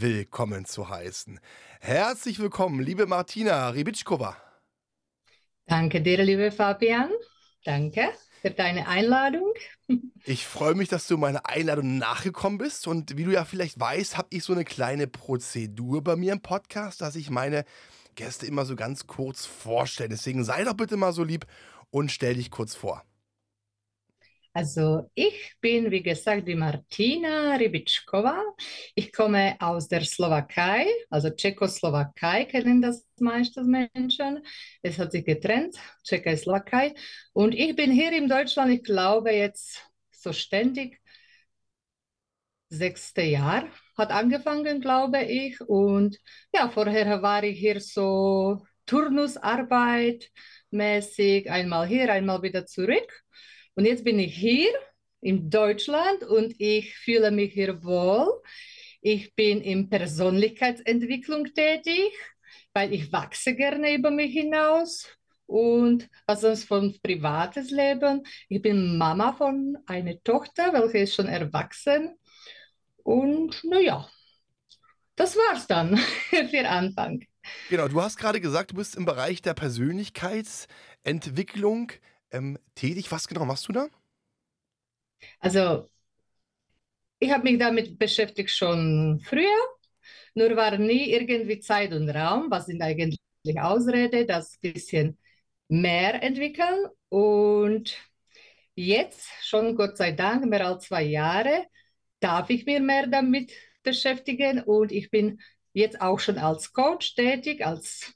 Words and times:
willkommen 0.00 0.64
zu 0.64 0.88
heißen. 0.88 1.38
Herzlich 1.80 2.38
willkommen, 2.38 2.80
liebe 2.80 3.06
Martina 3.06 3.68
Ribitschkova. 3.68 4.36
Danke 5.66 6.00
dir, 6.00 6.22
liebe 6.22 6.50
Fabian. 6.50 7.10
Danke 7.64 8.08
für 8.40 8.50
deine 8.50 8.88
Einladung. 8.88 9.52
Ich 10.24 10.46
freue 10.46 10.76
mich, 10.76 10.88
dass 10.88 11.08
du 11.08 11.16
meiner 11.16 11.46
Einladung 11.46 11.98
nachgekommen 11.98 12.56
bist. 12.56 12.86
Und 12.86 13.16
wie 13.16 13.24
du 13.24 13.32
ja 13.32 13.44
vielleicht 13.44 13.80
weißt, 13.80 14.16
habe 14.16 14.28
ich 14.30 14.44
so 14.44 14.52
eine 14.52 14.64
kleine 14.64 15.08
Prozedur 15.08 16.00
bei 16.00 16.14
mir 16.14 16.32
im 16.32 16.40
Podcast, 16.40 17.00
dass 17.00 17.16
ich 17.16 17.28
meine 17.28 17.64
Gäste 18.14 18.46
immer 18.46 18.64
so 18.64 18.76
ganz 18.76 19.08
kurz 19.08 19.46
vorstelle. 19.46 20.10
Deswegen 20.10 20.44
sei 20.44 20.62
doch 20.62 20.74
bitte 20.74 20.96
mal 20.96 21.12
so 21.12 21.24
lieb 21.24 21.44
und 21.90 22.12
stell 22.12 22.34
dich 22.34 22.52
kurz 22.52 22.76
vor. 22.76 23.02
Also 24.54 25.10
ich 25.14 25.54
bin, 25.62 25.90
wie 25.90 26.02
gesagt, 26.02 26.46
die 26.46 26.54
Martina 26.54 27.56
Rybitschkova. 27.56 28.42
Ich 28.94 29.10
komme 29.12 29.56
aus 29.60 29.88
der 29.88 30.04
Slowakei, 30.04 30.86
also 31.08 31.30
Tschechoslowakei 31.30 32.44
kennen 32.44 32.82
das 32.82 33.06
meiste 33.18 33.62
Menschen. 33.64 34.44
Es 34.82 34.98
hat 34.98 35.12
sich 35.12 35.24
getrennt, 35.24 35.76
Tschechoslowakei. 36.04 36.94
Und 37.32 37.54
ich 37.54 37.74
bin 37.74 37.90
hier 37.90 38.12
in 38.12 38.28
Deutschland, 38.28 38.72
ich 38.72 38.82
glaube 38.84 39.30
jetzt 39.32 39.82
so 40.10 40.32
ständig, 40.34 41.00
sechste 42.68 43.22
Jahr 43.22 43.68
hat 43.96 44.10
angefangen, 44.10 44.80
glaube 44.80 45.22
ich. 45.24 45.60
Und 45.62 46.18
ja, 46.54 46.68
vorher 46.70 47.22
war 47.22 47.42
ich 47.44 47.58
hier 47.58 47.80
so 47.80 48.62
Turnusarbeit 48.86 50.30
mäßig, 50.70 51.50
einmal 51.50 51.86
hier, 51.86 52.12
einmal 52.12 52.42
wieder 52.42 52.66
zurück. 52.66 53.22
Und 53.74 53.86
jetzt 53.86 54.04
bin 54.04 54.18
ich 54.18 54.34
hier 54.34 54.70
in 55.20 55.50
Deutschland 55.50 56.24
und 56.24 56.54
ich 56.58 56.96
fühle 56.96 57.30
mich 57.30 57.54
hier 57.54 57.82
wohl. 57.84 58.42
Ich 59.00 59.34
bin 59.34 59.60
in 59.60 59.88
Persönlichkeitsentwicklung 59.88 61.46
tätig, 61.54 62.12
weil 62.74 62.92
ich 62.92 63.12
wachse 63.12 63.54
gerne 63.54 63.94
über 63.94 64.10
mich 64.10 64.32
hinaus. 64.32 65.06
Und 65.46 66.08
was 66.26 66.42
sonst 66.42 66.64
von 66.64 66.94
privates 67.02 67.70
Leben. 67.70 68.22
Ich 68.48 68.62
bin 68.62 68.96
Mama 68.96 69.32
von 69.32 69.76
einer 69.86 70.22
Tochter, 70.22 70.72
welche 70.72 70.98
ist 70.98 71.14
schon 71.14 71.26
erwachsen. 71.26 72.14
Und 73.02 73.62
naja, 73.64 74.08
das 75.16 75.36
war's 75.36 75.66
dann 75.66 75.96
für 76.30 76.68
Anfang. 76.68 77.26
Genau, 77.68 77.88
du 77.88 78.00
hast 78.00 78.16
gerade 78.18 78.40
gesagt, 78.40 78.70
du 78.70 78.76
bist 78.76 78.94
im 78.96 79.04
Bereich 79.04 79.42
der 79.42 79.54
Persönlichkeitsentwicklung 79.54 81.90
ähm, 82.32 82.58
tätig. 82.74 83.10
Was 83.12 83.28
genau 83.28 83.44
machst 83.44 83.68
du 83.68 83.72
da? 83.72 83.88
Also, 85.40 85.88
ich 87.18 87.30
habe 87.30 87.44
mich 87.44 87.58
damit 87.58 87.98
beschäftigt 87.98 88.50
schon 88.50 89.20
früher, 89.24 89.46
nur 90.34 90.56
war 90.56 90.76
nie 90.78 91.10
irgendwie 91.12 91.60
Zeit 91.60 91.92
und 91.92 92.08
Raum. 92.10 92.50
Was 92.50 92.66
sind 92.66 92.82
eigentlich 92.82 93.20
Ausrede, 93.58 94.26
das 94.26 94.58
bisschen 94.58 95.18
mehr 95.68 96.22
entwickeln. 96.22 96.86
Und 97.08 97.96
jetzt, 98.74 99.28
schon 99.42 99.76
Gott 99.76 99.96
sei 99.96 100.12
Dank, 100.12 100.46
mehr 100.46 100.66
als 100.66 100.86
zwei 100.86 101.02
Jahre, 101.02 101.66
darf 102.20 102.50
ich 102.50 102.66
mir 102.66 102.80
mehr 102.80 103.06
damit 103.06 103.52
beschäftigen 103.82 104.62
und 104.62 104.92
ich 104.92 105.10
bin 105.10 105.40
jetzt 105.72 106.00
auch 106.00 106.20
schon 106.20 106.38
als 106.38 106.72
Coach 106.72 107.14
tätig, 107.14 107.66
als 107.66 108.14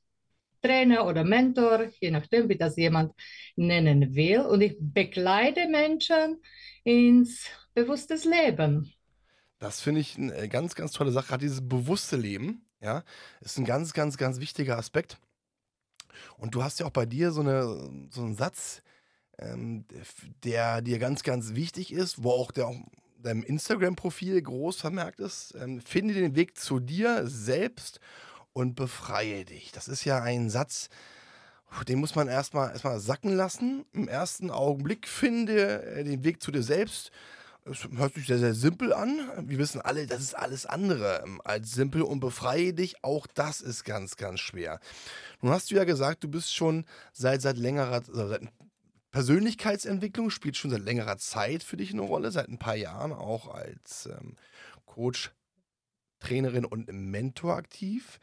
Trainer 0.63 1.07
oder 1.07 1.25
Mentor, 1.25 1.87
je 2.01 2.11
nachdem, 2.11 2.49
wie 2.49 2.57
das 2.57 2.77
jemand 2.77 3.13
nennen 3.57 4.15
will. 4.15 4.41
Und 4.41 4.61
ich 4.61 4.77
begleite 4.79 5.69
Menschen 5.69 6.43
ins 6.85 7.47
bewusstes 7.75 8.25
Leben. 8.25 8.93
Das 9.59 9.81
finde 9.81 10.01
ich 10.01 10.17
eine 10.17 10.49
ganz, 10.49 10.75
ganz 10.75 10.93
tolle 10.93 11.13
Sache. 11.13 11.29
Gerade 11.29 11.45
dieses 11.45 11.67
bewusste 11.67 12.17
Leben, 12.17 12.67
ja, 12.81 13.05
ist 13.41 13.59
ein 13.59 13.65
ganz, 13.65 13.93
ganz, 13.93 14.17
ganz 14.17 14.41
wichtiger 14.41 14.77
Aspekt. 14.77 15.19
Und 16.39 16.55
du 16.55 16.63
hast 16.63 16.81
ja 16.81 16.87
auch 16.87 16.91
bei 16.91 17.07
dir 17.07 17.33
so, 17.33 17.41
eine, 17.41 18.09
so 18.11 18.23
einen 18.23 18.37
Satz, 18.37 18.83
ähm, 19.39 19.85
der 20.45 20.83
dir 20.83 20.99
ganz, 20.99 21.23
ganz 21.23 21.55
wichtig 21.55 21.93
ist, 21.93 22.23
wo 22.23 22.31
auch 22.31 22.53
der 22.53 22.69
auch 22.69 22.77
deinem 23.23 23.43
Instagram-Profil 23.43 24.41
groß 24.41 24.81
vermerkt 24.81 25.21
ist. 25.21 25.55
Ähm, 25.61 25.81
finde 25.81 26.15
den 26.15 26.37
Weg 26.37 26.59
zu 26.59 26.79
dir 26.79 27.27
selbst 27.27 28.01
und 28.57 28.75
befreie 28.75 29.45
dich. 29.45 29.71
Das 29.73 29.87
ist 29.87 30.07
ja 30.07 30.23
ein 30.23 30.49
Satz, 30.49 30.89
den 31.87 31.99
muss 31.99 32.15
man 32.15 32.27
erstmal 32.27 32.71
erstmal 32.71 32.99
sacken 33.01 33.37
lassen. 33.37 33.85
Im 33.93 34.09
ersten 34.09 34.51
Augenblick 34.51 35.07
finde 35.07 35.83
äh, 35.83 36.05
den 36.05 36.25
Weg 36.25 36.43
zu 36.43 36.51
dir 36.51 36.63
selbst. 36.63 37.11
Es 37.67 37.87
hört 37.95 38.15
sich 38.15 38.27
sehr, 38.27 38.39
sehr 38.39 38.55
simpel 38.55 38.95
an. 38.95 39.21
Wir 39.43 39.59
wissen 39.59 39.83
alle, 39.83 40.07
das 40.07 40.21
ist 40.21 40.35
alles 40.35 40.65
andere 40.65 41.23
ähm, 41.23 41.43
als 41.45 41.73
simpel 41.73 42.01
und 42.01 42.21
befreie 42.21 42.73
dich. 42.73 43.05
Auch 43.05 43.27
das 43.27 43.61
ist 43.61 43.85
ganz, 43.85 44.17
ganz 44.17 44.41
schwer. 44.41 44.81
Nun 45.43 45.53
hast 45.53 45.71
du 45.71 45.75
ja 45.75 45.85
gesagt, 45.85 46.25
du 46.25 46.29
bist 46.29 46.55
schon 46.55 46.87
seit, 47.13 47.43
seit 47.43 47.59
längerer 47.59 48.05
seit 48.11 48.41
Persönlichkeitsentwicklung 49.11 50.31
spielt 50.31 50.57
schon 50.57 50.71
seit 50.71 50.83
längerer 50.83 51.19
Zeit 51.19 51.63
für 51.63 51.77
dich 51.77 51.93
eine 51.93 52.03
Rolle, 52.03 52.31
seit 52.31 52.49
ein 52.49 52.59
paar 52.59 52.77
Jahren 52.77 53.13
auch 53.13 53.55
als 53.55 54.07
ähm, 54.07 54.37
Coach 54.87 55.31
Trainerin 56.21 56.65
und 56.65 56.91
Mentor 56.93 57.57
aktiv. 57.57 58.19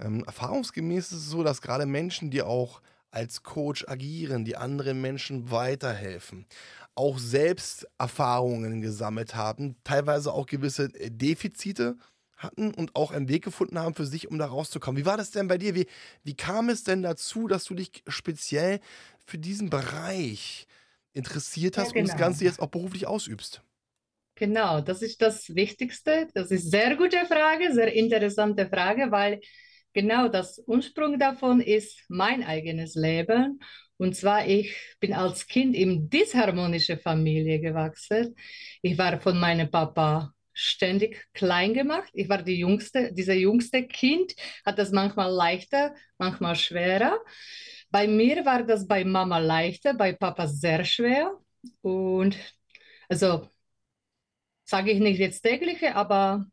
Ähm, 0.00 0.24
erfahrungsgemäß 0.24 1.12
ist 1.12 1.18
es 1.18 1.30
so, 1.30 1.42
dass 1.42 1.60
gerade 1.60 1.86
Menschen, 1.86 2.30
die 2.30 2.42
auch 2.42 2.80
als 3.10 3.42
Coach 3.42 3.84
agieren, 3.88 4.44
die 4.44 4.56
anderen 4.56 5.00
Menschen 5.00 5.50
weiterhelfen, 5.50 6.46
auch 6.94 7.18
selbst 7.18 7.86
Erfahrungen 7.98 8.80
gesammelt 8.80 9.34
haben, 9.34 9.76
teilweise 9.84 10.32
auch 10.32 10.46
gewisse 10.46 10.84
äh, 10.94 11.10
Defizite 11.10 11.96
hatten 12.36 12.72
und 12.74 12.96
auch 12.96 13.12
einen 13.12 13.28
Weg 13.28 13.44
gefunden 13.44 13.78
haben 13.78 13.94
für 13.94 14.06
sich, 14.06 14.28
um 14.28 14.38
da 14.38 14.46
rauszukommen. 14.46 15.00
Wie 15.00 15.06
war 15.06 15.16
das 15.16 15.30
denn 15.30 15.46
bei 15.46 15.58
dir? 15.58 15.74
Wie, 15.74 15.86
wie 16.24 16.34
kam 16.34 16.70
es 16.70 16.84
denn 16.84 17.02
dazu, 17.02 17.46
dass 17.46 17.64
du 17.64 17.74
dich 17.74 18.02
speziell 18.08 18.80
für 19.24 19.38
diesen 19.38 19.70
Bereich 19.70 20.66
interessiert 21.12 21.76
hast 21.76 21.88
ja, 21.88 21.92
genau. 21.92 22.00
und 22.00 22.08
das 22.08 22.16
genau. 22.16 22.26
Ganze 22.26 22.44
jetzt 22.44 22.60
auch 22.60 22.68
beruflich 22.68 23.06
ausübst? 23.06 23.62
Genau, 24.34 24.80
das 24.80 25.02
ist 25.02 25.20
das 25.22 25.54
Wichtigste. 25.54 26.28
Das 26.34 26.50
ist 26.50 26.70
sehr 26.70 26.96
gute 26.96 27.24
Frage, 27.26 27.72
sehr 27.72 27.92
interessante 27.92 28.66
Frage, 28.66 29.10
weil 29.10 29.40
genau 29.92 30.28
das 30.28 30.62
Ursprung 30.66 31.18
davon 31.18 31.60
ist 31.60 32.00
mein 32.08 32.42
eigenes 32.42 32.94
Leben. 32.94 33.60
Und 33.98 34.16
zwar, 34.16 34.46
ich 34.48 34.74
bin 35.00 35.12
als 35.12 35.46
Kind 35.46 35.76
in 35.76 36.08
disharmonische 36.08 36.96
Familie 36.98 37.60
gewachsen. 37.60 38.34
Ich 38.80 38.98
war 38.98 39.20
von 39.20 39.38
meinem 39.38 39.70
Papa 39.70 40.32
ständig 40.54 41.24
klein 41.34 41.72
gemacht. 41.74 42.10
Ich 42.14 42.28
war 42.28 42.42
die 42.42 42.58
jüngste, 42.58 43.12
dieser 43.12 43.34
jüngste 43.34 43.86
Kind, 43.86 44.34
hat 44.64 44.78
das 44.78 44.90
manchmal 44.90 45.30
leichter, 45.30 45.94
manchmal 46.18 46.56
schwerer. 46.56 47.18
Bei 47.90 48.06
mir 48.08 48.44
war 48.44 48.64
das 48.64 48.88
bei 48.88 49.04
Mama 49.04 49.38
leichter, 49.38 49.94
bei 49.94 50.12
Papa 50.14 50.46
sehr 50.48 50.84
schwer. 50.84 51.38
Und 51.82 52.36
also 53.08 53.48
sage 54.72 54.90
ich 54.92 55.00
nicht 55.00 55.18
jetzt 55.20 55.42
tägliche, 55.42 55.94
aber 55.96 56.46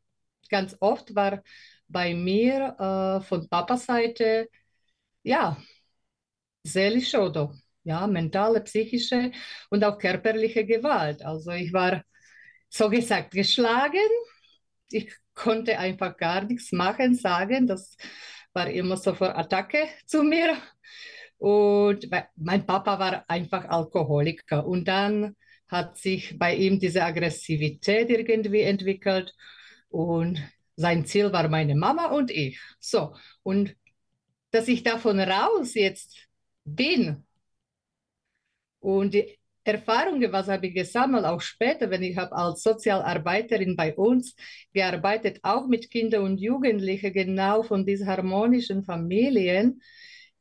ganz 0.50 0.75
oft 0.81 1.16
war 1.16 1.41
bei 1.88 2.13
mir 2.13 2.75
äh, 2.77 3.21
von 3.25 3.48
Papas 3.50 3.86
Seite, 3.86 4.50
ja, 5.24 5.57
seelische 6.63 7.21
oder 7.21 7.54
ja, 7.83 8.07
mentale, 8.07 8.62
psychische 8.62 9.31
und 9.69 9.83
auch 9.86 9.98
körperliche 9.98 10.66
Gewalt. 10.66 11.24
Also 11.24 11.51
ich 11.51 11.71
war 11.74 12.04
so 12.69 12.89
gesagt 12.89 13.31
geschlagen. 13.31 14.10
Ich 14.92 15.13
konnte 15.33 15.80
einfach 15.80 16.18
gar 16.18 16.44
nichts 16.44 16.72
machen, 16.74 17.15
sagen. 17.15 17.68
Das 17.68 17.95
war 18.54 18.69
immer 18.69 18.98
so 18.98 19.15
vor 19.15 19.38
Attacke 19.38 19.88
zu 20.06 20.24
mir. 20.24 20.57
Und 21.38 22.10
mein 22.36 22.65
Papa 22.65 23.00
war 23.00 23.25
einfach 23.30 23.65
Alkoholiker. 23.69 24.65
Und 24.68 24.88
dann 24.89 25.36
hat 25.69 25.98
sich 25.98 26.38
bei 26.38 26.56
ihm 26.56 26.80
diese 26.80 27.04
Aggressivität 27.04 28.10
irgendwie 28.10 28.62
entwickelt 28.62 29.33
und 29.89 30.42
sein 30.75 31.06
Ziel 31.06 31.31
war 31.31 31.48
meine 31.50 31.75
Mama 31.75 32.07
und 32.07 32.31
ich. 32.31 32.60
So, 32.80 33.16
und 33.44 33.75
dass 34.51 34.68
ich 34.68 34.83
davon 34.83 35.19
raus 35.19 35.74
jetzt 35.75 36.27
bin 36.66 37.25
und 38.80 39.16
Erfahrungen, 39.63 40.31
was 40.31 40.48
habe 40.48 40.68
ich 40.68 40.74
gesammelt, 40.74 41.25
auch 41.25 41.42
später, 41.42 41.89
wenn 41.92 42.01
ich 42.01 42.18
habe 42.18 42.31
als 42.36 42.63
Sozialarbeiterin 42.63 43.75
bei 43.75 43.95
uns 43.95 44.36
gearbeitet, 44.74 45.39
auch 45.44 45.68
mit 45.68 45.92
Kindern 45.92 46.24
und 46.24 46.39
Jugendlichen, 46.39 47.13
genau 47.13 47.62
von 47.63 47.86
diesen 47.86 48.07
harmonischen 48.07 48.83
Familien, 48.83 49.81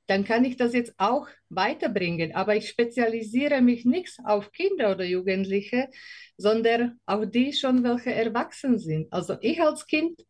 dann 0.08 0.24
kann 0.24 0.44
ich 0.44 0.56
das 0.56 0.72
jetzt 0.74 0.94
auch 0.98 1.28
weiterbringen. 1.50 2.34
Aber 2.34 2.56
ich 2.56 2.68
spezialisiere 2.68 3.60
mich 3.60 3.84
nicht 3.84 4.18
auf 4.24 4.52
Kinder 4.52 4.92
oder 4.92 5.04
Jugendliche, 5.04 5.88
sondern 6.36 6.98
auf 7.06 7.26
die 7.30 7.52
schon, 7.52 7.84
welche 7.84 8.12
erwachsen 8.12 8.78
sind. 8.78 9.12
Also 9.12 9.36
ich 9.40 9.60
als 9.60 9.86
Kind 9.86 10.20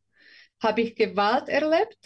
habe 0.60 0.80
ich 0.82 0.96
Gewalt 0.96 1.48
erlebt 1.48 1.98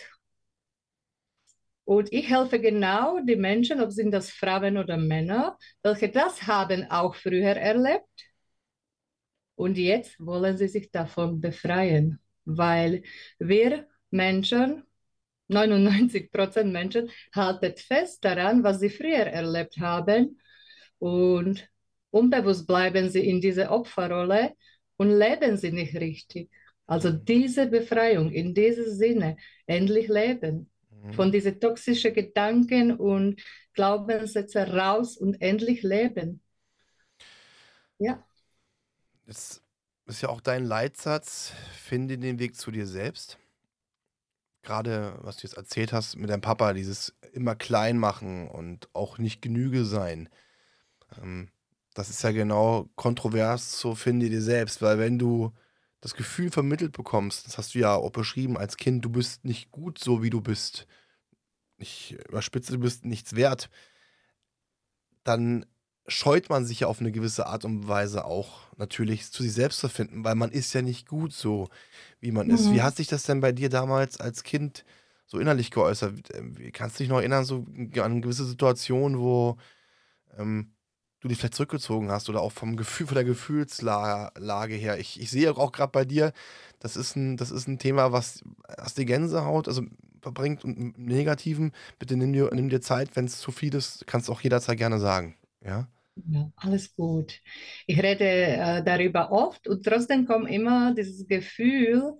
und 1.84 2.12
ich 2.12 2.28
helfe 2.28 2.60
genau 2.60 3.20
die 3.20 3.36
Menschen, 3.36 3.80
ob 3.80 3.90
sind 3.90 4.12
das 4.12 4.30
Frauen 4.30 4.76
oder 4.78 4.96
Männer, 4.96 5.58
welche 5.82 6.08
das 6.10 6.46
haben 6.46 6.90
auch 6.90 7.14
früher 7.14 7.56
erlebt. 7.56 8.06
Und 9.54 9.78
jetzt 9.78 10.18
wollen 10.18 10.56
sie 10.58 10.68
sich 10.68 10.90
davon 10.90 11.40
befreien, 11.40 12.20
weil 12.44 13.02
wir 13.38 13.86
Menschen 14.10 14.84
99 15.48 16.30
Prozent 16.30 16.72
Menschen 16.72 17.10
halten 17.34 17.76
fest 17.76 18.24
daran, 18.24 18.62
was 18.64 18.80
sie 18.80 18.90
früher 18.90 19.26
erlebt 19.26 19.78
haben 19.78 20.40
und 20.98 21.68
unbewusst 22.10 22.66
bleiben 22.66 23.10
sie 23.10 23.28
in 23.28 23.40
dieser 23.40 23.70
Opferrolle 23.70 24.54
und 24.96 25.10
leben 25.10 25.56
sie 25.56 25.72
nicht 25.72 25.94
richtig. 25.96 26.50
Also 26.86 27.10
diese 27.10 27.66
Befreiung 27.66 28.30
in 28.30 28.54
diesem 28.54 28.86
Sinne, 28.86 29.36
endlich 29.66 30.08
leben, 30.08 30.70
mhm. 30.90 31.12
von 31.12 31.32
diesen 31.32 31.58
toxischen 31.58 32.12
Gedanken 32.14 32.92
und 32.92 33.40
Glaubenssätzen 33.74 34.70
raus 34.70 35.16
und 35.16 35.40
endlich 35.40 35.82
leben. 35.82 36.42
Ja. 37.98 38.24
Das 39.26 39.62
ist 40.06 40.22
ja 40.22 40.28
auch 40.28 40.40
dein 40.40 40.64
Leitsatz, 40.64 41.52
finde 41.74 42.18
den 42.18 42.38
Weg 42.38 42.56
zu 42.56 42.70
dir 42.70 42.86
selbst 42.86 43.38
gerade, 44.62 45.18
was 45.22 45.36
du 45.36 45.42
jetzt 45.46 45.56
erzählt 45.56 45.92
hast 45.92 46.16
mit 46.16 46.30
deinem 46.30 46.40
Papa, 46.40 46.72
dieses 46.72 47.14
immer 47.32 47.54
klein 47.54 47.98
machen 47.98 48.48
und 48.48 48.88
auch 48.94 49.18
nicht 49.18 49.42
Genüge 49.42 49.84
sein. 49.84 50.28
Ähm, 51.20 51.50
das 51.94 52.10
ist 52.10 52.22
ja 52.22 52.32
genau 52.32 52.88
kontrovers, 52.96 53.78
so 53.78 53.94
finde 53.94 54.30
dir 54.30 54.42
selbst, 54.42 54.80
weil 54.82 54.98
wenn 54.98 55.18
du 55.18 55.52
das 56.00 56.14
Gefühl 56.14 56.50
vermittelt 56.50 56.92
bekommst, 56.92 57.46
das 57.46 57.58
hast 57.58 57.74
du 57.74 57.78
ja 57.78 57.94
auch 57.94 58.10
beschrieben 58.10 58.56
als 58.56 58.76
Kind, 58.76 59.04
du 59.04 59.10
bist 59.10 59.44
nicht 59.44 59.70
gut 59.70 59.98
so, 59.98 60.22
wie 60.22 60.30
du 60.30 60.40
bist, 60.40 60.86
ich 61.78 62.16
überspitze, 62.28 62.72
du 62.72 62.78
bist 62.78 63.04
nichts 63.04 63.36
wert, 63.36 63.68
dann 65.24 65.66
scheut 66.08 66.50
man 66.50 66.64
sich 66.64 66.80
ja 66.80 66.88
auf 66.88 67.00
eine 67.00 67.12
gewisse 67.12 67.46
Art 67.46 67.64
und 67.64 67.86
Weise 67.86 68.24
auch 68.24 68.60
natürlich 68.76 69.30
zu 69.30 69.42
sich 69.42 69.52
selbst 69.52 69.78
zu 69.78 69.88
finden, 69.88 70.24
weil 70.24 70.34
man 70.34 70.50
ist 70.50 70.72
ja 70.72 70.82
nicht 70.82 71.06
gut 71.06 71.32
so, 71.32 71.68
wie 72.20 72.32
man 72.32 72.48
mhm. 72.48 72.54
ist. 72.54 72.70
Wie 72.70 72.78
mhm. 72.78 72.82
hat 72.82 72.96
sich 72.96 73.06
das 73.06 73.24
denn 73.24 73.40
bei 73.40 73.52
dir 73.52 73.68
damals 73.68 74.20
als 74.20 74.42
Kind 74.42 74.84
so 75.26 75.38
innerlich 75.38 75.70
geäußert? 75.70 76.34
Ähm, 76.34 76.56
kannst 76.72 76.98
du 76.98 77.04
dich 77.04 77.10
noch 77.10 77.18
erinnern, 77.18 77.44
so 77.44 77.66
an 78.00 78.22
gewisse 78.22 78.44
Situationen, 78.44 79.18
wo 79.18 79.56
ähm, 80.36 80.72
du 81.20 81.28
dich 81.28 81.38
vielleicht 81.38 81.54
zurückgezogen 81.54 82.10
hast 82.10 82.28
oder 82.28 82.40
auch 82.40 82.52
vom 82.52 82.76
Gefühl, 82.76 83.06
von 83.06 83.14
der 83.14 83.24
Gefühlslage 83.24 84.74
her? 84.74 84.98
Ich, 84.98 85.20
ich 85.20 85.30
sehe 85.30 85.56
auch 85.56 85.72
gerade 85.72 85.92
bei 85.92 86.04
dir, 86.04 86.32
das 86.80 86.96
ist, 86.96 87.14
ein, 87.14 87.36
das 87.36 87.52
ist 87.52 87.68
ein 87.68 87.78
Thema, 87.78 88.10
was 88.10 88.42
hast 88.76 88.98
die 88.98 89.06
Gänsehaut, 89.06 89.68
also 89.68 89.82
verbringt 90.20 90.64
und 90.64 90.76
im 90.76 90.94
Negativen. 90.96 91.72
Bitte 92.00 92.16
nimm 92.16 92.32
dir, 92.32 92.50
nimm 92.52 92.68
dir 92.68 92.80
Zeit, 92.80 93.14
wenn 93.14 93.26
es 93.26 93.38
zu 93.38 93.52
viel 93.52 93.74
ist, 93.74 94.06
kannst 94.08 94.28
du 94.28 94.32
auch 94.32 94.40
jederzeit 94.40 94.78
gerne 94.78 94.98
sagen. 94.98 95.36
Ja. 95.64 95.88
Ja, 96.28 96.52
alles 96.56 96.94
gut. 96.94 97.40
Ich 97.86 97.98
rede 98.02 98.24
äh, 98.24 98.82
darüber 98.84 99.32
oft 99.32 99.66
und 99.66 99.84
trotzdem 99.84 100.26
kommt 100.26 100.50
immer 100.50 100.94
dieses 100.94 101.26
Gefühl, 101.26 102.18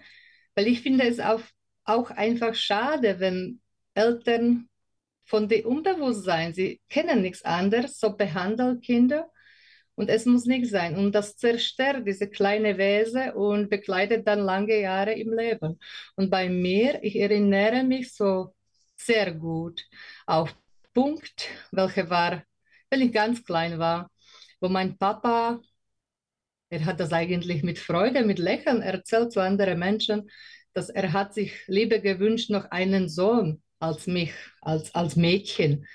weil 0.55 0.67
ich 0.67 0.81
finde 0.81 1.07
es 1.07 1.21
auch, 1.21 1.43
auch 1.85 2.11
einfach 2.11 2.55
schade, 2.55 3.21
wenn 3.21 3.61
Eltern 3.95 4.69
von 5.27 5.49
dem 5.49 5.67
Unbewusstsein, 5.67 6.55
sie 6.55 6.81
kennen 6.89 7.23
nichts 7.23 7.43
anderes, 7.45 7.99
so 7.99 8.17
behandeln 8.17 8.81
Kinder 8.81 9.31
und 9.95 10.09
es 10.09 10.25
muss 10.27 10.47
nicht 10.47 10.71
sein. 10.71 10.97
Und 10.97 11.13
das 11.15 11.37
zerstört 11.37 12.07
diese 12.07 12.29
kleine 12.29 12.79
Wesen 12.79 13.33
und 13.33 13.69
begleitet 13.71 14.27
dann 14.27 14.41
lange 14.41 14.81
Jahre 14.81 15.13
im 15.15 15.33
Leben. 15.33 15.79
Und 16.17 16.31
bei 16.31 16.49
mir, 16.49 17.03
ich 17.03 17.17
erinnere 17.17 17.85
mich 17.85 18.15
so 18.15 18.55
sehr 18.97 19.33
gut 19.35 19.83
auf 20.27 20.55
Punkt, 20.95 21.49
welcher 21.73 22.09
war 22.11 22.43
wenn 22.93 23.01
ich 23.01 23.13
ganz 23.13 23.43
klein 23.43 23.79
war, 23.79 24.11
wo 24.61 24.69
mein 24.69 24.99
Papa, 24.99 25.61
er 26.69 26.85
hat 26.85 27.01
das 27.01 27.13
eigentlich 27.13 27.63
mit 27.63 27.79
Freude, 27.79 28.23
mit 28.23 28.39
Lächeln 28.39 28.83
erzählt 28.83 29.33
zu 29.33 29.41
anderen 29.41 29.79
Menschen, 29.79 30.31
dass 30.75 30.91
er 30.91 31.15
hat 31.15 31.33
sich 31.33 31.55
lieber 31.69 32.01
gewünscht 32.01 32.51
noch 32.51 32.71
einen 32.71 33.09
Sohn 33.09 33.63
als 33.79 34.07
mich, 34.07 34.35
als, 34.61 34.95
als 34.95 35.17
Mädchen. 35.17 35.87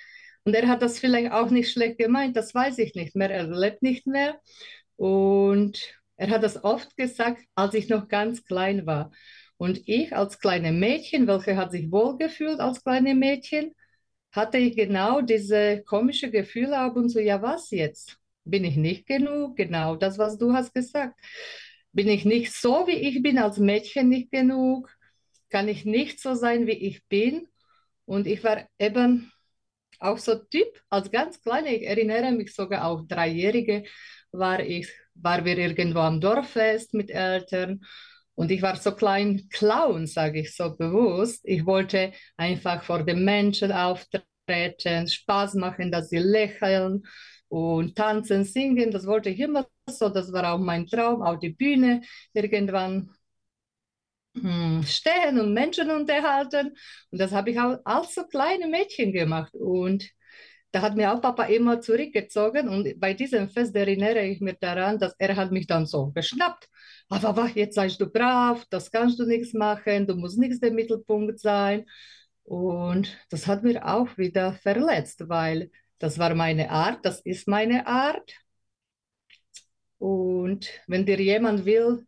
Und 0.44 0.56
er 0.56 0.68
hat 0.68 0.82
das 0.82 0.98
vielleicht 0.98 1.32
auch 1.32 1.52
nicht 1.52 1.72
schlecht 1.72 2.00
gemeint, 2.00 2.36
das 2.36 2.56
weiß 2.56 2.80
ich 2.80 2.96
nicht 2.96 3.16
mehr. 3.16 3.30
Er 3.30 3.46
lebt 3.46 3.84
nicht 3.84 4.08
mehr. 4.08 4.40
Und 4.96 5.80
er 6.16 6.32
hat 6.32 6.42
das 6.42 6.64
oft 6.64 6.98
gesagt, 6.98 7.44
als 7.54 7.76
ich 7.76 7.90
noch 7.90 8.08
ganz 8.08 8.44
klein 8.44 8.88
war. 8.88 9.12
Und 9.58 9.88
ich 9.88 10.16
als 10.16 10.40
kleine 10.40 10.72
Mädchen, 10.72 11.28
welche 11.28 11.58
hat 11.58 11.72
sich 11.72 11.92
wohlgefühlt 11.92 12.60
als 12.60 12.84
kleine 12.84 13.14
Mädchen, 13.14 13.76
hatte 14.32 14.58
ich 14.58 14.76
genau 14.76 15.22
diese 15.22 15.84
komische 15.84 16.30
Gefühle 16.32 16.78
ab 16.78 16.96
und 16.96 17.10
zu, 17.10 17.22
ja, 17.22 17.42
was 17.42 17.72
jetzt? 17.72 18.18
Bin 18.44 18.64
ich 18.64 18.78
nicht 18.78 19.08
genug? 19.08 19.56
Genau 19.58 19.96
das, 19.96 20.18
was 20.18 20.38
du 20.38 20.54
hast 20.54 20.74
gesagt. 20.74 21.20
Bin 21.92 22.08
ich 22.08 22.26
nicht 22.26 22.54
so, 22.54 22.86
wie 22.88 22.92
ich 22.94 23.22
bin, 23.24 23.38
als 23.38 23.58
Mädchen 23.58 24.10
nicht 24.10 24.32
genug? 24.32 24.90
Kann 25.50 25.68
ich 25.68 25.86
nicht 25.86 26.20
so 26.22 26.36
sein, 26.36 26.68
wie 26.68 26.72
ich 26.74 27.06
bin? 27.08 27.48
Und 28.06 28.28
ich 28.28 28.44
war 28.44 28.68
eben 28.80 29.32
auch 30.00 30.18
so 30.18 30.36
Typ, 30.36 30.68
als 30.90 31.12
ganz 31.12 31.42
kleine, 31.42 31.76
ich 31.76 31.84
erinnere 31.88 32.32
mich 32.32 32.54
sogar 32.54 32.86
auch 32.86 33.08
Dreijährige, 33.08 33.84
war 34.32 34.60
ich, 34.60 34.90
war 35.16 35.44
wir 35.46 35.58
irgendwo 35.58 36.00
am 36.00 36.22
Dorffest 36.22 36.94
mit 36.94 37.10
Eltern 37.10 37.82
und 38.38 38.52
ich 38.52 38.62
war 38.62 38.76
so 38.76 38.92
klein 38.94 39.50
Clown, 39.50 40.06
sage 40.06 40.42
ich 40.42 40.56
so 40.56 40.76
bewusst. 40.76 41.42
Ich 41.44 41.66
wollte 41.66 42.14
einfach 42.38 42.84
vor 42.84 43.04
den 43.04 43.26
Menschen 43.26 43.72
auftreten, 43.72 45.08
Spaß 45.08 45.56
machen, 45.56 45.92
dass 45.92 46.10
sie 46.10 46.20
lächeln 46.20 47.04
und 47.48 47.96
tanzen, 47.96 48.44
singen. 48.44 48.92
Das 48.92 49.08
wollte 49.08 49.32
ich 49.32 49.40
immer 49.40 49.68
so. 49.90 50.10
Das 50.10 50.32
war 50.32 50.54
auch 50.54 50.60
mein 50.60 50.86
Traum, 50.86 51.24
auf 51.24 51.40
die 51.40 51.50
Bühne 51.50 52.02
irgendwann 52.34 53.10
hm, 54.36 54.84
stehen 54.84 55.40
und 55.40 55.54
Menschen 55.56 55.90
unterhalten. 55.90 56.78
Und 57.12 57.20
das 57.20 57.32
habe 57.32 57.50
ich 57.50 57.60
auch 57.60 57.80
als 57.86 58.14
so 58.14 58.24
kleine 58.28 58.68
Mädchen 58.68 59.14
gemacht. 59.14 59.54
Und 59.56 60.08
da 60.72 60.82
hat 60.82 60.96
mir 60.96 61.14
auch 61.14 61.22
Papa 61.22 61.44
immer 61.46 61.82
zurückgezogen. 61.82 62.68
Und 62.68 63.00
bei 63.00 63.14
diesem 63.14 63.50
Fest 63.50 63.76
erinnere 63.76 64.26
ich 64.26 64.42
mich 64.42 64.58
daran, 64.60 65.00
dass 65.00 65.16
er 65.18 65.36
hat 65.36 65.52
mich 65.52 65.68
dann 65.68 65.86
so 65.86 66.12
geschnappt 66.12 66.70
aber 67.10 67.48
jetzt 67.50 67.76
seist 67.76 68.02
du 68.02 68.08
brav, 68.08 68.66
das 68.70 68.92
kannst 68.92 69.20
du 69.20 69.26
nichts 69.26 69.54
machen, 69.54 70.08
du 70.08 70.16
musst 70.16 70.38
nichts 70.38 70.60
der 70.60 70.72
Mittelpunkt 70.72 71.40
sein. 71.40 71.86
Und 72.44 73.18
das 73.30 73.48
hat 73.48 73.64
mir 73.64 73.86
auch 73.86 74.18
wieder 74.18 74.54
verletzt, 74.54 75.28
weil 75.28 75.72
das 76.00 76.18
war 76.20 76.36
meine 76.36 76.70
Art, 76.70 77.06
das 77.06 77.22
ist 77.22 77.48
meine 77.48 77.88
Art. 77.88 78.34
Und 79.98 80.70
wenn 80.88 81.06
dir 81.06 81.20
jemand 81.20 81.66
will, 81.66 82.06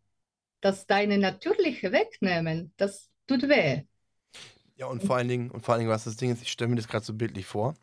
das 0.60 0.86
deine 0.86 1.18
natürliche 1.18 1.92
wegnehmen, 1.92 2.72
das 2.76 3.10
tut 3.26 3.48
weh. 3.48 3.82
Ja, 4.76 4.86
und 4.86 5.02
vor 5.02 5.16
allen 5.16 5.28
Dingen, 5.28 5.50
und 5.50 5.62
vor 5.62 5.74
allen 5.74 5.80
Dingen, 5.80 5.90
was 5.90 6.04
das 6.04 6.16
Ding 6.16 6.32
ist, 6.32 6.42
ich 6.42 6.52
stelle 6.52 6.70
mir 6.70 6.76
das 6.76 6.88
gerade 6.88 7.04
so 7.04 7.14
bildlich 7.14 7.46
vor, 7.46 7.74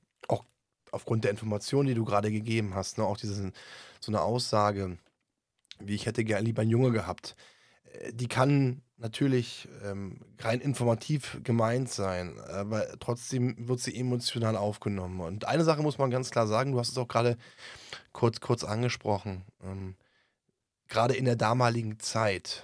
aufgrund 0.92 1.24
der 1.24 1.32
Informationen, 1.32 1.88
die 1.88 1.94
du 1.96 2.06
gerade 2.06 2.32
gegeben 2.32 2.76
hast, 2.76 2.98
ne, 2.98 3.04
auch 3.04 3.18
diese, 3.18 3.52
so 4.00 4.12
eine 4.12 4.22
Aussage, 4.22 4.98
wie 5.80 5.96
ich 5.96 6.06
hätte 6.06 6.24
gerne 6.24 6.46
lieber 6.46 6.62
einen 6.62 6.72
Junge 6.72 6.92
gehabt. 6.92 7.36
Äh, 7.94 8.14
die 8.14 8.28
kann 8.28 8.82
natürlich 8.98 9.68
ähm, 9.84 10.20
rein 10.40 10.60
informativ 10.60 11.40
gemeint 11.44 11.90
sein, 11.90 12.40
aber 12.40 13.00
trotzdem 13.00 13.68
wird 13.68 13.80
sie 13.80 13.96
emotional 13.96 14.58
aufgenommen. 14.58 15.22
Und 15.22 15.46
eine 15.46 15.64
Sache 15.64 15.84
muss 15.84 16.00
man 16.00 16.10
ganz 16.10 16.32
klar 16.32 16.48
sagen, 16.48 16.72
du 16.72 16.80
hast 16.80 16.90
es 16.90 16.98
auch 16.98 17.08
gerade 17.08 17.38
kurz, 18.12 18.40
kurz 18.40 18.64
angesprochen. 18.64 19.44
Ähm, 19.64 19.96
gerade 20.88 21.16
in 21.16 21.26
der 21.26 21.36
damaligen 21.36 22.00
Zeit 22.00 22.64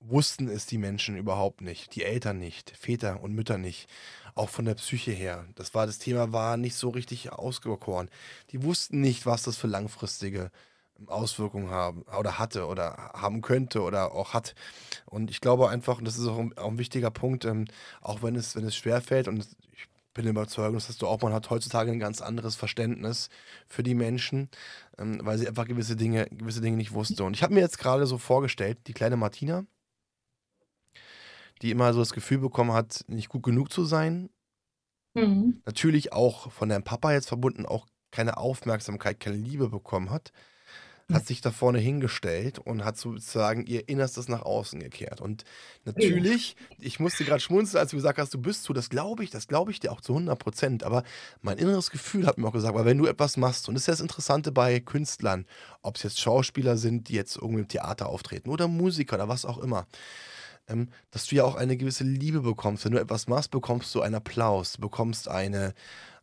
wussten 0.00 0.48
es 0.48 0.66
die 0.66 0.78
Menschen 0.78 1.16
überhaupt 1.16 1.60
nicht, 1.60 1.94
die 1.94 2.04
Eltern 2.04 2.38
nicht, 2.38 2.70
Väter 2.76 3.20
und 3.22 3.34
Mütter 3.34 3.58
nicht, 3.58 3.88
auch 4.34 4.48
von 4.48 4.64
der 4.64 4.74
Psyche 4.74 5.10
her. 5.10 5.46
Das 5.56 5.74
war 5.74 5.86
das 5.86 5.98
Thema 5.98 6.32
war 6.32 6.56
nicht 6.56 6.76
so 6.76 6.90
richtig 6.90 7.32
ausgekoren. 7.32 8.08
Die 8.50 8.62
wussten 8.62 9.00
nicht, 9.00 9.26
was 9.26 9.42
das 9.42 9.56
für 9.56 9.66
langfristige 9.66 10.50
Auswirkungen 11.06 11.70
haben 11.70 12.02
oder 12.18 12.38
hatte 12.38 12.66
oder 12.66 13.12
haben 13.14 13.40
könnte 13.40 13.82
oder 13.82 14.12
auch 14.12 14.34
hat. 14.34 14.54
Und 15.06 15.30
ich 15.30 15.40
glaube 15.40 15.68
einfach, 15.68 15.98
und 15.98 16.04
das 16.04 16.18
ist 16.18 16.26
auch 16.26 16.38
ein, 16.38 16.56
auch 16.58 16.70
ein 16.70 16.78
wichtiger 16.78 17.10
Punkt, 17.10 17.44
ähm, 17.44 17.66
auch 18.00 18.22
wenn 18.22 18.36
es, 18.36 18.56
wenn 18.56 18.64
es 18.64 18.76
schwerfällt, 18.76 19.28
und 19.28 19.46
ich 19.72 19.88
bin 20.14 20.24
der 20.24 20.32
Überzeugung, 20.32 20.74
das 20.74 20.88
hast 20.88 21.02
du 21.02 21.06
auch, 21.06 21.20
man 21.22 21.32
hat 21.32 21.50
heutzutage 21.50 21.92
ein 21.92 22.00
ganz 22.00 22.20
anderes 22.20 22.56
Verständnis 22.56 23.28
für 23.68 23.84
die 23.84 23.94
Menschen, 23.94 24.48
ähm, 24.98 25.20
weil 25.22 25.38
sie 25.38 25.46
einfach 25.46 25.66
gewisse 25.66 25.96
Dinge, 25.96 26.26
gewisse 26.30 26.60
Dinge 26.60 26.76
nicht 26.76 26.92
wusste. 26.92 27.24
Und 27.24 27.34
ich 27.34 27.42
habe 27.42 27.54
mir 27.54 27.60
jetzt 27.60 27.78
gerade 27.78 28.06
so 28.06 28.18
vorgestellt, 28.18 28.78
die 28.88 28.94
kleine 28.94 29.16
Martina, 29.16 29.64
die 31.62 31.70
immer 31.70 31.92
so 31.92 32.00
das 32.00 32.12
Gefühl 32.12 32.38
bekommen 32.38 32.72
hat, 32.72 33.04
nicht 33.08 33.28
gut 33.28 33.42
genug 33.42 33.72
zu 33.72 33.84
sein. 33.84 34.30
Mhm. 35.14 35.62
Natürlich 35.66 36.12
auch 36.12 36.50
von 36.52 36.68
deinem 36.68 36.84
Papa 36.84 37.12
jetzt 37.12 37.28
verbunden, 37.28 37.66
auch 37.66 37.86
keine 38.10 38.36
Aufmerksamkeit, 38.36 39.20
keine 39.20 39.36
Liebe 39.36 39.68
bekommen 39.68 40.10
hat 40.10 40.32
hat 41.12 41.26
sich 41.26 41.40
da 41.40 41.50
vorne 41.50 41.78
hingestellt 41.78 42.58
und 42.58 42.84
hat 42.84 42.98
sozusagen 42.98 43.64
ihr 43.64 43.88
Innerstes 43.88 44.28
nach 44.28 44.42
außen 44.42 44.78
gekehrt. 44.78 45.22
Und 45.22 45.44
natürlich, 45.84 46.54
ich 46.78 47.00
musste 47.00 47.24
gerade 47.24 47.40
schmunzeln, 47.40 47.80
als 47.80 47.92
du 47.92 47.96
gesagt 47.96 48.18
hast, 48.18 48.34
du 48.34 48.38
bist 48.38 48.64
so, 48.64 48.74
das 48.74 48.90
glaube 48.90 49.24
ich, 49.24 49.30
das 49.30 49.48
glaube 49.48 49.70
ich 49.70 49.80
dir 49.80 49.90
auch 49.90 50.02
zu 50.02 50.12
100 50.12 50.38
Prozent. 50.38 50.84
Aber 50.84 51.04
mein 51.40 51.56
inneres 51.56 51.90
Gefühl 51.90 52.26
hat 52.26 52.36
mir 52.36 52.46
auch 52.46 52.52
gesagt, 52.52 52.74
weil 52.74 52.84
wenn 52.84 52.98
du 52.98 53.06
etwas 53.06 53.38
machst, 53.38 53.68
und 53.68 53.74
das 53.74 53.84
ist 53.84 53.86
ja 53.86 53.92
das 53.94 54.00
Interessante 54.00 54.52
bei 54.52 54.80
Künstlern, 54.80 55.46
ob 55.80 55.96
es 55.96 56.02
jetzt 56.02 56.20
Schauspieler 56.20 56.76
sind, 56.76 57.08
die 57.08 57.14
jetzt 57.14 57.36
irgendwie 57.36 57.62
im 57.62 57.68
Theater 57.68 58.08
auftreten 58.08 58.50
oder 58.50 58.68
Musiker 58.68 59.16
oder 59.16 59.28
was 59.28 59.46
auch 59.46 59.58
immer, 59.58 59.86
ähm, 60.68 60.88
dass 61.10 61.26
du 61.26 61.36
ja 61.36 61.44
auch 61.44 61.54
eine 61.54 61.76
gewisse 61.76 62.04
Liebe 62.04 62.40
bekommst. 62.40 62.84
Wenn 62.84 62.92
du 62.92 63.00
etwas 63.00 63.26
machst, 63.26 63.50
bekommst 63.50 63.94
du 63.94 64.00
einen 64.00 64.16
Applaus, 64.16 64.74
du 64.74 64.80
bekommst 64.82 65.28
eine, 65.28 65.74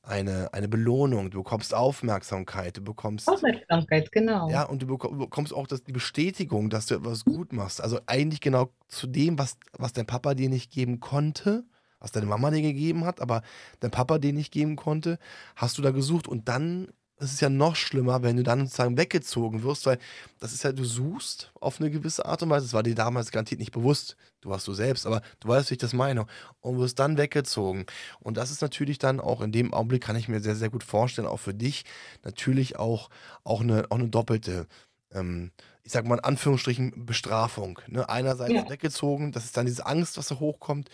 eine, 0.03 0.53
eine 0.53 0.67
Belohnung, 0.67 1.31
du 1.31 1.39
bekommst 1.39 1.73
Aufmerksamkeit, 1.73 2.77
du 2.77 2.83
bekommst. 2.83 3.27
Aufmerksamkeit, 3.27 4.11
genau. 4.11 4.49
Ja, 4.49 4.63
und 4.63 4.81
du 4.81 4.87
bekommst 4.87 5.53
auch 5.53 5.67
das, 5.67 5.83
die 5.83 5.91
Bestätigung, 5.91 6.69
dass 6.69 6.85
du 6.85 6.95
etwas 6.95 7.25
gut 7.25 7.53
machst. 7.53 7.81
Also 7.81 7.99
eigentlich 8.05 8.41
genau 8.41 8.69
zu 8.87 9.07
dem, 9.07 9.37
was, 9.39 9.57
was 9.77 9.93
dein 9.93 10.05
Papa 10.05 10.33
dir 10.33 10.49
nicht 10.49 10.71
geben 10.71 10.99
konnte, 10.99 11.65
was 11.99 12.11
deine 12.11 12.27
Mama 12.27 12.51
dir 12.51 12.61
gegeben 12.61 13.05
hat, 13.05 13.21
aber 13.21 13.41
dein 13.79 13.91
Papa 13.91 14.19
dir 14.19 14.33
nicht 14.33 14.51
geben 14.51 14.75
konnte, 14.75 15.17
hast 15.55 15.77
du 15.77 15.81
da 15.81 15.91
gesucht 15.91 16.27
und 16.27 16.47
dann 16.47 16.89
es 17.17 17.31
ist 17.31 17.41
ja 17.41 17.49
noch 17.49 17.75
schlimmer, 17.75 18.23
wenn 18.23 18.35
du 18.35 18.43
dann 18.43 18.65
sozusagen 18.65 18.97
weggezogen 18.97 19.63
wirst, 19.63 19.85
weil 19.85 19.99
das 20.39 20.53
ist 20.53 20.63
ja, 20.63 20.73
du 20.73 20.83
suchst 20.83 21.51
auf 21.61 21.79
eine 21.79 21.89
gewisse 21.89 22.25
Art 22.25 22.43
und 22.43 22.49
Weise. 22.49 22.65
Das 22.65 22.73
war 22.73 22.83
dir 22.83 22.95
damals 22.95 23.31
garantiert 23.31 23.59
nicht 23.59 23.71
bewusst. 23.71 24.17
Du 24.41 24.49
warst 24.49 24.67
du 24.67 24.73
selbst, 24.73 25.05
aber 25.05 25.21
du 25.39 25.47
weißt, 25.47 25.69
wie 25.69 25.75
ich 25.75 25.79
das 25.79 25.93
meine. 25.93 26.25
Und 26.59 26.77
wirst 26.77 26.99
dann 26.99 27.17
weggezogen. 27.17 27.85
Und 28.19 28.35
das 28.35 28.51
ist 28.51 28.61
natürlich 28.61 28.99
dann 28.99 29.21
auch 29.21 29.41
in 29.41 29.53
dem 29.53 29.73
Augenblick, 29.73 30.03
kann 30.03 30.17
ich 30.17 30.27
mir 30.27 30.41
sehr, 30.41 30.55
sehr 30.55 30.69
gut 30.69 30.83
vorstellen, 30.83 31.27
auch 31.27 31.39
für 31.39 31.53
dich 31.53 31.85
natürlich 32.23 32.77
auch, 32.77 33.09
auch, 33.43 33.61
eine, 33.61 33.85
auch 33.89 33.97
eine 33.97 34.09
doppelte, 34.09 34.67
ähm, 35.11 35.51
ich 35.83 35.93
sag 35.93 36.05
mal 36.05 36.15
in 36.15 36.23
Anführungsstrichen, 36.23 37.05
Bestrafung. 37.05 37.79
Ne? 37.87 38.09
Einerseits 38.09 38.53
ja. 38.53 38.69
weggezogen, 38.69 39.31
das 39.31 39.45
ist 39.45 39.55
dann 39.55 39.65
diese 39.65 39.85
Angst, 39.85 40.17
was 40.17 40.27
da 40.27 40.39
hochkommt. 40.39 40.89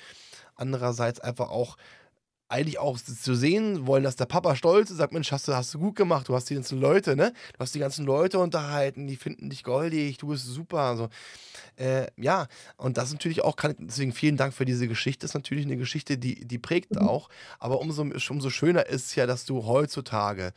Andererseits 0.56 1.20
einfach 1.20 1.50
auch 1.50 1.78
eigentlich 2.52 2.80
auch 2.80 3.00
zu 3.00 3.34
sehen 3.34 3.88
wollen, 3.88 4.04
dass 4.04 4.16
der 4.16 4.26
Papa 4.26 4.56
stolz 4.56 4.92
ist, 4.92 4.98
sagt, 4.98 5.14
Mensch, 5.14 5.32
hast 5.32 5.48
du, 5.48 5.54
hast 5.54 5.74
du 5.74 5.80
gut 5.80 5.96
gemacht, 5.96 6.28
du 6.28 6.36
hast 6.36 6.50
die 6.50 6.56
ganzen 6.56 6.80
Leute, 6.80 7.16
ne? 7.16 7.34
Du 7.54 7.60
hast 7.60 7.74
die 7.74 7.80
ganzen 7.80 8.06
Leute 8.06 8.40
unterhalten, 8.40 9.08
die 9.08 9.16
finden 9.16 9.50
dich 9.50 9.64
goldig, 9.64 10.18
du 10.18 10.28
bist 10.28 10.46
super. 10.46 10.80
Also, 10.80 11.10
äh, 11.78 12.08
ja, 12.18 12.48
und 12.78 12.98
das 12.98 13.12
natürlich 13.12 13.42
auch, 13.42 13.56
kann, 13.56 13.76
deswegen 13.80 14.12
vielen 14.12 14.38
Dank 14.38 14.54
für 14.54 14.66
diese 14.66 14.88
Geschichte. 14.88 15.22
Das 15.22 15.32
ist 15.32 15.36
natürlich 15.36 15.66
eine 15.66 15.78
Geschichte, 15.78 16.18
die, 16.18 16.46
die 16.46 16.58
prägt 16.58 16.96
mhm. 16.96 17.08
auch. 17.08 17.30
Aber 17.60 17.80
umso, 17.80 18.02
umso 18.02 18.50
schöner 18.50 18.86
ist 18.86 19.08
es 19.08 19.16
ja, 19.16 19.26
dass 19.26 19.46
du 19.46 19.66
heutzutage 19.66 20.54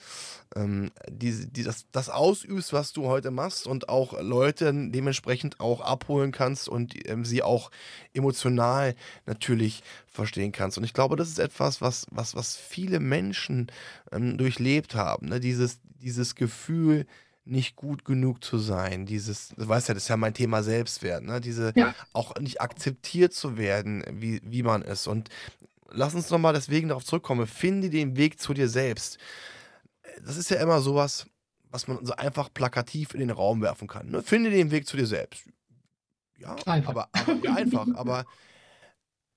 ähm, 0.56 0.90
die, 1.08 1.46
die, 1.46 1.62
das, 1.62 1.86
das 1.92 2.08
ausübst, 2.10 2.72
was 2.72 2.92
du 2.92 3.06
heute 3.06 3.30
machst 3.30 3.66
und 3.66 3.88
auch 3.88 4.20
Leute 4.20 4.72
dementsprechend 4.72 5.60
auch 5.60 5.80
abholen 5.80 6.32
kannst 6.32 6.68
und 6.68 7.08
ähm, 7.08 7.24
sie 7.24 7.42
auch 7.42 7.70
emotional 8.12 8.94
natürlich 9.26 9.82
verstehen 10.06 10.52
kannst. 10.52 10.78
Und 10.78 10.84
ich 10.84 10.92
glaube, 10.92 11.16
das 11.16 11.28
ist 11.28 11.38
etwas, 11.38 11.80
was, 11.84 12.06
was, 12.10 12.34
was 12.34 12.56
viele 12.56 12.98
Menschen 12.98 13.70
ähm, 14.10 14.36
durchlebt 14.36 14.96
haben. 14.96 15.28
Ne? 15.28 15.38
Dieses, 15.38 15.78
dieses 15.84 16.34
Gefühl, 16.34 17.06
nicht 17.44 17.76
gut 17.76 18.04
genug 18.04 18.42
zu 18.42 18.58
sein, 18.58 19.06
dieses, 19.06 19.48
du 19.50 19.68
weißt 19.68 19.88
ja, 19.88 19.94
das 19.94 20.04
ist 20.04 20.08
ja 20.08 20.16
mein 20.16 20.34
Thema 20.34 20.62
Selbstwert, 20.62 21.22
ne? 21.22 21.40
Diese 21.40 21.72
ja. 21.76 21.94
auch 22.14 22.34
nicht 22.40 22.60
akzeptiert 22.60 23.34
zu 23.34 23.58
werden, 23.58 24.02
wie, 24.10 24.40
wie 24.42 24.62
man 24.62 24.80
ist. 24.82 25.06
Und 25.06 25.28
lass 25.90 26.14
uns 26.14 26.30
nochmal 26.30 26.54
deswegen 26.54 26.88
darauf 26.88 27.04
zurückkommen, 27.04 27.46
finde 27.46 27.90
den 27.90 28.16
Weg 28.16 28.40
zu 28.40 28.54
dir 28.54 28.68
selbst. 28.68 29.18
Das 30.24 30.36
ist 30.36 30.50
ja 30.50 30.56
immer 30.58 30.80
sowas, 30.80 31.26
was 31.70 31.86
man 31.86 32.04
so 32.06 32.14
einfach 32.14 32.48
plakativ 32.52 33.12
in 33.14 33.20
den 33.20 33.30
Raum 33.30 33.60
werfen 33.60 33.88
kann. 33.88 34.10
Ne? 34.10 34.22
Finde 34.22 34.50
den 34.50 34.70
Weg 34.70 34.86
zu 34.86 34.96
dir 34.96 35.06
selbst. 35.06 35.44
Ja, 36.38 36.56
einfach. 36.66 36.90
aber, 36.90 37.08
aber 37.12 37.34
ja, 37.42 37.54
einfach, 37.54 37.86
aber 37.94 38.24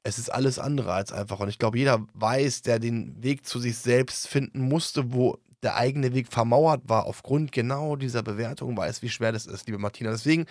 es 0.07 0.17
ist 0.17 0.29
alles 0.29 0.57
andere 0.57 0.93
als 0.93 1.11
einfach. 1.11 1.41
Und 1.41 1.49
ich 1.49 1.59
glaube, 1.59 1.77
jeder 1.77 2.05
weiß, 2.13 2.61
der 2.61 2.79
den 2.79 3.21
Weg 3.21 3.45
zu 3.45 3.59
sich 3.59 3.77
selbst 3.77 4.29
finden 4.29 4.61
musste, 4.61 5.11
wo 5.11 5.37
der 5.63 5.75
eigene 5.75 6.13
Weg 6.13 6.31
vermauert 6.31 6.83
war, 6.87 7.05
aufgrund 7.05 7.51
genau 7.51 7.97
dieser 7.97 8.23
Bewertung, 8.23 8.77
weiß, 8.77 9.01
wie 9.01 9.09
schwer 9.09 9.33
das 9.33 9.45
ist, 9.45 9.67
liebe 9.67 9.79
Martina. 9.79 10.11
Deswegen 10.11 10.45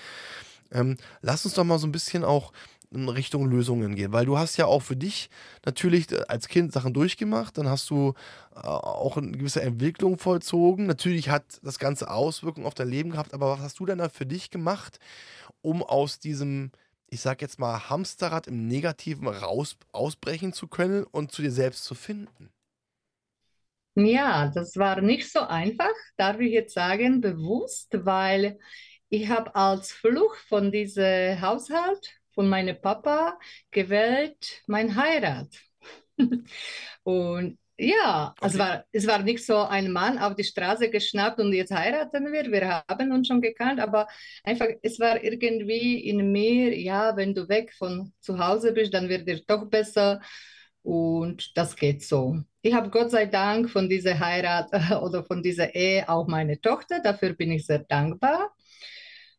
ähm, 0.72 0.98
lass 1.22 1.46
uns 1.46 1.54
doch 1.54 1.64
mal 1.64 1.78
so 1.78 1.86
ein 1.86 1.92
bisschen 1.92 2.22
auch 2.22 2.52
in 2.90 3.08
Richtung 3.08 3.46
Lösungen 3.46 3.94
gehen, 3.94 4.12
weil 4.12 4.26
du 4.26 4.36
hast 4.36 4.58
ja 4.58 4.66
auch 4.66 4.82
für 4.82 4.96
dich 4.96 5.30
natürlich 5.64 6.12
äh, 6.12 6.22
als 6.28 6.48
Kind 6.48 6.72
Sachen 6.72 6.92
durchgemacht, 6.92 7.56
dann 7.56 7.68
hast 7.68 7.88
du 7.88 8.12
äh, 8.54 8.58
auch 8.58 9.16
eine 9.16 9.32
gewisse 9.32 9.62
Entwicklung 9.62 10.18
vollzogen. 10.18 10.86
Natürlich 10.86 11.30
hat 11.30 11.60
das 11.62 11.78
Ganze 11.78 12.10
Auswirkungen 12.10 12.66
auf 12.66 12.74
dein 12.74 12.88
Leben 12.88 13.10
gehabt, 13.10 13.32
aber 13.32 13.52
was 13.52 13.60
hast 13.60 13.78
du 13.80 13.86
denn 13.86 13.98
da 13.98 14.10
für 14.10 14.26
dich 14.26 14.50
gemacht, 14.50 14.98
um 15.62 15.82
aus 15.82 16.18
diesem, 16.18 16.72
ich 17.08 17.20
sag 17.20 17.42
jetzt 17.42 17.58
mal, 17.58 17.88
Hamsterrad 17.90 18.46
im 18.46 18.66
Negativen 18.68 19.28
raus, 19.28 19.76
ausbrechen 19.92 20.52
zu 20.52 20.68
können 20.68 21.04
und 21.04 21.32
zu 21.32 21.42
dir 21.42 21.52
selbst 21.52 21.84
zu 21.84 21.94
finden? 21.94 22.50
Ja, 23.94 24.48
das 24.54 24.76
war 24.76 25.00
nicht 25.00 25.30
so 25.32 25.40
einfach, 25.40 25.90
darf 26.18 26.38
ich 26.40 26.52
jetzt 26.52 26.74
sagen, 26.74 27.20
bewusst, 27.22 27.88
weil 28.04 28.58
ich 29.08 29.28
habe 29.30 29.54
als 29.54 29.90
Flucht 29.92 30.38
von 30.48 30.70
diesem 30.70 31.40
Haushalt 31.40 32.06
von 32.34 32.48
meinem 32.48 32.78
Papa 32.80 33.38
gewählt, 33.70 34.62
mein 34.66 34.96
Heirat. 34.96 35.48
und 37.04 37.58
ja, 37.78 38.34
okay. 38.38 38.46
es, 38.46 38.58
war, 38.58 38.84
es 38.92 39.06
war 39.06 39.18
nicht 39.22 39.44
so 39.44 39.58
ein 39.58 39.92
Mann 39.92 40.18
auf 40.18 40.34
die 40.34 40.44
Straße 40.44 40.88
geschnappt 40.90 41.40
und 41.40 41.52
jetzt 41.52 41.72
heiraten 41.72 42.32
wir. 42.32 42.50
Wir 42.50 42.84
haben 42.88 43.12
uns 43.12 43.28
schon 43.28 43.42
gekannt, 43.42 43.80
aber 43.80 44.06
einfach, 44.44 44.66
es 44.82 44.98
war 44.98 45.22
irgendwie 45.22 46.00
in 46.00 46.32
mir, 46.32 46.78
ja, 46.78 47.16
wenn 47.16 47.34
du 47.34 47.48
weg 47.48 47.74
von 47.74 48.12
zu 48.20 48.38
Hause 48.38 48.72
bist, 48.72 48.94
dann 48.94 49.08
wird 49.08 49.28
es 49.28 49.44
doch 49.46 49.66
besser. 49.66 50.20
Und 50.82 51.56
das 51.56 51.76
geht 51.76 52.04
so. 52.04 52.38
Ich 52.62 52.72
habe 52.72 52.90
Gott 52.90 53.10
sei 53.10 53.26
Dank 53.26 53.70
von 53.70 53.88
dieser 53.88 54.18
Heirat 54.18 54.70
oder 55.02 55.24
von 55.24 55.42
dieser 55.42 55.74
Ehe 55.74 56.08
auch 56.08 56.28
meine 56.28 56.60
Tochter. 56.60 57.00
Dafür 57.00 57.34
bin 57.34 57.50
ich 57.50 57.66
sehr 57.66 57.80
dankbar. 57.80 58.54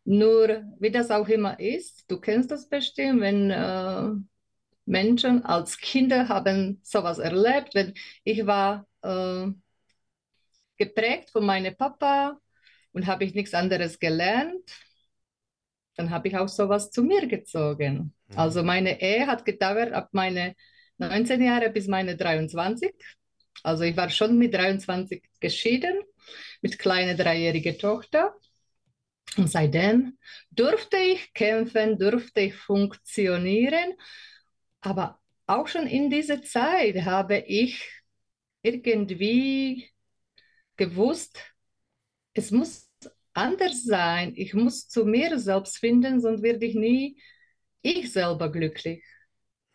Nur, 0.03 0.63
wie 0.79 0.91
das 0.91 1.09
auch 1.09 1.27
immer 1.27 1.59
ist, 1.59 2.05
du 2.09 2.19
kennst 2.19 2.51
das 2.51 2.69
bestimmt, 2.69 3.21
wenn 3.21 3.51
äh, 3.51 4.09
Menschen 4.87 5.43
als 5.45 5.77
Kinder 5.77 6.29
haben 6.29 6.79
sowas 6.83 7.19
erlebt. 7.19 7.75
Wenn 7.75 7.93
ich 8.23 8.45
war 8.47 8.87
äh, 9.01 9.47
geprägt 10.77 11.29
von 11.31 11.45
meinem 11.45 11.75
Papa 11.75 12.39
und 12.93 13.05
habe 13.05 13.25
ich 13.25 13.35
nichts 13.35 13.53
anderes 13.53 13.99
gelernt, 13.99 14.71
dann 15.95 16.09
habe 16.09 16.27
ich 16.29 16.37
auch 16.37 16.47
sowas 16.47 16.89
zu 16.91 17.03
mir 17.03 17.27
gezogen. 17.27 18.13
Mhm. 18.29 18.37
Also 18.37 18.63
meine 18.63 19.01
Ehe 19.01 19.27
hat 19.27 19.45
gedauert 19.45 19.91
ab 19.93 20.09
meine 20.13 20.55
19 20.97 21.43
Jahre 21.43 21.69
bis 21.69 21.87
meine 21.87 22.15
23. 22.15 22.93
Also 23.63 23.83
ich 23.83 23.97
war 23.97 24.09
schon 24.09 24.37
mit 24.37 24.53
23 24.53 25.21
geschieden, 25.39 25.99
mit 26.61 26.79
kleiner 26.79 27.15
dreijähriger 27.15 27.77
Tochter. 27.77 28.35
Und 29.35 29.49
seitdem 29.49 30.17
durfte 30.51 30.97
ich 30.97 31.33
kämpfen, 31.33 31.97
durfte 31.97 32.41
ich 32.41 32.55
funktionieren. 32.55 33.93
Aber 34.87 35.19
auch 35.47 35.67
schon 35.67 35.85
in 35.85 36.09
dieser 36.09 36.41
Zeit 36.43 37.03
habe 37.03 37.39
ich 37.39 37.91
irgendwie 38.61 39.89
gewusst, 40.77 41.37
es 42.33 42.51
muss 42.51 42.89
anders 43.33 43.83
sein. 43.83 44.31
Ich 44.37 44.53
muss 44.53 44.87
zu 44.87 45.03
mir 45.05 45.37
selbst 45.39 45.77
finden, 45.79 46.21
sonst 46.21 46.41
werde 46.41 46.65
ich 46.65 46.75
nie 46.75 47.21
ich 47.81 48.13
selber 48.13 48.49
glücklich. 48.49 49.03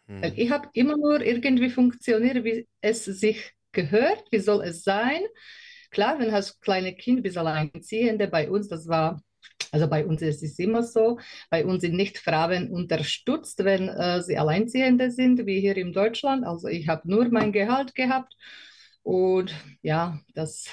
Mhm. 0.06 0.22
Weil 0.22 0.38
ich 0.38 0.50
habe 0.50 0.70
immer 0.72 0.96
nur 0.96 1.20
irgendwie 1.20 1.68
funktioniert, 1.68 2.42
wie 2.44 2.66
es 2.80 3.04
sich 3.04 3.52
gehört, 3.72 4.24
wie 4.30 4.38
soll 4.38 4.64
es 4.64 4.82
sein. 4.82 5.20
Klar, 5.90 6.18
wenn 6.18 6.28
du 6.28 6.32
hast 6.32 6.62
kleine 6.62 6.94
Kind, 6.94 7.22
bist 7.22 7.36
alleinziehende, 7.36 8.28
bei 8.28 8.48
uns, 8.48 8.68
das 8.68 8.88
war, 8.88 9.22
also 9.70 9.88
bei 9.88 10.04
uns 10.06 10.22
ist 10.22 10.42
es 10.42 10.58
immer 10.58 10.82
so, 10.82 11.18
bei 11.50 11.64
uns 11.64 11.82
sind 11.82 11.94
nicht 11.94 12.18
Frauen 12.18 12.70
unterstützt, 12.70 13.64
wenn 13.64 13.88
äh, 13.88 14.22
sie 14.22 14.38
Alleinziehende 14.38 15.10
sind, 15.10 15.46
wie 15.46 15.60
hier 15.60 15.76
in 15.76 15.92
Deutschland. 15.92 16.44
Also 16.44 16.68
ich 16.68 16.88
habe 16.88 17.08
nur 17.08 17.28
mein 17.30 17.52
Gehalt 17.52 17.94
gehabt 17.94 18.34
und 19.02 19.54
ja, 19.82 20.18
das 20.34 20.68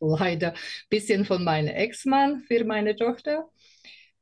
leider 0.00 0.52
ein 0.52 0.58
bisschen 0.90 1.24
von 1.24 1.44
meinem 1.44 1.68
Ex-Mann 1.74 2.40
für 2.40 2.64
meine 2.64 2.96
Tochter. 2.96 3.48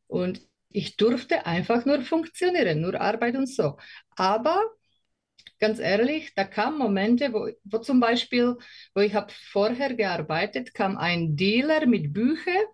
Und 0.06 0.40
ich 0.70 0.96
durfte 0.96 1.46
einfach 1.46 1.84
nur 1.84 2.02
funktionieren, 2.02 2.80
nur 2.80 3.00
Arbeit 3.00 3.36
und 3.36 3.48
so. 3.48 3.76
Aber 4.16 4.62
ganz 5.60 5.78
ehrlich, 5.78 6.32
da 6.34 6.44
kamen 6.44 6.78
Momente, 6.78 7.32
wo, 7.32 7.48
wo 7.64 7.78
zum 7.78 8.00
Beispiel, 8.00 8.56
wo 8.94 9.00
ich 9.00 9.14
habe 9.14 9.32
vorher 9.52 9.94
gearbeitet, 9.94 10.74
kam 10.74 10.96
ein 10.96 11.36
Dealer 11.36 11.86
mit 11.86 12.12
Büchern 12.12 12.64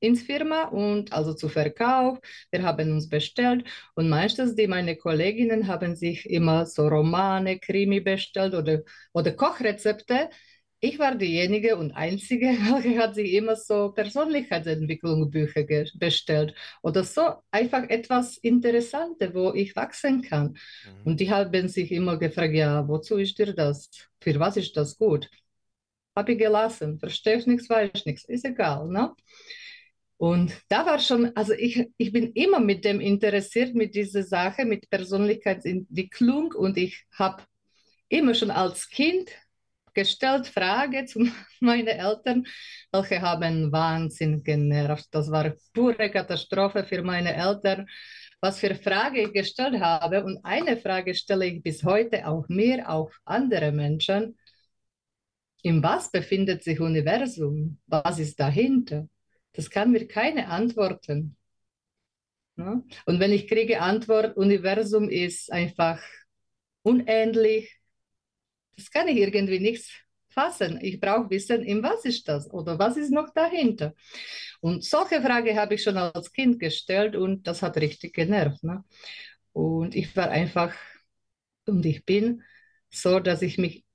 ins 0.00 0.22
Firma 0.22 0.64
und 0.64 1.12
also 1.12 1.34
zu 1.34 1.48
Verkauf. 1.48 2.18
Wir 2.50 2.62
haben 2.62 2.92
uns 2.92 3.08
bestellt 3.08 3.64
und 3.94 4.08
meistens 4.08 4.54
die 4.54 4.66
meine 4.66 4.96
Kolleginnen 4.96 5.66
haben 5.66 5.96
sich 5.96 6.28
immer 6.28 6.66
so 6.66 6.86
Romane, 6.88 7.58
Krimi 7.58 8.00
bestellt 8.00 8.54
oder, 8.54 8.82
oder 9.12 9.32
Kochrezepte. 9.32 10.30
Ich 10.80 10.98
war 10.98 11.14
diejenige 11.14 11.76
und 11.76 11.92
einzige, 11.92 12.46
welche 12.70 12.98
hat 12.98 13.14
sich 13.14 13.32
immer 13.32 13.56
so 13.56 13.92
Persönlichkeitsentwicklungsbücher 13.92 15.64
bestellt 15.98 16.54
oder 16.82 17.02
so 17.02 17.22
einfach 17.50 17.88
etwas 17.88 18.36
Interessantes, 18.38 19.34
wo 19.34 19.52
ich 19.54 19.74
wachsen 19.74 20.22
kann. 20.22 20.48
Mhm. 20.84 21.02
Und 21.04 21.20
die 21.20 21.30
haben 21.30 21.68
sich 21.68 21.90
immer 21.92 22.18
gefragt, 22.18 22.54
ja, 22.54 22.86
wozu 22.86 23.16
ist 23.16 23.38
dir 23.38 23.54
das? 23.54 23.90
Für 24.20 24.38
was 24.38 24.56
ist 24.58 24.76
das 24.76 24.98
gut? 24.98 25.30
Habe 26.14 26.32
ich 26.32 26.38
gelassen, 26.38 26.98
verstehe 26.98 27.36
ich 27.38 27.46
nichts, 27.46 27.68
weiß 27.68 27.90
ich 27.94 28.06
nichts, 28.06 28.24
ist 28.24 28.44
egal, 28.44 28.88
ne? 28.88 29.14
Und 30.18 30.52
da 30.68 30.86
war 30.86 30.98
schon, 30.98 31.36
also 31.36 31.52
ich, 31.52 31.88
ich 31.98 32.12
bin 32.12 32.32
immer 32.32 32.60
mit 32.60 32.84
dem 32.84 33.00
interessiert, 33.00 33.74
mit 33.74 33.94
dieser 33.94 34.22
Sache, 34.22 34.64
mit 34.64 34.88
Persönlichkeitsentwicklung 34.88 36.52
und 36.52 36.78
ich 36.78 37.04
habe 37.12 37.42
immer 38.08 38.34
schon 38.34 38.50
als 38.50 38.88
Kind 38.88 39.30
gestellt 39.96 40.46
Frage 40.46 41.06
zu 41.06 41.20
meinen 41.60 41.88
Eltern, 41.88 42.46
welche 42.92 43.20
haben 43.20 43.72
Wahnsinn 43.72 44.42
genervt. 44.44 45.08
Das 45.10 45.30
war 45.30 45.54
pure 45.74 46.10
Katastrophe 46.10 46.84
für 46.84 47.02
meine 47.02 47.34
Eltern, 47.34 47.86
was 48.40 48.60
für 48.60 48.74
Frage 48.74 49.22
ich 49.22 49.32
gestellt 49.32 49.80
habe. 49.80 50.24
Und 50.24 50.38
eine 50.44 50.76
Frage 50.76 51.14
stelle 51.14 51.46
ich 51.46 51.62
bis 51.62 51.82
heute 51.82 52.26
auch 52.26 52.46
mir, 52.48 52.88
auch 52.88 53.10
andere 53.24 53.72
Menschen. 53.72 54.38
In 55.62 55.82
was 55.82 56.10
befindet 56.10 56.62
sich 56.62 56.78
Universum? 56.80 57.78
Was 57.86 58.18
ist 58.18 58.38
dahinter? 58.38 59.08
Das 59.56 59.70
kann 59.70 59.90
mir 59.90 60.06
keine 60.06 60.48
antworten. 60.48 61.36
Ja? 62.56 62.82
Und 63.06 63.20
wenn 63.20 63.32
ich 63.32 63.48
kriege 63.48 63.80
Antwort, 63.80 64.36
Universum 64.36 65.08
ist 65.08 65.50
einfach 65.50 66.02
unähnlich, 66.82 67.74
das 68.76 68.90
kann 68.90 69.08
ich 69.08 69.16
irgendwie 69.16 69.58
nichts 69.58 69.90
fassen. 70.28 70.78
Ich 70.82 71.00
brauche 71.00 71.30
wissen, 71.30 71.62
in 71.62 71.82
was 71.82 72.04
ist 72.04 72.28
das 72.28 72.52
oder 72.52 72.78
was 72.78 72.98
ist 72.98 73.10
noch 73.10 73.32
dahinter. 73.32 73.94
Und 74.60 74.84
solche 74.84 75.22
Frage 75.22 75.56
habe 75.56 75.74
ich 75.74 75.82
schon 75.82 75.96
als 75.96 76.30
Kind 76.32 76.60
gestellt 76.60 77.16
und 77.16 77.46
das 77.46 77.62
hat 77.62 77.78
richtig 77.78 78.14
genervt. 78.14 78.62
Ne? 78.62 78.84
Und 79.52 79.94
ich 79.94 80.14
war 80.14 80.28
einfach, 80.28 80.74
und 81.64 81.86
ich 81.86 82.04
bin 82.04 82.42
so, 82.90 83.20
dass 83.20 83.40
ich 83.40 83.56
mich, 83.56 83.86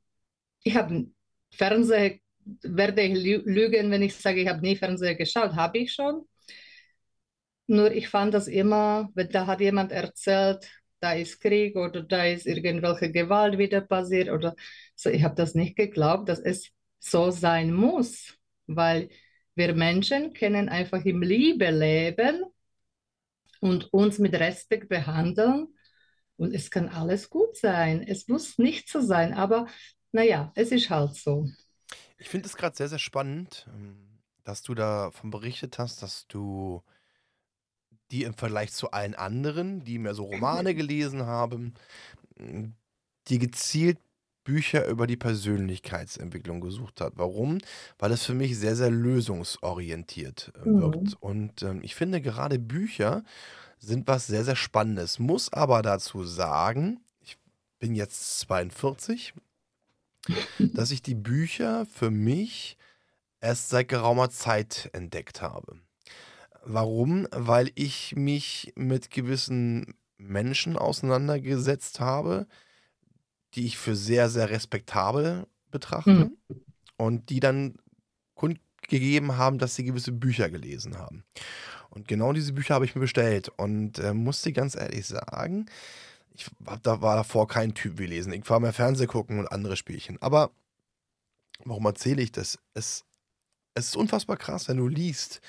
ich 0.64 0.76
habe 0.76 1.12
Fernseher 1.52 2.18
werde 2.64 3.02
ich 3.02 3.14
lügen, 3.46 3.92
wenn 3.92 4.02
ich 4.02 4.16
sage, 4.16 4.42
ich 4.42 4.48
habe 4.48 4.62
nie 4.62 4.76
Fernseher 4.76 5.16
geschaut. 5.16 5.54
Habe 5.56 5.80
ich 5.80 5.94
schon. 5.94 6.26
Nur 7.68 7.92
ich 7.92 8.10
fand 8.10 8.34
das 8.34 8.48
immer, 8.48 9.10
wenn 9.16 9.30
da 9.30 9.48
hat 9.48 9.62
jemand 9.62 9.92
erzählt, 9.92 10.70
da 11.00 11.14
ist 11.14 11.40
Krieg 11.40 11.76
oder 11.76 12.04
da 12.04 12.26
ist 12.26 12.46
irgendwelche 12.46 13.12
Gewalt 13.12 13.58
wieder 13.58 13.82
passiert 13.82 14.30
oder 14.30 14.56
so. 14.96 15.10
Ich 15.10 15.24
habe 15.24 15.36
das 15.36 15.56
nicht 15.56 15.76
geglaubt, 15.76 16.30
dass 16.30 16.40
es 16.40 16.70
so 17.00 17.32
sein 17.32 17.74
muss, 17.74 18.38
weil 18.68 19.10
wir 19.56 19.74
Menschen 19.74 20.34
können 20.34 20.70
einfach 20.70 21.04
im 21.06 21.22
Liebe 21.22 21.72
leben 21.72 22.44
und 23.62 23.94
uns 23.94 24.20
mit 24.20 24.34
Respekt 24.36 24.90
behandeln 24.90 25.68
und 26.38 26.54
es 26.54 26.72
kann 26.72 26.90
alles 26.90 27.30
gut 27.30 27.58
sein. 27.58 28.04
Es 28.08 28.28
muss 28.28 28.58
nicht 28.58 28.90
so 28.90 29.02
sein, 29.02 29.34
aber 29.34 29.68
naja, 30.12 30.52
es 30.56 30.72
ist 30.72 30.90
halt 30.90 31.16
so. 31.16 31.48
Ich 32.22 32.30
finde 32.30 32.48
es 32.48 32.56
gerade 32.56 32.78
sehr, 32.78 32.88
sehr 32.88 33.00
spannend, 33.00 33.68
ähm, 33.74 34.20
dass 34.44 34.62
du 34.62 34.76
davon 34.76 35.32
berichtet 35.32 35.80
hast, 35.80 36.04
dass 36.04 36.28
du 36.28 36.84
die 38.12 38.24
im 38.24 38.36
Vergleich 38.36 38.72
zu 38.72 38.92
allen 38.92 39.16
anderen, 39.16 39.84
die 39.84 39.98
mehr 39.98 40.14
so 40.14 40.26
Romane 40.26 40.76
gelesen 40.76 41.26
haben, 41.26 41.74
die 43.28 43.40
gezielt 43.40 43.98
Bücher 44.44 44.88
über 44.88 45.08
die 45.08 45.18
Persönlichkeitsentwicklung 45.18 46.62
gesucht 46.62 47.02
hat. 47.02 47.14
Warum? 47.16 47.60
Weil 47.98 48.12
es 48.12 48.26
für 48.26 48.34
mich 48.34 48.58
sehr, 48.58 48.76
sehr 48.76 48.92
lösungsorientiert 48.92 50.52
äh, 50.56 50.66
wirkt. 50.66 50.96
Mhm. 50.96 51.18
Und 51.20 51.64
ähm, 51.64 51.80
ich 51.84 51.96
finde 51.96 52.22
gerade 52.22 52.60
Bücher 52.60 53.24
sind 53.80 54.08
was 54.08 54.28
sehr, 54.28 54.44
sehr 54.44 54.56
Spannendes. 54.56 55.20
Muss 55.20 55.52
aber 55.52 55.82
dazu 55.82 56.24
sagen, 56.24 57.00
ich 57.20 57.38
bin 57.80 57.96
jetzt 57.96 58.40
42, 58.42 59.34
dass 60.60 60.92
ich 60.92 61.02
die 61.02 61.16
Bücher 61.16 61.86
für 61.86 62.12
mich 62.12 62.78
erst 63.40 63.70
seit 63.70 63.88
geraumer 63.88 64.30
Zeit 64.30 64.90
entdeckt 64.94 65.42
habe. 65.42 65.80
Warum? 66.64 67.28
Weil 67.32 67.72
ich 67.76 68.16
mich 68.16 68.72
mit 68.76 69.10
gewissen 69.10 69.96
Menschen 70.18 70.78
auseinandergesetzt 70.78 72.00
habe, 72.00 72.48
die 73.56 73.66
ich 73.66 73.78
für 73.78 73.96
sehr, 73.96 74.30
sehr 74.30 74.50
respektabel 74.50 75.48
betrachte 75.72 76.32
mhm. 76.32 76.38
und 76.98 77.30
die 77.30 77.40
dann 77.40 77.76
kundgegeben 78.36 79.38
haben, 79.38 79.58
dass 79.58 79.76
sie 79.76 79.84
gewisse 79.84 80.12
Bücher 80.12 80.50
gelesen 80.50 80.98
haben. 80.98 81.24
Und 81.90 82.08
genau 82.08 82.32
diese 82.32 82.54
Bücher 82.54 82.76
habe 82.76 82.86
ich 82.86 82.96
mir 82.96 83.02
bestellt 83.02 83.50
und 83.50 84.00
äh, 84.00 84.14
musste 84.14 84.54
ganz 84.54 84.76
ehrlich 84.76 85.08
sagen, 85.08 85.66
ich 86.34 86.50
hab, 86.66 86.84
da 86.84 87.02
war 87.02 87.16
davor 87.16 87.48
kein 87.48 87.74
Typ 87.74 88.00
wie 88.00 88.06
lesen. 88.06 88.34
Ich 88.34 88.50
war 88.50 88.60
mehr 88.60 88.74
Fernseh 88.74 89.08
gucken 89.08 89.40
und 89.40 89.52
andere 89.52 89.76
Spielchen. 89.76 90.22
Aber 90.22 90.52
warum 91.66 91.86
erzähle 91.86 92.22
ich 92.22 92.32
das? 92.32 92.60
Es, 92.74 93.06
es 93.74 93.88
ist 93.88 93.96
unfassbar 93.96 94.38
krass, 94.38 94.68
wenn 94.68 94.78
du 94.78 94.88
liest. 94.88 95.42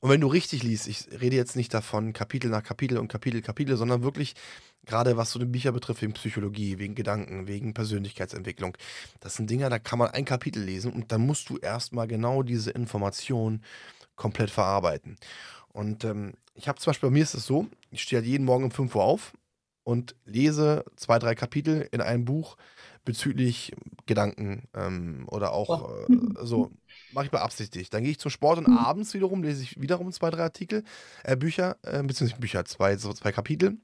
Und 0.00 0.10
wenn 0.10 0.20
du 0.20 0.26
richtig 0.26 0.64
liest, 0.64 0.88
ich 0.88 1.06
rede 1.20 1.36
jetzt 1.36 1.54
nicht 1.54 1.72
davon 1.72 2.12
Kapitel 2.12 2.50
nach 2.50 2.64
Kapitel 2.64 2.98
und 2.98 3.06
Kapitel, 3.06 3.40
Kapitel, 3.40 3.76
sondern 3.76 4.02
wirklich 4.02 4.34
gerade 4.84 5.16
was 5.16 5.30
so 5.30 5.38
die 5.38 5.44
Bücher 5.44 5.70
betrifft, 5.70 6.02
wegen 6.02 6.12
Psychologie, 6.14 6.78
wegen 6.78 6.96
Gedanken, 6.96 7.46
wegen 7.46 7.72
Persönlichkeitsentwicklung. 7.72 8.76
Das 9.20 9.34
sind 9.34 9.48
Dinge, 9.48 9.70
da 9.70 9.78
kann 9.78 10.00
man 10.00 10.10
ein 10.10 10.24
Kapitel 10.24 10.60
lesen 10.60 10.92
und 10.92 11.12
dann 11.12 11.24
musst 11.24 11.48
du 11.50 11.56
erstmal 11.58 12.08
genau 12.08 12.42
diese 12.42 12.72
Information 12.72 13.62
komplett 14.16 14.50
verarbeiten. 14.50 15.16
Und 15.68 16.02
ähm, 16.04 16.34
ich 16.54 16.66
habe 16.66 16.80
zum 16.80 16.90
Beispiel, 16.90 17.08
bei 17.08 17.14
mir 17.14 17.22
ist 17.22 17.34
es 17.34 17.46
so, 17.46 17.68
ich 17.90 18.02
stehe 18.02 18.20
halt 18.20 18.28
jeden 18.28 18.44
Morgen 18.44 18.64
um 18.64 18.70
5 18.72 18.94
Uhr 18.96 19.04
auf, 19.04 19.32
und 19.84 20.14
lese 20.24 20.84
zwei, 20.96 21.18
drei 21.18 21.34
Kapitel 21.34 21.88
in 21.90 22.00
einem 22.00 22.24
Buch 22.24 22.56
bezüglich 23.04 23.72
Gedanken 24.06 24.68
ähm, 24.74 25.24
oder 25.28 25.52
auch 25.52 25.90
äh, 26.08 26.16
so. 26.42 26.70
Mache 27.12 27.26
ich 27.26 27.30
beabsichtigt. 27.30 27.92
Dann 27.92 28.02
gehe 28.02 28.12
ich 28.12 28.18
zum 28.18 28.30
Sport 28.30 28.58
und 28.58 28.68
mhm. 28.68 28.78
abends 28.78 29.12
wiederum 29.12 29.42
lese 29.42 29.62
ich 29.62 29.80
wiederum 29.80 30.12
zwei, 30.12 30.30
drei 30.30 30.42
Artikel, 30.44 30.84
äh, 31.24 31.36
Bücher, 31.36 31.76
äh, 31.82 32.02
beziehungsweise 32.02 32.40
Bücher, 32.40 32.64
zwei, 32.64 32.96
so 32.96 33.12
zwei 33.12 33.32
Kapitel 33.32 33.78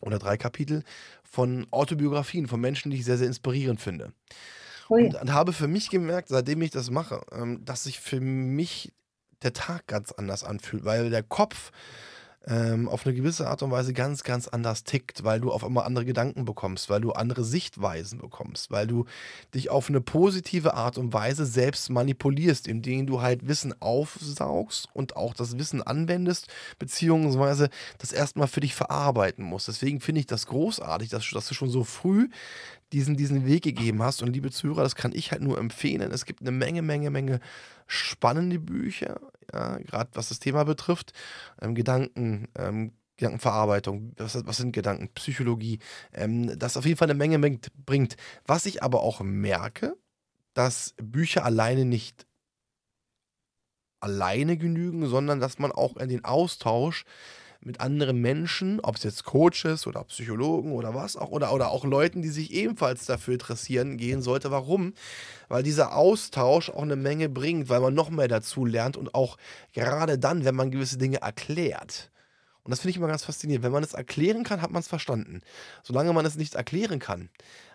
oder 0.00 0.18
drei 0.18 0.36
Kapitel 0.36 0.82
von 1.22 1.66
Autobiografien 1.70 2.48
von 2.48 2.60
Menschen, 2.60 2.90
die 2.90 2.98
ich 2.98 3.04
sehr, 3.04 3.18
sehr 3.18 3.28
inspirierend 3.28 3.80
finde. 3.80 4.12
Oh 4.88 4.98
ja. 4.98 5.06
und, 5.06 5.14
und, 5.14 5.32
habe 5.32 5.52
für 5.52 5.68
mich 5.68 5.88
gemerkt, 5.90 6.28
seitdem 6.28 6.60
ich 6.62 6.70
das 6.70 6.90
mache, 6.90 7.22
ähm, 7.32 7.64
dass 7.64 7.84
sich 7.84 8.00
für 8.00 8.20
mich 8.20 8.92
der 9.42 9.52
Tag 9.52 9.86
ganz 9.86 10.12
anders 10.12 10.44
anfühlt, 10.44 10.84
weil 10.84 11.10
der 11.10 11.22
Kopf 11.22 11.70
ähm, 12.46 12.88
auf 12.88 13.06
eine 13.06 13.14
gewisse 13.14 13.48
Art 13.48 13.62
und 13.62 13.70
Weise 13.70 13.94
ganz, 13.94 14.22
ganz 14.22 14.48
anders 14.48 14.84
tickt, 14.84 15.24
weil 15.24 15.40
du 15.40 15.50
auf 15.50 15.64
einmal 15.64 15.84
andere 15.84 16.04
Gedanken 16.04 16.44
bekommst, 16.44 16.90
weil 16.90 17.00
du 17.00 17.12
andere 17.12 17.42
Sichtweisen 17.44 18.18
bekommst, 18.18 18.70
weil 18.70 18.86
du 18.86 19.06
dich 19.54 19.70
auf 19.70 19.88
eine 19.88 20.00
positive 20.00 20.74
Art 20.74 20.98
und 20.98 21.12
Weise 21.12 21.46
selbst 21.46 21.88
manipulierst, 21.90 22.68
indem 22.68 23.06
du 23.06 23.22
halt 23.22 23.48
Wissen 23.48 23.74
aufsaugst 23.80 24.88
und 24.92 25.16
auch 25.16 25.32
das 25.32 25.58
Wissen 25.58 25.82
anwendest, 25.82 26.48
beziehungsweise 26.78 27.70
das 27.98 28.12
erstmal 28.12 28.48
für 28.48 28.60
dich 28.60 28.74
verarbeiten 28.74 29.44
musst. 29.44 29.68
Deswegen 29.68 30.00
finde 30.00 30.20
ich 30.20 30.26
das 30.26 30.46
großartig, 30.46 31.08
dass, 31.08 31.28
dass 31.30 31.48
du 31.48 31.54
schon 31.54 31.70
so 31.70 31.84
früh 31.84 32.28
diesen, 32.92 33.16
diesen 33.16 33.46
Weg 33.46 33.64
gegeben 33.64 34.02
hast. 34.02 34.22
Und 34.22 34.32
liebe 34.32 34.50
Zuhörer, 34.50 34.82
das 34.82 34.94
kann 34.94 35.12
ich 35.12 35.32
halt 35.32 35.42
nur 35.42 35.58
empfehlen. 35.58 36.12
Es 36.12 36.26
gibt 36.26 36.42
eine 36.42 36.52
Menge, 36.52 36.82
Menge, 36.82 37.10
Menge 37.10 37.40
spannende 37.86 38.58
Bücher, 38.58 39.20
ja, 39.52 39.78
gerade 39.78 40.10
was 40.14 40.28
das 40.28 40.38
Thema 40.38 40.64
betrifft. 40.64 41.12
Ähm, 41.60 41.74
Gedanken, 41.74 42.48
ähm, 42.56 42.92
Gedankenverarbeitung, 43.16 44.12
was, 44.16 44.44
was, 44.46 44.56
sind 44.56 44.72
Gedanken, 44.72 45.08
Psychologie, 45.14 45.78
ähm, 46.12 46.58
das 46.58 46.76
auf 46.76 46.84
jeden 46.84 46.96
Fall 46.96 47.10
eine 47.10 47.18
Menge 47.18 47.38
bringt. 47.86 48.16
Was 48.46 48.66
ich 48.66 48.82
aber 48.82 49.02
auch 49.02 49.20
merke, 49.20 49.96
dass 50.52 50.94
Bücher 51.00 51.44
alleine 51.44 51.84
nicht 51.84 52.26
alleine 54.00 54.56
genügen, 54.56 55.06
sondern 55.06 55.40
dass 55.40 55.58
man 55.58 55.72
auch 55.72 55.96
in 55.96 56.08
den 56.08 56.24
Austausch 56.24 57.04
mit 57.66 57.80
anderen 57.80 58.20
Menschen, 58.20 58.80
ob 58.80 58.96
es 58.96 59.02
jetzt 59.02 59.24
Coaches 59.24 59.86
oder 59.86 60.04
Psychologen 60.04 60.72
oder 60.72 60.94
was 60.94 61.16
auch, 61.16 61.30
oder, 61.30 61.52
oder 61.52 61.70
auch 61.70 61.84
Leuten, 61.84 62.22
die 62.22 62.28
sich 62.28 62.52
ebenfalls 62.52 63.06
dafür 63.06 63.34
interessieren, 63.34 63.96
gehen 63.96 64.22
sollte. 64.22 64.50
Warum? 64.50 64.94
Weil 65.48 65.62
dieser 65.62 65.96
Austausch 65.96 66.70
auch 66.70 66.82
eine 66.82 66.96
Menge 66.96 67.28
bringt, 67.28 67.68
weil 67.68 67.80
man 67.80 67.94
noch 67.94 68.10
mehr 68.10 68.28
dazu 68.28 68.64
lernt 68.64 68.96
und 68.96 69.14
auch 69.14 69.36
gerade 69.72 70.18
dann, 70.18 70.44
wenn 70.44 70.54
man 70.54 70.70
gewisse 70.70 70.98
Dinge 70.98 71.20
erklärt 71.22 72.10
Und 72.64 72.70
das 72.70 72.80
finde 72.80 72.90
ich 72.92 72.96
immer 72.96 73.08
ganz 73.08 73.24
faszinierend. 73.24 73.62
Wenn 73.64 73.72
man 73.72 73.84
es 73.84 73.92
erklären 73.92 74.42
kann, 74.42 74.62
hat 74.62 74.70
man 74.70 74.80
es 74.80 74.88
verstanden. 74.88 75.42
Solange 75.82 76.12
man 76.14 76.24
es 76.26 76.36
nicht 76.36 76.54
erklären 76.54 76.98
kann, 76.98 77.28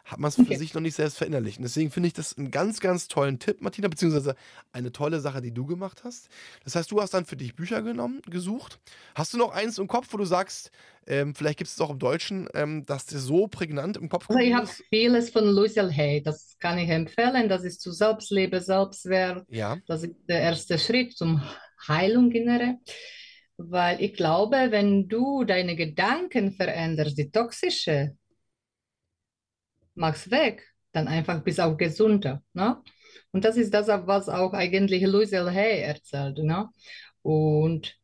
hat 0.04 0.20
man 0.20 0.30
es 0.30 0.38
für 0.38 0.42
Okay. 0.44 0.56
sich 0.56 0.74
noch 0.74 0.82
nicht 0.82 0.96
selbst 0.96 1.18
verinnerlicht. 1.18 1.60
Und 1.60 1.64
deswegen 1.64 1.92
finde 1.92 2.08
ich 2.08 2.14
das 2.14 2.38
einen 2.38 2.50
ganz, 2.52 2.80
ganz 2.80 3.08
tollen 3.08 3.38
Tipp, 3.40 3.62
Martina, 3.62 3.88
beziehungsweise 3.88 4.36
eine 4.72 4.92
tolle 4.92 5.20
Sache, 5.20 5.42
die 5.42 5.52
du 5.54 5.66
gemacht 5.68 6.04
hast. 6.04 6.30
Das 6.64 6.76
heißt, 6.76 6.90
du 6.92 7.02
hast 7.02 7.14
dann 7.14 7.26
für 7.26 7.36
dich 7.38 7.56
Bücher 7.56 7.82
genommen, 7.84 8.22
gesucht. 8.30 8.80
Hast 9.14 9.34
du 9.34 9.38
noch 9.38 9.52
eins 9.52 9.78
im 9.78 9.88
Kopf, 9.88 10.08
wo 10.12 10.18
du 10.18 10.26
sagst, 10.26 10.72
ähm, 11.06 11.36
vielleicht 11.36 11.60
gibt 11.60 11.68
es 11.68 11.76
es 11.76 11.82
auch 11.82 11.92
im 11.92 12.00
Deutschen, 12.00 12.50
ähm, 12.56 12.86
dass 12.86 13.06
dir 13.06 13.20
so 13.20 13.48
prägnant 13.48 13.98
im 13.98 14.10
Kopf 14.10 14.28
Also 14.28 14.40
ich 14.40 14.54
habe 14.54 14.68
vieles 14.90 15.30
von 15.30 15.46
Louise 15.46 15.92
Hay, 15.96 16.22
das 16.22 16.56
kann 16.60 16.78
ich 16.78 16.90
empfehlen. 16.90 17.50
Das 17.50 17.64
ist 17.64 17.82
zu 17.82 17.92
Selbstliebe, 17.92 18.62
Selbstwert. 18.62 19.46
Ja, 19.50 19.78
Das 19.88 20.04
ist 20.04 20.14
der 20.28 20.42
erste 20.42 20.78
Schritt 20.78 21.18
zum 21.18 21.42
Heilung 21.88 22.32
innere. 22.32 22.78
Weil 23.62 24.02
ich 24.02 24.14
glaube, 24.14 24.68
wenn 24.72 25.10
du 25.10 25.44
deine 25.44 25.76
Gedanken 25.76 26.54
veränderst, 26.54 27.18
die 27.18 27.30
toxische, 27.30 28.16
machst 29.96 30.32
weg, 30.32 30.66
dann 30.94 31.10
einfach 31.10 31.44
bist 31.44 31.60
auch 31.60 31.76
gesunder. 31.76 32.42
Ne? 32.54 32.82
Und 33.32 33.44
das 33.44 33.58
ist 33.58 33.74
das, 33.74 33.88
was 33.90 34.30
auch 34.30 34.54
eigentlich 34.54 35.04
Louise 35.04 35.52
Hay 35.52 35.82
erzählt. 35.82 36.38
Ne? 36.38 36.70
Und 37.22 37.98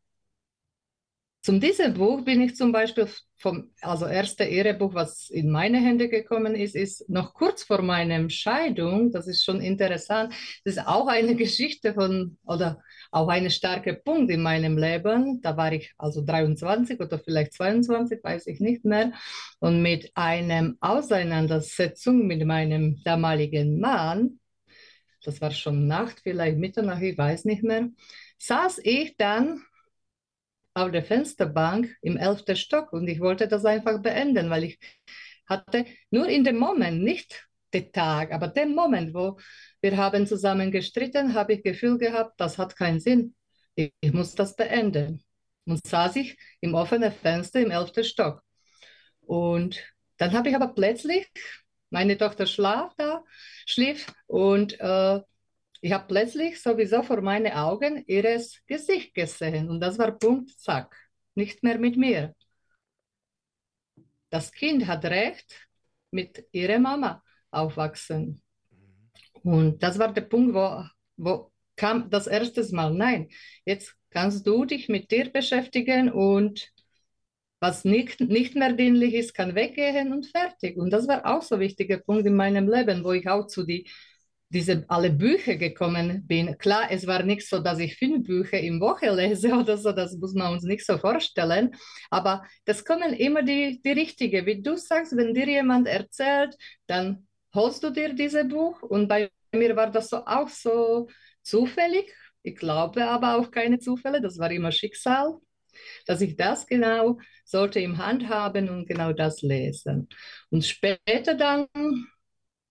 zum 1.45 1.59
diesem 1.59 1.93
Buch 1.93 2.25
bin 2.25 2.41
ich 2.41 2.55
zum 2.55 2.71
Beispiel 2.71 3.07
vom, 3.37 3.69
also 3.81 4.07
erste 4.07 4.45
Ehebuch, 4.45 4.95
was 4.95 5.29
in 5.29 5.51
meine 5.51 5.77
Hände 5.77 6.09
gekommen 6.09 6.55
ist, 6.55 6.75
ist 6.75 7.07
noch 7.07 7.35
kurz 7.35 7.61
vor 7.61 7.83
meiner 7.83 8.27
Scheidung. 8.31 9.11
Das 9.11 9.27
ist 9.27 9.43
schon 9.45 9.61
interessant. 9.61 10.33
Das 10.63 10.77
ist 10.77 10.87
auch 10.87 11.05
eine 11.05 11.35
Geschichte 11.43 11.93
von, 11.93 12.39
oder 12.47 12.81
auch 13.11 13.27
ein 13.27 13.51
starker 13.51 13.93
Punkt 13.93 14.31
in 14.31 14.41
meinem 14.41 14.75
Leben. 14.75 15.39
Da 15.43 15.55
war 15.55 15.71
ich 15.71 15.93
also 15.99 16.25
23 16.25 16.99
oder 16.99 17.19
vielleicht 17.19 17.53
22, 17.53 18.23
weiß 18.23 18.47
ich 18.47 18.59
nicht 18.59 18.83
mehr. 18.83 19.11
Und 19.59 19.83
mit 19.83 20.11
einem 20.15 20.77
Auseinandersetzung 20.79 22.25
mit 22.25 22.43
meinem 22.43 23.03
damaligen 23.03 23.79
Mann, 23.79 24.39
das 25.23 25.41
war 25.41 25.51
schon 25.51 25.85
Nacht, 25.85 26.21
vielleicht 26.23 26.57
Mitternacht, 26.57 27.03
ich 27.03 27.15
weiß 27.15 27.45
nicht 27.45 27.61
mehr, 27.61 27.89
saß 28.39 28.79
ich 28.83 29.15
dann 29.17 29.61
auf 30.75 30.91
der 30.91 31.03
Fensterbank 31.03 31.95
im 32.01 32.17
elften 32.17 32.55
Stock 32.55 32.93
und 32.93 33.07
ich 33.07 33.19
wollte 33.21 33.47
das 33.47 33.65
einfach 33.65 34.01
beenden, 34.01 34.49
weil 34.49 34.65
ich 34.65 34.79
hatte 35.47 35.85
nur 36.11 36.27
in 36.27 36.43
dem 36.43 36.57
Moment, 36.57 37.01
nicht 37.01 37.47
den 37.73 37.91
Tag, 37.91 38.31
aber 38.31 38.49
den 38.49 38.75
Moment, 38.75 39.13
wo 39.13 39.39
wir 39.81 39.97
haben 39.97 40.27
zusammen 40.27 40.71
gestritten, 40.71 41.33
habe 41.33 41.53
ich 41.53 41.63
Gefühl 41.63 41.97
gehabt, 41.97 42.39
das 42.39 42.57
hat 42.57 42.75
keinen 42.75 42.99
Sinn. 42.99 43.35
Ich, 43.75 43.91
muss 44.13 44.35
das 44.35 44.55
beenden. 44.55 45.23
Und 45.65 45.85
saß 45.85 46.15
ich 46.17 46.37
im 46.61 46.75
offenen 46.75 47.11
Fenster 47.11 47.59
im 47.59 47.71
elften 47.71 48.03
Stock. 48.03 48.41
Und 49.21 49.83
dann 50.17 50.33
habe 50.33 50.49
ich 50.49 50.55
aber 50.55 50.69
plötzlich, 50.69 51.27
meine 51.89 52.17
Tochter 52.17 52.45
schlaf 52.47 52.93
da, 52.97 53.23
schlief 53.65 54.07
und 54.27 54.79
äh, 54.79 55.21
ich 55.85 55.91
habe 55.91 56.07
plötzlich 56.07 56.59
sowieso 56.59 57.03
vor 57.03 57.21
meinen 57.21 57.53
Augen 57.53 58.03
ihres 58.07 58.59
Gesicht 58.65 59.13
gesehen 59.13 59.69
und 59.69 59.79
das 59.79 59.99
war 59.99 60.17
Punkt, 60.17 60.49
zack, 60.59 60.97
nicht 61.35 61.61
mehr 61.61 61.77
mit 61.77 61.95
mir. 61.95 62.33
Das 64.31 64.51
Kind 64.51 64.87
hat 64.87 65.05
recht 65.05 65.45
mit 66.09 66.43
ihrer 66.51 66.79
Mama 66.79 67.23
aufwachsen. 67.51 68.41
Und 69.43 69.83
das 69.83 69.99
war 69.99 70.11
der 70.11 70.21
Punkt, 70.21 70.55
wo, 70.55 70.85
wo 71.17 71.51
kam 71.75 72.09
das 72.09 72.25
erste 72.25 72.65
Mal, 72.73 72.91
nein, 72.91 73.29
jetzt 73.63 73.95
kannst 74.09 74.47
du 74.47 74.65
dich 74.65 74.89
mit 74.89 75.11
dir 75.11 75.31
beschäftigen 75.31 76.11
und 76.11 76.67
was 77.59 77.85
nicht, 77.85 78.21
nicht 78.21 78.55
mehr 78.55 78.73
dienlich 78.73 79.13
ist, 79.13 79.35
kann 79.35 79.53
weggehen 79.53 80.13
und 80.13 80.25
fertig. 80.25 80.77
Und 80.77 80.89
das 80.89 81.07
war 81.07 81.27
auch 81.27 81.43
so 81.43 81.55
ein 81.55 81.61
wichtiger 81.61 81.99
Punkt 81.99 82.25
in 82.25 82.35
meinem 82.35 82.67
Leben, 82.67 83.03
wo 83.03 83.11
ich 83.11 83.29
auch 83.29 83.45
zu 83.45 83.63
die, 83.65 83.87
diese 84.49 84.85
alle 84.87 85.09
Bücher 85.09 85.55
gekommen 85.55 86.25
bin. 86.27 86.57
Klar, 86.57 86.87
es 86.91 87.07
war 87.07 87.23
nicht 87.23 87.47
so, 87.47 87.59
dass 87.59 87.79
ich 87.79 87.97
fünf 87.97 88.25
Bücher 88.27 88.59
im 88.59 88.79
Woche 88.79 89.09
lese 89.13 89.53
oder 89.59 89.77
so, 89.77 89.91
das 89.91 90.15
muss 90.17 90.33
man 90.33 90.53
uns 90.53 90.63
nicht 90.63 90.85
so 90.85 90.97
vorstellen. 90.97 91.75
Aber 92.09 92.43
das 92.65 92.85
kommen 92.85 93.13
immer 93.13 93.43
die, 93.43 93.81
die 93.83 93.91
richtigen. 93.91 94.45
Wie 94.45 94.61
du 94.61 94.77
sagst, 94.77 95.15
wenn 95.17 95.33
dir 95.33 95.47
jemand 95.47 95.87
erzählt, 95.87 96.55
dann 96.87 97.27
holst 97.53 97.83
du 97.83 97.89
dir 97.89 98.13
dieses 98.13 98.47
Buch. 98.47 98.81
Und 98.83 99.07
bei 99.07 99.29
mir 99.53 99.75
war 99.75 99.89
das 99.91 100.09
so 100.09 100.17
auch 100.25 100.49
so 100.49 101.07
zufällig. 101.41 102.13
Ich 102.43 102.55
glaube 102.55 103.05
aber 103.07 103.37
auch 103.37 103.49
keine 103.49 103.79
Zufälle, 103.79 104.21
das 104.21 104.37
war 104.37 104.51
immer 104.51 104.71
Schicksal, 104.71 105.35
dass 106.05 106.21
ich 106.21 106.35
das 106.35 106.67
genau 106.67 107.17
sollte 107.43 107.79
im 107.79 107.97
Hand 107.97 108.29
haben 108.29 108.69
und 108.69 108.85
genau 108.85 109.13
das 109.13 109.41
lesen. 109.41 110.07
Und 110.51 110.63
später 110.63 111.33
dann, 111.35 111.67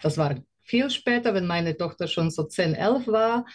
das 0.00 0.16
war 0.16 0.36
viel 0.64 0.90
später, 0.90 1.34
wenn 1.34 1.46
meine 1.46 1.76
Tochter 1.76 2.08
schon 2.08 2.30
so 2.30 2.44
10, 2.44 2.74
11 2.74 3.06
war, 3.06 3.46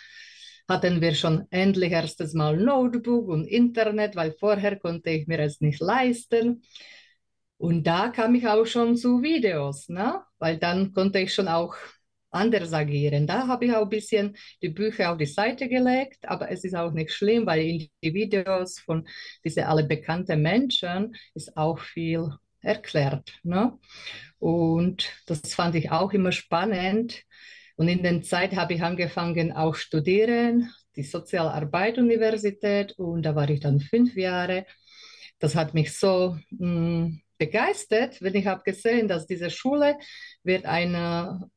hatten 0.67 1.02
wir 1.02 1.15
schon 1.15 1.48
endlich 1.50 1.91
erstes 1.91 2.34
Mal 2.34 2.58
Notebook 2.58 3.28
und 3.28 3.45
Internet, 3.45 4.15
weil 4.15 4.34
vorher 4.39 4.78
konnte 4.78 5.10
ich 5.10 5.28
mir 5.28 5.39
es 5.39 5.62
nicht 5.62 5.82
leisten. 5.82 6.63
Und 7.58 7.86
da 7.86 8.10
kam 8.10 8.36
ich 8.36 8.48
auch 8.48 8.65
schon 8.65 8.95
zu 8.95 9.22
Videos, 9.22 9.89
ne? 9.89 10.22
weil 10.38 10.58
dann 10.58 10.93
konnte 10.93 11.19
ich 11.19 11.34
schon 11.34 11.48
auch 11.48 11.76
anders 12.32 12.74
agieren. 12.74 13.28
Da 13.28 13.48
habe 13.48 13.65
ich 13.65 13.74
auch 13.76 13.84
ein 13.84 13.89
bisschen 13.89 14.38
die 14.62 14.69
Bücher 14.69 15.12
auf 15.12 15.17
die 15.17 15.26
Seite 15.26 15.67
gelegt, 15.67 16.19
aber 16.28 16.52
es 16.52 16.63
ist 16.63 16.76
auch 16.76 16.91
nicht 16.91 17.12
schlimm, 17.12 17.45
weil 17.45 17.62
in 17.62 17.89
die 18.04 18.13
Videos 18.13 18.80
von 18.80 19.08
diesen 19.43 19.63
alle 19.63 19.84
bekannten 19.86 20.41
Menschen 20.41 21.15
ist 21.34 21.58
auch 21.58 21.80
viel 21.80 22.30
erklärt. 22.62 23.34
Ne? 23.43 23.78
Und 24.39 25.10
das 25.28 25.54
fand 25.54 25.76
ich 25.76 25.91
auch 25.91 26.13
immer 26.13 26.32
spannend. 26.32 27.24
Und 27.76 27.88
in 27.88 28.04
der 28.04 28.22
Zeit 28.22 28.56
habe 28.56 28.74
ich 28.74 28.84
angefangen 28.84 29.54
auch 29.54 29.76
studieren, 29.76 30.69
die 30.95 31.04
Sozialarbeit 31.04 31.98
Universität 31.98 32.93
und 32.98 33.24
da 33.24 33.36
war 33.36 33.50
ich 33.50 33.62
dann 33.62 33.80
fünf 33.80 34.15
Jahre. 34.15 34.65
Das 35.39 35.56
hat 35.56 35.74
mich 35.74 35.98
so 35.98 36.38
mh, 36.52 37.12
begeistert, 37.38 38.22
wenn 38.22 38.36
ich 38.36 38.48
habe 38.48 38.63
gesehen, 38.63 39.08
dass 39.08 39.28
diese 39.28 39.50
Schule 39.50 39.98
wird 40.43 40.65
eine 40.65 41.50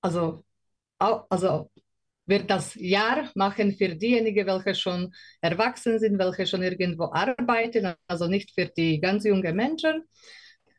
also, 0.00 0.44
also 0.98 1.70
wird 2.26 2.50
das 2.50 2.74
Jahr 2.74 3.30
machen 3.34 3.72
für 3.76 3.94
diejenigen, 3.94 4.46
welche 4.46 4.74
schon 4.74 5.14
erwachsen 5.40 5.98
sind, 5.98 6.18
welche 6.18 6.46
schon 6.46 6.62
irgendwo 6.62 7.04
arbeiten, 7.04 7.94
also 8.08 8.26
nicht 8.26 8.52
für 8.52 8.66
die 8.66 9.00
ganz 9.00 9.24
jungen 9.24 9.56
Menschen. 9.56 10.04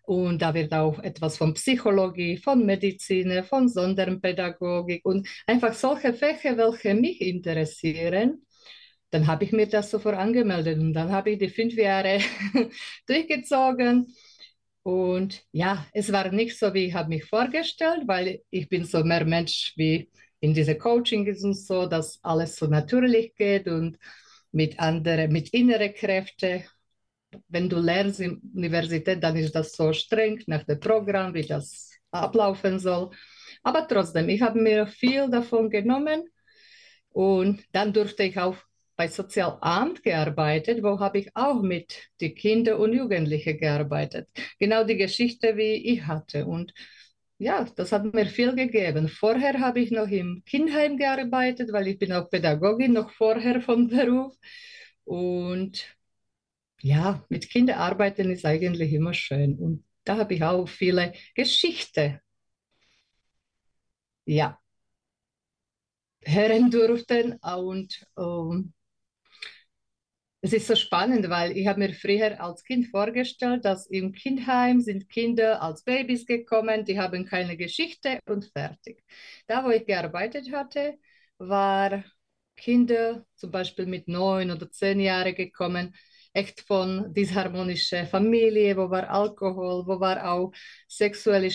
Und 0.03 0.41
da 0.41 0.53
wird 0.53 0.73
auch 0.73 0.99
etwas 0.99 1.38
von 1.38 1.53
Psychologie, 1.53 2.38
von 2.38 2.65
Medizin, 2.65 3.43
von 3.43 3.67
Sonderpädagogik 3.67 5.05
und 5.05 5.27
einfach 5.47 5.73
solche 5.73 6.13
Fächer, 6.13 6.57
welche 6.57 6.93
mich 6.93 7.19
interessieren. 7.19 8.45
Dann 9.10 9.27
habe 9.27 9.43
ich 9.45 9.51
mir 9.51 9.67
das 9.67 9.91
sofort 9.91 10.15
angemeldet 10.15 10.79
und 10.79 10.93
dann 10.93 11.12
habe 11.12 11.31
ich 11.31 11.39
die 11.39 11.49
fünf 11.49 11.73
Jahre 11.75 12.19
durchgezogen. 13.07 14.13
Und 14.83 15.43
ja, 15.51 15.86
es 15.91 16.12
war 16.13 16.31
nicht 16.31 16.57
so, 16.57 16.73
wie 16.73 16.86
ich 16.86 16.93
habe 16.93 17.10
mich 17.10 17.25
vorgestellt, 17.25 18.03
weil 18.07 18.41
ich 18.49 18.69
bin 18.69 18.86
so 18.86 19.03
mehr 19.03 19.25
Mensch 19.25 19.73
wie 19.75 20.10
in 20.39 20.54
diese 20.54 20.78
Coaching 20.78 21.26
ist 21.26 21.43
und 21.43 21.56
so, 21.56 21.86
dass 21.88 22.19
alles 22.23 22.56
so 22.56 22.67
natürlich 22.67 23.36
geht 23.36 23.67
und 23.67 23.97
mit 24.52 24.80
anderen, 24.80 25.32
mit 25.32 25.50
inneren 25.50 25.93
Kräften. 25.93 26.63
Wenn 27.50 27.69
du 27.69 27.78
lernst 27.78 28.19
in 28.19 28.41
Universität, 28.56 29.21
dann 29.21 29.36
ist 29.36 29.54
das 29.54 29.73
so 29.73 29.91
streng 29.93 30.41
nach 30.47 30.63
dem 30.63 30.80
Programm, 30.80 31.34
wie 31.34 31.45
das 31.45 31.91
ablaufen 32.12 32.80
soll. 32.80 33.12
Aber 33.63 33.88
trotzdem, 33.88 34.30
ich 34.30 34.41
habe 34.41 34.60
mir 34.60 34.88
viel 34.88 35.30
davon 35.30 35.69
genommen 35.69 36.23
und 37.10 37.63
dann 37.73 37.91
durfte 37.93 38.23
ich 38.23 38.38
auch 38.38 38.56
bei 38.95 39.08
Sozialamt 39.08 40.04
gearbeitet, 40.04 40.82
wo 40.82 41.00
habe 41.00 41.19
ich 41.19 41.36
auch 41.36 41.62
mit 41.62 42.10
den 42.19 42.34
Kindern 42.34 42.80
und 42.80 42.93
Jugendlichen 42.93 43.58
gearbeitet. 43.58 44.28
Genau 44.60 44.84
die 44.84 44.97
Geschichte, 44.97 45.56
wie 45.56 45.93
ich 45.93 46.08
hatte. 46.08 46.45
Und 46.45 46.73
ja, 47.39 47.63
das 47.76 47.91
hat 47.91 48.13
mir 48.13 48.26
viel 48.28 48.56
gegeben. 48.56 49.10
Vorher 49.10 49.60
habe 49.60 49.80
ich 49.80 49.91
noch 49.91 50.08
im 50.08 50.43
Kindheim 50.45 50.97
gearbeitet, 50.97 51.71
weil 51.71 51.88
ich 51.88 52.00
bin 52.00 52.13
auch 52.13 52.30
Pädagogin, 52.30 52.93
noch 52.93 53.12
vorher 53.12 53.62
von 53.62 53.88
Beruf. 53.89 54.36
Und 55.06 55.86
ja, 56.82 57.26
mit 57.30 57.50
Kindern 57.50 57.80
arbeiten 57.80 58.32
ist 58.32 58.45
eigentlich 58.45 58.93
immer 58.93 59.13
schön. 59.13 59.58
Und 59.60 59.86
da 60.06 60.17
habe 60.17 60.34
ich 60.36 60.43
auch 60.43 60.67
viele 60.69 61.13
Geschichten. 61.36 62.19
Ja, 64.26 64.60
hören 66.26 66.69
durften 66.71 67.34
und 67.41 68.06
um, 68.15 68.73
es 70.47 70.53
ist 70.53 70.67
so 70.67 70.75
spannend, 70.75 71.29
weil 71.29 71.57
ich 71.57 71.67
habe 71.67 71.79
mir 71.79 71.93
früher 71.93 72.41
als 72.41 72.63
Kind 72.63 72.88
vorgestellt, 72.88 73.65
dass 73.65 73.86
im 73.88 74.13
Kindheim 74.13 74.79
sind 74.79 75.10
Kinder 75.10 75.62
als 75.62 75.83
Babys 75.83 76.25
gekommen, 76.25 76.86
die 76.86 76.97
haben 76.99 77.25
keine 77.25 77.57
Geschichte 77.57 78.19
und 78.25 78.45
fertig. 78.45 79.03
Da, 79.47 79.65
wo 79.65 79.69
ich 79.71 79.86
gearbeitet 79.86 80.51
hatte, 80.53 80.97
war 81.38 82.03
Kinder 82.55 83.25
zum 83.36 83.51
Beispiel 83.51 83.86
mit 83.88 84.07
neun 84.07 84.51
oder 84.51 84.71
zehn 84.71 84.99
Jahren 85.01 85.36
gekommen. 85.36 85.93
echt 86.33 86.62
von 86.62 87.13
disharmonischer 87.13 88.05
Familie, 88.05 88.77
wo 88.77 88.89
war 88.89 89.10
Alkohol, 89.10 89.86
wo 89.88 89.99
war 89.99 90.31
auch 90.31 90.51
sexuelle 90.88 91.49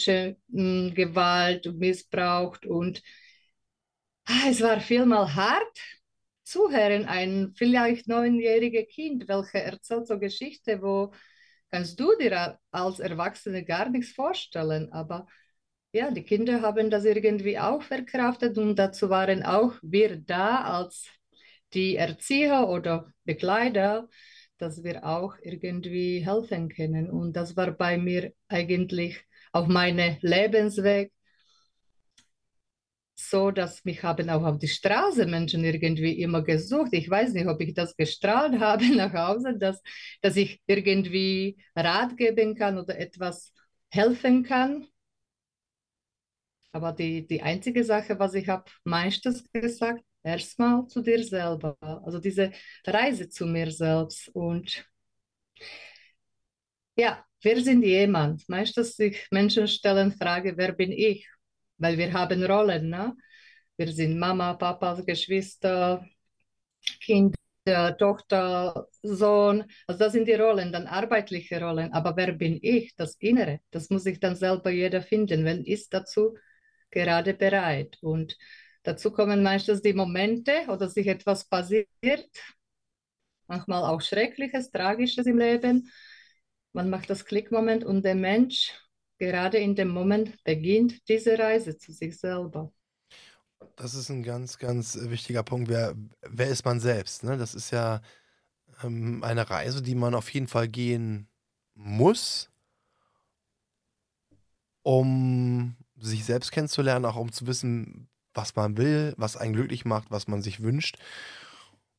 hm, 0.51 0.93
Gewalt 0.95 1.67
und 1.67 1.79
Missbrauch 1.79 2.59
und 2.67 3.01
ah, 4.27 4.49
es 4.51 4.61
war 4.61 4.81
vielmal 4.81 5.35
hart 5.35 5.79
zuhören, 6.53 7.07
ein 7.07 7.53
vielleicht 7.57 8.09
neunjähriges 8.09 8.89
Kind, 8.89 9.29
welche 9.29 9.63
erzählt 9.63 10.07
so 10.07 10.19
Geschichte, 10.19 10.83
wo 10.83 11.13
kannst 11.71 11.99
du 11.99 12.15
dir 12.19 12.59
als 12.71 13.01
Erwachsene 13.01 13.65
gar 13.65 13.89
nichts 13.89 14.13
vorstellen, 14.13 14.93
aber 14.93 15.27
ja, 15.93 16.11
die 16.11 16.23
Kinder 16.25 16.63
haben 16.63 16.91
das 16.91 17.05
irgendwie 17.05 17.59
auch 17.59 17.83
verkraftet 17.83 18.59
und 18.59 18.77
dazu 18.77 19.11
waren 19.11 19.43
auch 19.43 19.75
wir 19.83 20.17
da 20.17 20.63
als 20.63 21.09
die 21.75 21.97
Erzieher 21.97 22.69
oder 22.69 23.13
Begleiter, 23.25 24.09
dass 24.59 24.83
wir 24.85 25.05
auch 25.05 25.35
irgendwie 25.43 26.25
helfen 26.25 26.69
können. 26.69 27.11
Und 27.11 27.35
das 27.35 27.57
war 27.57 27.73
bei 27.73 27.99
mir 27.99 28.33
eigentlich 28.49 29.21
auf 29.53 29.67
meinem 29.69 30.17
Lebensweg 30.21 31.13
so, 33.31 33.51
dass 33.51 33.85
mich 33.85 34.03
haben 34.03 34.31
auch 34.31 34.43
auf 34.45 34.59
die 34.59 34.69
Straße 34.69 35.27
Menschen 35.27 35.65
irgendwie 35.65 36.21
immer 36.21 36.43
gesucht. 36.43 36.91
Ich 36.93 37.09
weiß 37.09 37.33
nicht, 37.35 37.47
ob 37.47 37.61
ich 37.61 37.75
das 37.75 37.97
gestrahlt 37.97 38.61
habe 38.61 38.85
nach 38.97 39.13
Hause, 39.13 39.57
dass, 39.59 39.81
dass 40.21 40.37
ich 40.37 40.61
irgendwie 40.67 41.59
Rat 41.77 42.17
geben 42.17 42.55
kann 42.55 42.79
oder 42.79 42.99
etwas 42.99 43.53
helfen 43.91 44.43
kann. 44.45 44.87
Aber 46.73 46.93
die, 46.93 47.27
die 47.27 47.43
einzige 47.43 47.85
Sache, 47.85 48.19
was 48.19 48.35
ich 48.35 48.49
habe 48.49 48.65
meistens 48.85 49.45
gesagt, 49.53 50.03
erstmal 50.23 50.87
zu 50.89 51.03
dir 51.03 51.23
selber. 51.25 51.77
Also 52.05 52.19
diese 52.19 52.53
Reise 52.87 53.29
zu 53.29 53.47
mir 53.47 53.71
selbst. 53.71 54.29
Und 54.31 54.85
ja, 56.97 57.25
wer 57.43 57.61
sind 57.63 57.83
jemand? 57.85 58.49
Meistens 58.49 58.97
sich 58.97 59.27
Menschen 59.31 59.69
stellen 59.69 60.13
Frage, 60.13 60.57
wer 60.57 60.73
bin 60.73 60.93
ich? 60.93 61.29
Weil 61.83 61.99
wir 61.99 62.13
haben 62.13 62.45
Rollen, 62.45 62.89
ne? 62.91 63.17
Wir 63.77 63.93
sind 63.93 64.19
Mama, 64.19 64.55
Papa, 64.55 65.01
Geschwister, 65.05 66.07
Kind, 67.01 67.35
Tochter, 67.99 68.89
Sohn. 69.03 69.65
Also 69.87 69.99
das 69.99 70.13
sind 70.13 70.29
die 70.29 70.35
Rollen, 70.35 70.73
dann 70.73 70.87
arbeitliche 70.87 71.61
Rollen. 71.61 71.93
Aber 71.93 72.17
wer 72.17 72.33
bin 72.33 72.59
ich? 72.63 72.95
Das 72.97 73.17
Innere. 73.17 73.61
Das 73.71 73.91
muss 73.91 74.05
sich 74.05 74.21
dann 74.21 74.37
selber 74.37 74.71
jeder 74.71 75.03
finden. 75.03 75.45
Wenn 75.45 75.65
ist 75.65 75.93
dazu 75.93 76.37
gerade 76.91 77.35
bereit. 77.35 77.99
Und 78.01 78.37
dazu 78.85 79.11
kommen 79.11 79.43
meistens 79.43 79.83
die 79.83 79.93
Momente 79.95 80.53
oder 80.69 80.89
sich 80.89 81.09
etwas 81.09 81.49
passiert, 81.49 81.89
manchmal 83.47 83.85
auch 83.85 84.01
Schreckliches, 84.01 84.71
Tragisches 84.71 85.27
im 85.27 85.39
Leben. 85.39 85.91
Man 86.73 86.91
macht 86.91 87.11
das 87.11 87.25
Klickmoment 87.25 87.85
und 87.85 88.05
der 88.05 88.15
Mensch 88.15 88.73
gerade 89.23 89.59
in 89.59 89.77
dem 89.77 89.89
Moment 89.89 90.43
beginnt 90.43 91.09
diese 91.09 91.39
Reise 91.39 91.79
zu 91.79 91.93
sich 91.93 92.19
selber. 92.19 92.73
Das 93.77 93.95
ist 93.95 94.09
ein 94.09 94.25
ganz, 94.25 94.59
ganz 94.59 94.99
wichtiger 95.01 95.45
Punkt. 95.45 95.69
Wer, 95.69 95.95
wer 96.23 96.49
ist 96.49 96.65
man 96.65 96.81
selbst? 96.81 97.23
Ne? 97.23 97.39
Das 97.39 97.55
ist 97.55 97.71
ja 97.71 98.01
ähm, 98.83 99.23
eine 99.23 99.49
Reise, 99.49 99.81
die 99.81 99.95
man 99.95 100.17
auf 100.17 100.29
jeden 100.31 100.49
Fall 100.49 100.67
gehen 100.67 101.29
muss, 101.75 102.51
um 104.83 105.77
sich 105.97 106.25
selbst 106.25 106.51
kennenzulernen, 106.51 107.05
auch 107.05 107.15
um 107.15 107.31
zu 107.31 107.47
wissen, 107.47 108.09
was 108.35 108.57
man 108.57 108.77
will, 108.77 109.15
was 109.19 109.37
einen 109.37 109.53
glücklich 109.53 109.85
macht, 109.85 110.11
was 110.11 110.27
man 110.27 110.43
sich 110.43 110.65
wünscht. 110.65 110.99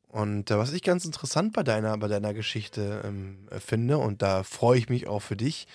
Und 0.10 0.52
äh, 0.52 0.58
was 0.58 0.74
ich 0.74 0.84
ganz 0.84 1.06
interessant 1.06 1.54
bei 1.54 1.64
deiner, 1.64 1.98
bei 1.98 2.10
deiner 2.10 2.34
Geschichte 2.34 3.02
ähm, 3.06 3.48
finde, 3.60 3.98
und 4.00 4.22
da 4.22 4.44
freue 4.44 4.78
ich 4.78 4.90
mich 4.90 5.08
auch 5.08 5.22
für 5.22 5.38
dich, 5.38 5.68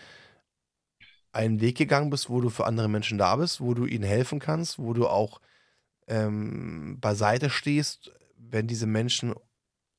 einen 1.32 1.60
Weg 1.60 1.76
gegangen 1.76 2.10
bist, 2.10 2.30
wo 2.30 2.40
du 2.40 2.48
für 2.48 2.66
andere 2.66 2.88
Menschen 2.88 3.18
da 3.18 3.34
bist, 3.36 3.60
wo 3.60 3.74
du 3.74 3.86
ihnen 3.86 4.04
helfen 4.04 4.38
kannst, 4.38 4.78
wo 4.78 4.92
du 4.92 5.08
auch 5.08 5.40
ähm, 6.06 6.98
beiseite 7.00 7.50
stehst, 7.50 8.12
wenn 8.36 8.68
diese 8.68 8.86
Menschen 8.86 9.34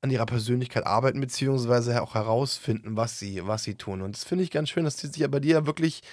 an 0.01 0.12
ihrer 0.12 0.25
Persönlichkeit 0.25 0.86
arbeiten, 0.86 1.19
beziehungsweise 1.19 2.01
auch 2.01 2.13
herausfinden, 2.15 2.95
was 2.95 3.19
sie, 3.19 3.45
was 3.47 3.63
sie 3.63 3.75
tun. 3.75 4.01
Und 4.01 4.15
das 4.15 4.23
finde 4.23 4.43
ich 4.43 4.51
ganz 4.51 4.69
schön, 4.69 4.86
das 4.86 4.97
zieht 4.97 5.13
sich 5.13 5.21
ja 5.21 5.27
bei 5.27 5.39
dir 5.39 5.65
wirklich 5.65 6.03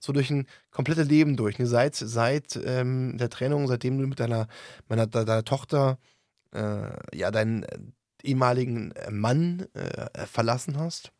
so 0.00 0.12
durch 0.12 0.30
ein 0.30 0.46
komplettes 0.70 1.08
Leben 1.08 1.36
durch. 1.36 1.58
Ne? 1.58 1.66
Seit, 1.66 1.94
seit 1.94 2.58
ähm, 2.64 3.16
der 3.18 3.30
Trennung, 3.30 3.66
seitdem 3.66 3.98
du 3.98 4.06
mit 4.06 4.20
deiner, 4.20 4.48
meiner, 4.88 5.06
deiner 5.06 5.44
Tochter 5.44 5.98
äh, 6.52 7.16
ja 7.16 7.30
deinen 7.30 7.62
äh, 7.64 7.78
ehemaligen 8.22 8.92
Mann 9.10 9.66
äh, 9.74 10.26
verlassen 10.26 10.78
hast, 10.78 11.12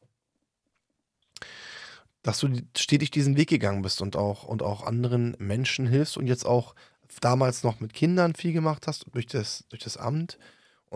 dass 2.22 2.40
du 2.40 2.48
stetig 2.76 3.10
diesen 3.12 3.36
Weg 3.36 3.48
gegangen 3.48 3.82
bist 3.82 4.02
und 4.02 4.16
auch, 4.16 4.44
und 4.44 4.62
auch 4.62 4.84
anderen 4.84 5.36
Menschen 5.38 5.86
hilfst 5.86 6.16
und 6.16 6.26
jetzt 6.26 6.44
auch 6.44 6.74
damals 7.20 7.62
noch 7.62 7.78
mit 7.78 7.94
Kindern 7.94 8.34
viel 8.34 8.52
gemacht 8.52 8.88
hast 8.88 9.06
durch 9.12 9.26
das, 9.26 9.64
durch 9.68 9.82
das 9.82 9.96
Amt 9.96 10.38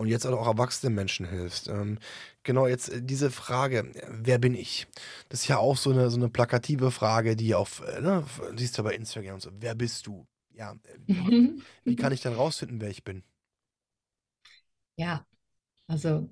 und 0.01 0.07
jetzt 0.07 0.25
auch 0.25 0.47
erwachsenen 0.47 0.95
Menschen 0.95 1.27
hilfst. 1.27 1.67
Ähm, 1.67 1.99
genau, 2.43 2.67
jetzt 2.67 2.89
äh, 2.89 3.01
diese 3.01 3.29
Frage, 3.31 3.91
wer 4.09 4.39
bin 4.39 4.55
ich? 4.55 4.87
Das 5.29 5.41
ist 5.41 5.47
ja 5.47 5.57
auch 5.57 5.77
so 5.77 5.91
eine, 5.91 6.09
so 6.09 6.17
eine 6.17 6.29
plakative 6.29 6.91
Frage, 6.91 7.35
die 7.35 7.53
auf, 7.55 7.81
äh, 7.87 8.01
ne, 8.01 8.25
siehst 8.55 8.77
du 8.77 8.83
bei 8.83 8.95
Instagram 8.95 9.35
und 9.35 9.41
so, 9.41 9.51
wer 9.53 9.75
bist 9.75 10.07
du? 10.07 10.27
Ja, 10.53 10.73
äh, 10.73 10.97
wie, 11.05 11.61
wie 11.85 11.95
kann 11.95 12.13
ich 12.13 12.21
dann 12.21 12.33
rausfinden, 12.33 12.81
wer 12.81 12.89
ich 12.89 13.03
bin? 13.03 13.23
Ja, 14.95 15.25
also 15.87 16.29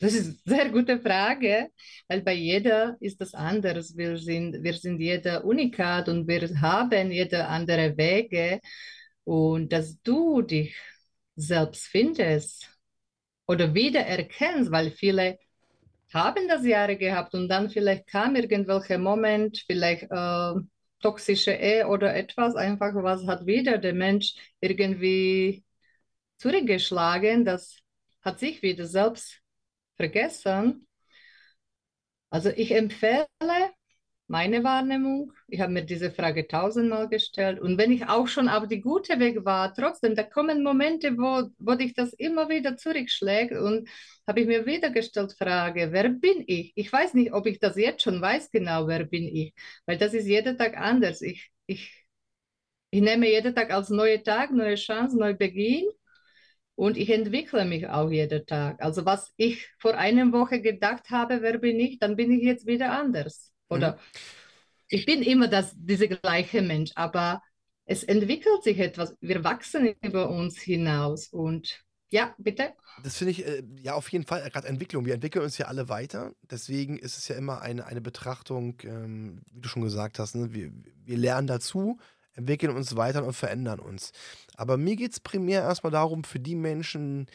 das 0.00 0.14
ist 0.14 0.40
eine 0.46 0.56
sehr 0.56 0.70
gute 0.70 0.98
Frage, 1.00 1.68
weil 2.08 2.22
bei 2.22 2.34
jeder 2.34 2.96
ist 3.00 3.20
das 3.20 3.32
anders. 3.32 3.96
Wir 3.96 4.18
sind, 4.18 4.62
wir 4.62 4.74
sind 4.74 4.98
jeder 5.00 5.44
unikat 5.44 6.08
und 6.08 6.26
wir 6.26 6.48
haben 6.60 7.12
jede 7.12 7.46
andere 7.46 7.96
Wege. 7.96 8.60
Und 9.24 9.72
dass 9.72 10.00
du 10.02 10.42
dich 10.42 10.76
selbst 11.36 11.86
findest, 11.86 12.73
oder 13.46 13.74
wiedererkennst, 13.74 14.70
weil 14.70 14.90
viele 14.90 15.38
haben 16.12 16.48
das 16.48 16.64
Jahre 16.66 16.96
gehabt 16.96 17.34
und 17.34 17.48
dann 17.48 17.70
vielleicht 17.70 18.06
kam 18.06 18.36
irgendwelcher 18.36 18.98
Moment, 18.98 19.64
vielleicht 19.66 20.04
äh, 20.10 20.54
toxische 21.00 21.52
Ehe 21.52 21.88
oder 21.88 22.14
etwas, 22.14 22.56
einfach 22.56 22.94
was 22.94 23.26
hat 23.26 23.46
wieder 23.46 23.78
der 23.78 23.94
Mensch 23.94 24.34
irgendwie 24.60 25.64
zurückgeschlagen, 26.38 27.44
das 27.44 27.78
hat 28.22 28.38
sich 28.40 28.62
wieder 28.62 28.86
selbst 28.86 29.40
vergessen. 29.96 30.86
Also 32.30 32.50
ich 32.50 32.72
empfehle, 32.72 33.26
meine 34.26 34.64
Wahrnehmung. 34.64 35.32
Ich 35.48 35.60
habe 35.60 35.72
mir 35.72 35.84
diese 35.84 36.10
Frage 36.10 36.46
tausendmal 36.48 37.08
gestellt. 37.08 37.60
Und 37.60 37.78
wenn 37.78 37.92
ich 37.92 38.06
auch 38.08 38.26
schon 38.26 38.48
auf 38.48 38.66
die 38.68 38.80
gute 38.80 39.18
Weg 39.20 39.44
war, 39.44 39.74
trotzdem, 39.74 40.14
da 40.14 40.22
kommen 40.22 40.62
Momente, 40.62 41.16
wo, 41.18 41.50
wo 41.58 41.74
dich 41.74 41.94
das 41.94 42.12
immer 42.14 42.48
wieder 42.48 42.76
zurückschlägt. 42.76 43.52
Und 43.52 43.88
habe 44.26 44.40
ich 44.40 44.46
mir 44.46 44.66
wieder 44.66 44.90
gestellt, 44.90 45.34
Frage, 45.38 45.92
wer 45.92 46.08
bin 46.08 46.42
ich? 46.46 46.72
Ich 46.74 46.92
weiß 46.92 47.14
nicht, 47.14 47.32
ob 47.32 47.46
ich 47.46 47.58
das 47.60 47.76
jetzt 47.76 48.02
schon 48.02 48.20
weiß, 48.20 48.50
genau, 48.50 48.86
wer 48.88 49.04
bin 49.04 49.24
ich. 49.28 49.54
Weil 49.86 49.98
das 49.98 50.14
ist 50.14 50.26
jeden 50.26 50.56
Tag 50.58 50.76
anders. 50.78 51.20
Ich, 51.22 51.50
ich, 51.66 52.04
ich 52.90 53.02
nehme 53.02 53.28
jeden 53.28 53.54
Tag 53.54 53.72
als 53.72 53.90
neuer 53.90 54.22
Tag, 54.22 54.52
neue 54.52 54.76
Chance, 54.76 55.18
neu 55.18 55.34
Beginn. 55.34 55.84
Und 56.76 56.96
ich 56.98 57.10
entwickle 57.10 57.64
mich 57.66 57.88
auch 57.88 58.10
jeden 58.10 58.46
Tag. 58.46 58.82
Also 58.82 59.06
was 59.06 59.32
ich 59.38 59.68
vor 59.80 59.94
einer 59.96 60.32
Woche 60.32 60.60
gedacht 60.62 61.10
habe, 61.10 61.42
wer 61.42 61.58
bin 61.58 61.80
ich, 61.80 61.98
dann 62.00 62.16
bin 62.16 62.32
ich 62.32 62.44
jetzt 62.44 62.66
wieder 62.66 62.92
anders. 62.92 63.53
Oder 63.68 63.92
mhm. 63.92 63.98
ich 64.88 65.06
bin 65.06 65.22
immer 65.22 65.48
das, 65.48 65.72
dieser 65.76 66.08
gleiche 66.08 66.62
Mensch, 66.62 66.92
aber 66.94 67.42
es 67.86 68.02
entwickelt 68.02 68.62
sich 68.62 68.78
etwas. 68.78 69.14
Wir 69.20 69.44
wachsen 69.44 69.94
über 70.00 70.30
uns 70.30 70.58
hinaus 70.58 71.28
und 71.28 71.84
ja, 72.10 72.34
bitte. 72.38 72.74
Das 73.02 73.16
finde 73.16 73.32
ich 73.32 73.44
äh, 73.44 73.64
ja 73.80 73.94
auf 73.94 74.08
jeden 74.10 74.24
Fall 74.24 74.48
gerade 74.48 74.68
Entwicklung. 74.68 75.04
Wir 75.04 75.14
entwickeln 75.14 75.44
uns 75.44 75.58
ja 75.58 75.66
alle 75.66 75.88
weiter. 75.88 76.32
Deswegen 76.48 76.96
ist 76.96 77.18
es 77.18 77.26
ja 77.26 77.34
immer 77.34 77.60
eine, 77.60 77.86
eine 77.86 78.00
Betrachtung, 78.00 78.76
ähm, 78.84 79.42
wie 79.52 79.60
du 79.60 79.68
schon 79.68 79.82
gesagt 79.82 80.18
hast. 80.20 80.36
Ne? 80.36 80.52
Wir, 80.52 80.70
wir 81.04 81.16
lernen 81.16 81.48
dazu, 81.48 81.98
entwickeln 82.34 82.76
uns 82.76 82.94
weiter 82.94 83.24
und 83.24 83.32
verändern 83.32 83.80
uns. 83.80 84.12
Aber 84.56 84.76
mir 84.76 84.94
geht 84.94 85.12
es 85.12 85.20
primär 85.20 85.62
erstmal 85.62 85.90
darum, 85.90 86.22
für 86.22 86.38
die 86.38 86.54
Menschen, 86.54 87.26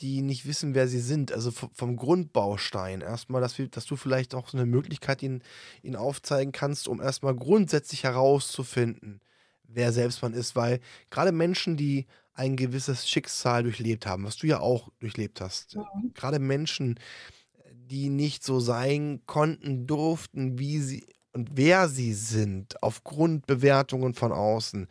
die 0.00 0.22
nicht 0.22 0.46
wissen, 0.46 0.74
wer 0.74 0.88
sie 0.88 1.00
sind. 1.00 1.32
Also 1.32 1.50
vom 1.50 1.96
Grundbaustein 1.96 3.00
erstmal, 3.00 3.40
dass, 3.40 3.58
wir, 3.58 3.68
dass 3.68 3.86
du 3.86 3.96
vielleicht 3.96 4.34
auch 4.34 4.48
so 4.48 4.56
eine 4.56 4.66
Möglichkeit 4.66 5.22
ihnen, 5.22 5.42
ihnen 5.82 5.96
aufzeigen 5.96 6.52
kannst, 6.52 6.88
um 6.88 7.00
erstmal 7.00 7.34
grundsätzlich 7.34 8.04
herauszufinden, 8.04 9.20
wer 9.64 9.92
selbst 9.92 10.22
man 10.22 10.34
ist. 10.34 10.56
Weil 10.56 10.80
gerade 11.10 11.32
Menschen, 11.32 11.76
die 11.76 12.06
ein 12.34 12.56
gewisses 12.56 13.08
Schicksal 13.08 13.64
durchlebt 13.64 14.06
haben, 14.06 14.24
was 14.24 14.36
du 14.36 14.46
ja 14.46 14.60
auch 14.60 14.90
durchlebt 15.00 15.40
hast, 15.40 15.74
ja. 15.74 15.84
gerade 16.14 16.38
Menschen, 16.38 17.00
die 17.72 18.10
nicht 18.10 18.44
so 18.44 18.60
sein 18.60 19.22
konnten, 19.26 19.86
durften, 19.86 20.58
wie 20.58 20.78
sie 20.80 21.06
und 21.32 21.50
wer 21.54 21.88
sie 21.88 22.14
sind, 22.14 22.82
aufgrund 22.82 23.46
Bewertungen 23.46 24.14
von 24.14 24.32
außen, 24.32 24.88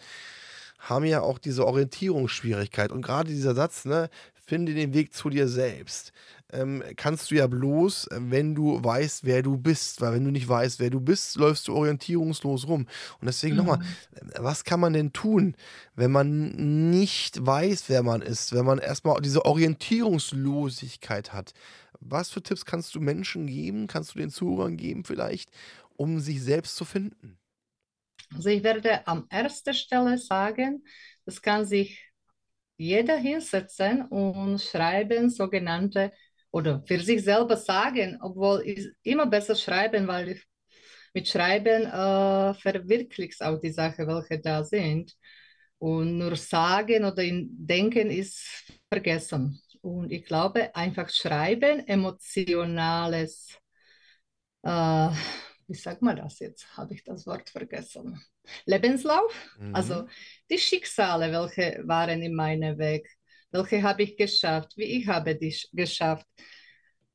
haben 0.77 1.05
ja 1.05 1.21
auch 1.21 1.39
diese 1.39 1.65
Orientierungsschwierigkeit. 1.65 2.91
Und 2.91 3.01
gerade 3.01 3.29
dieser 3.29 3.55
Satz, 3.55 3.85
ne, 3.85 4.09
finde 4.47 4.73
den 4.73 4.93
Weg 4.93 5.13
zu 5.13 5.29
dir 5.29 5.47
selbst 5.47 6.13
ähm, 6.51 6.81
kannst 6.95 7.29
du 7.29 7.35
ja 7.35 7.47
bloß, 7.47 8.07
wenn 8.11 8.55
du 8.55 8.81
weißt, 8.83 9.25
wer 9.25 9.43
du 9.43 9.57
bist. 9.57 10.01
Weil 10.01 10.13
wenn 10.13 10.25
du 10.25 10.31
nicht 10.31 10.47
weißt, 10.47 10.79
wer 10.79 10.89
du 10.89 10.99
bist, 10.99 11.35
läufst 11.35 11.67
du 11.67 11.75
orientierungslos 11.75 12.67
rum. 12.67 12.87
Und 13.19 13.25
deswegen 13.25 13.55
mhm. 13.55 13.65
nochmal, 13.65 13.79
äh, 14.15 14.39
was 14.39 14.63
kann 14.63 14.79
man 14.79 14.93
denn 14.93 15.13
tun, 15.13 15.55
wenn 15.95 16.11
man 16.11 16.89
nicht 16.89 17.45
weiß, 17.45 17.85
wer 17.89 18.03
man 18.03 18.21
ist? 18.21 18.53
Wenn 18.53 18.65
man 18.65 18.79
erstmal 18.79 19.21
diese 19.21 19.45
Orientierungslosigkeit 19.45 21.33
hat. 21.33 21.53
Was 21.99 22.29
für 22.29 22.41
Tipps 22.41 22.65
kannst 22.65 22.95
du 22.95 23.01
Menschen 23.01 23.47
geben? 23.47 23.87
Kannst 23.87 24.15
du 24.15 24.19
den 24.19 24.29
Zuhörern 24.29 24.77
geben 24.77 25.03
vielleicht, 25.03 25.49
um 25.95 26.19
sich 26.19 26.41
selbst 26.41 26.75
zu 26.75 26.85
finden? 26.85 27.37
Also 28.35 28.49
ich 28.49 28.63
werde 28.63 29.07
an 29.07 29.25
erster 29.29 29.73
Stelle 29.73 30.17
sagen, 30.17 30.83
das 31.25 31.41
kann 31.41 31.65
sich 31.65 32.06
jeder 32.77 33.17
hinsetzen 33.17 34.03
und 34.03 34.61
schreiben 34.61 35.29
sogenannte 35.29 36.11
oder 36.51 36.83
für 36.87 36.99
sich 36.99 37.23
selber 37.23 37.57
sagen, 37.57 38.17
obwohl 38.21 38.63
ich 38.65 38.87
immer 39.03 39.25
besser 39.27 39.55
schreiben, 39.55 40.07
weil 40.07 40.39
mit 41.13 41.27
Schreiben 41.27 41.83
äh, 41.85 42.53
verwirklichst 42.53 43.43
auch 43.43 43.59
die 43.59 43.71
Sachen, 43.71 44.07
welche 44.07 44.39
da 44.39 44.63
sind. 44.63 45.15
Und 45.79 46.17
nur 46.17 46.35
sagen 46.35 47.05
oder 47.05 47.23
denken 47.23 48.09
ist 48.09 48.47
vergessen. 48.91 49.61
Und 49.81 50.11
ich 50.11 50.25
glaube, 50.25 50.75
einfach 50.75 51.09
schreiben, 51.09 51.87
emotionales, 51.87 53.59
äh, 54.63 55.09
wie 55.67 55.75
sagt 55.75 56.01
man 56.01 56.15
das 56.17 56.39
jetzt? 56.39 56.77
Habe 56.77 56.93
ich 56.93 57.03
das 57.03 57.25
Wort 57.25 57.49
vergessen? 57.49 58.19
Lebenslauf, 58.65 59.33
mhm. 59.59 59.75
also 59.75 60.07
die 60.49 60.57
Schicksale, 60.57 61.31
welche 61.31 61.83
waren 61.85 62.21
in 62.21 62.35
meinem 62.35 62.77
Weg 62.77 63.17
welche 63.51 63.81
habe 63.83 64.03
ich 64.03 64.17
geschafft? 64.17 64.73
Wie 64.77 64.83
ich 64.83 65.07
habe 65.07 65.35
die 65.35 65.55
geschafft? 65.73 66.25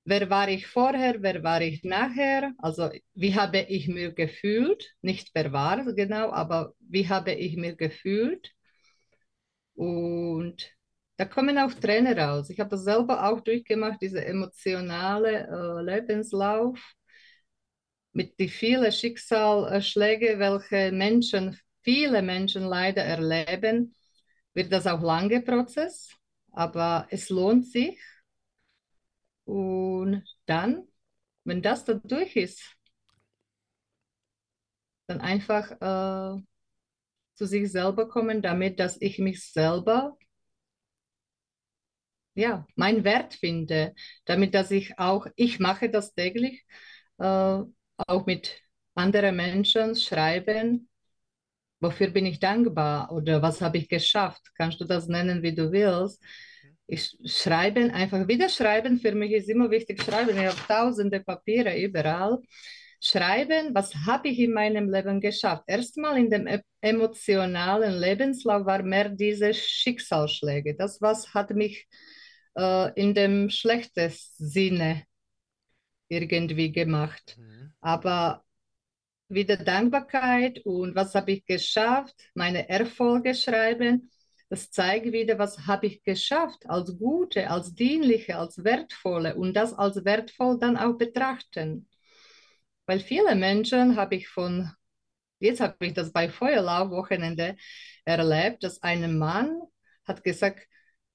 Wer 0.04 0.28
war 0.30 0.48
ich 0.48 0.66
vorher? 0.66 1.22
Wer 1.22 1.42
war 1.42 1.60
ich 1.60 1.84
nachher? 1.84 2.52
Also 2.58 2.90
wie 3.14 3.34
habe 3.34 3.60
ich 3.60 3.88
mir 3.88 4.12
gefühlt? 4.12 4.94
Nicht 5.02 5.30
wer 5.34 5.52
war 5.52 5.84
genau, 5.94 6.30
aber 6.32 6.74
wie 6.80 7.08
habe 7.08 7.32
ich 7.32 7.56
mir 7.56 7.76
gefühlt? 7.76 8.52
Und 9.74 10.70
da 11.16 11.24
kommen 11.24 11.58
auch 11.58 11.72
Tränen 11.74 12.18
raus. 12.18 12.50
Ich 12.50 12.58
habe 12.60 12.70
das 12.70 12.84
selber 12.84 13.28
auch 13.28 13.40
durchgemacht, 13.40 14.00
diese 14.02 14.24
emotionale 14.24 15.46
äh, 15.48 15.82
Lebenslauf 15.82 16.80
mit 18.12 18.38
die 18.38 18.48
vielen 18.48 18.92
Schicksalsschläge, 18.92 20.38
welche 20.38 20.92
Menschen, 20.92 21.58
viele 21.82 22.22
Menschen 22.22 22.64
leider 22.64 23.02
erleben, 23.02 23.94
wird 24.54 24.72
das 24.72 24.86
auch 24.86 25.00
lange 25.02 25.40
Prozess 25.42 26.10
aber 26.52 27.06
es 27.10 27.30
lohnt 27.30 27.66
sich. 27.66 27.98
Und 29.44 30.24
dann, 30.46 30.86
wenn 31.44 31.62
das 31.62 31.84
dann 31.84 32.00
durch 32.04 32.36
ist, 32.36 32.62
dann 35.06 35.20
einfach 35.20 35.70
äh, 35.80 36.42
zu 37.34 37.46
sich 37.46 37.70
selber 37.72 38.08
kommen, 38.08 38.42
damit, 38.42 38.80
dass 38.80 39.00
ich 39.00 39.18
mich 39.18 39.44
selber, 39.52 40.16
ja, 42.34 42.66
mein 42.76 43.04
Wert 43.04 43.34
finde, 43.34 43.94
damit, 44.24 44.54
dass 44.54 44.70
ich 44.70 44.98
auch, 44.98 45.26
ich 45.36 45.58
mache 45.58 45.90
das 45.90 46.14
täglich, 46.14 46.64
äh, 47.18 47.62
auch 48.08 48.26
mit 48.26 48.60
anderen 48.94 49.36
Menschen 49.36 49.94
schreiben, 49.96 50.88
wofür 51.80 52.08
bin 52.10 52.26
ich 52.26 52.40
dankbar 52.40 53.10
oder 53.12 53.42
was 53.42 53.60
habe 53.60 53.78
ich 53.78 53.88
geschafft? 53.88 54.42
Kannst 54.56 54.80
du 54.80 54.84
das 54.84 55.08
nennen, 55.08 55.42
wie 55.42 55.54
du 55.54 55.72
willst? 55.72 56.22
Ich 56.86 57.16
schreiben, 57.24 57.90
einfach 57.90 58.28
wieder 58.28 58.48
schreiben, 58.48 58.98
für 59.00 59.12
mich 59.14 59.32
ist 59.32 59.48
immer 59.48 59.70
wichtig 59.70 60.02
schreiben. 60.02 60.36
Ich 60.38 60.46
habe 60.46 60.56
tausende 60.68 61.20
Papiere 61.20 61.78
überall. 61.80 62.38
Schreiben, 63.00 63.74
was 63.74 63.94
habe 64.06 64.28
ich 64.28 64.38
in 64.38 64.52
meinem 64.52 64.88
Leben 64.88 65.20
geschafft? 65.20 65.64
Erstmal 65.66 66.18
in 66.18 66.30
dem 66.30 66.48
emotionalen 66.80 67.94
Lebenslauf 67.98 68.64
war 68.64 68.82
mehr 68.82 69.08
diese 69.08 69.52
Schicksalsschläge. 69.52 70.76
Das 70.76 71.00
was 71.00 71.34
hat 71.34 71.50
mich 71.50 71.88
äh, 72.56 72.92
in 73.00 73.14
dem 73.14 73.50
schlechtesten 73.50 74.46
Sinne 74.46 75.02
irgendwie 76.08 76.70
gemacht. 76.70 77.36
Mhm. 77.38 77.51
Aber 77.82 78.44
wieder 79.28 79.56
Dankbarkeit 79.56 80.60
und 80.64 80.94
was 80.94 81.14
habe 81.14 81.32
ich 81.32 81.44
geschafft, 81.46 82.14
meine 82.34 82.68
Erfolge 82.68 83.34
schreiben. 83.34 84.10
Das 84.48 84.70
zeigt 84.70 85.12
wieder, 85.12 85.38
was 85.38 85.66
habe 85.66 85.86
ich 85.86 86.02
geschafft 86.04 86.68
als 86.68 86.98
gute, 86.98 87.50
als 87.50 87.74
dienliche, 87.74 88.36
als 88.36 88.62
wertvolle 88.64 89.34
und 89.34 89.54
das 89.54 89.72
als 89.74 90.04
wertvoll 90.04 90.58
dann 90.58 90.76
auch 90.76 90.98
betrachten. 90.98 91.88
Weil 92.86 93.00
viele 93.00 93.34
Menschen 93.34 93.96
habe 93.96 94.16
ich 94.16 94.28
von, 94.28 94.70
jetzt 95.38 95.60
habe 95.60 95.76
ich 95.86 95.94
das 95.94 96.12
bei 96.12 96.28
Feuerlauf-Wochenende 96.28 97.56
erlebt, 98.04 98.62
dass 98.64 98.82
ein 98.82 99.18
Mann 99.18 99.60
hat 100.04 100.22
gesagt, 100.24 100.66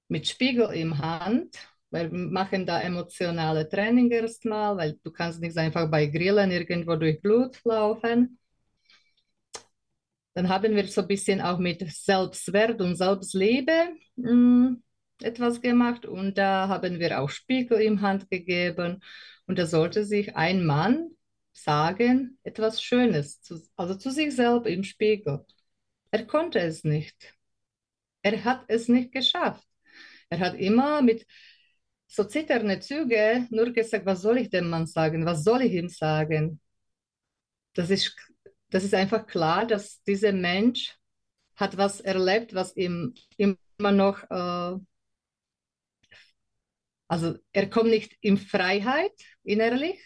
mit 0.08 0.26
Spiegel 0.26 0.70
im 0.72 0.98
Hand, 0.98 1.56
wir 1.90 2.10
machen 2.10 2.66
da 2.66 2.80
emotionale 2.80 3.68
Training 3.68 4.10
erstmal, 4.10 4.76
weil 4.76 4.98
du 5.02 5.10
kannst 5.10 5.40
nicht 5.40 5.56
einfach 5.56 5.90
bei 5.90 6.06
Grillen 6.06 6.50
irgendwo 6.50 6.96
durch 6.96 7.20
Blut 7.20 7.58
laufen. 7.64 8.38
Dann 10.34 10.48
haben 10.48 10.76
wir 10.76 10.86
so 10.86 11.00
ein 11.00 11.08
bisschen 11.08 11.40
auch 11.40 11.58
mit 11.58 11.80
Selbstwert 11.90 12.80
und 12.80 12.96
Selbstliebe 12.96 13.88
mh, 14.16 14.32
mm, 14.32 14.82
etwas 15.22 15.60
gemacht 15.60 16.06
und 16.06 16.38
da 16.38 16.68
haben 16.68 17.00
wir 17.00 17.20
auch 17.20 17.30
Spiegel 17.30 17.80
im 17.80 18.02
Hand 18.02 18.30
gegeben 18.30 19.02
und 19.46 19.58
da 19.58 19.66
sollte 19.66 20.04
sich 20.04 20.36
ein 20.36 20.64
Mann 20.64 21.10
sagen, 21.52 22.38
etwas 22.44 22.82
Schönes, 22.82 23.40
zu, 23.42 23.60
also 23.76 23.94
zu 23.96 24.10
sich 24.10 24.34
selbst 24.36 24.68
im 24.68 24.84
Spiegel. 24.84 25.44
Er 26.10 26.26
konnte 26.26 26.60
es 26.60 26.84
nicht. 26.84 27.34
Er 28.22 28.44
hat 28.44 28.64
es 28.68 28.88
nicht 28.88 29.12
geschafft. 29.12 29.66
Er 30.28 30.40
hat 30.40 30.54
immer 30.54 31.02
mit 31.02 31.26
so 32.08 32.24
zitternde 32.24 32.80
Züge 32.80 33.46
nur 33.50 33.70
gesagt, 33.72 34.06
was 34.06 34.22
soll 34.22 34.38
ich 34.38 34.50
dem 34.50 34.70
Mann 34.70 34.86
sagen? 34.86 35.26
Was 35.26 35.44
soll 35.44 35.62
ich 35.62 35.74
ihm 35.74 35.88
sagen? 35.88 36.60
Das 37.74 37.90
ist, 37.90 38.16
das 38.70 38.84
ist 38.84 38.94
einfach 38.94 39.26
klar, 39.26 39.66
dass 39.66 40.02
dieser 40.02 40.32
Mensch 40.32 40.96
hat 41.54 41.76
was 41.76 42.00
erlebt, 42.00 42.54
was 42.54 42.74
ihm 42.76 43.14
immer 43.36 43.56
noch, 43.92 44.22
äh, 44.30 44.78
also 47.08 47.38
er 47.52 47.70
kommt 47.70 47.90
nicht 47.90 48.16
in 48.20 48.38
Freiheit 48.38 49.12
innerlich, 49.42 50.00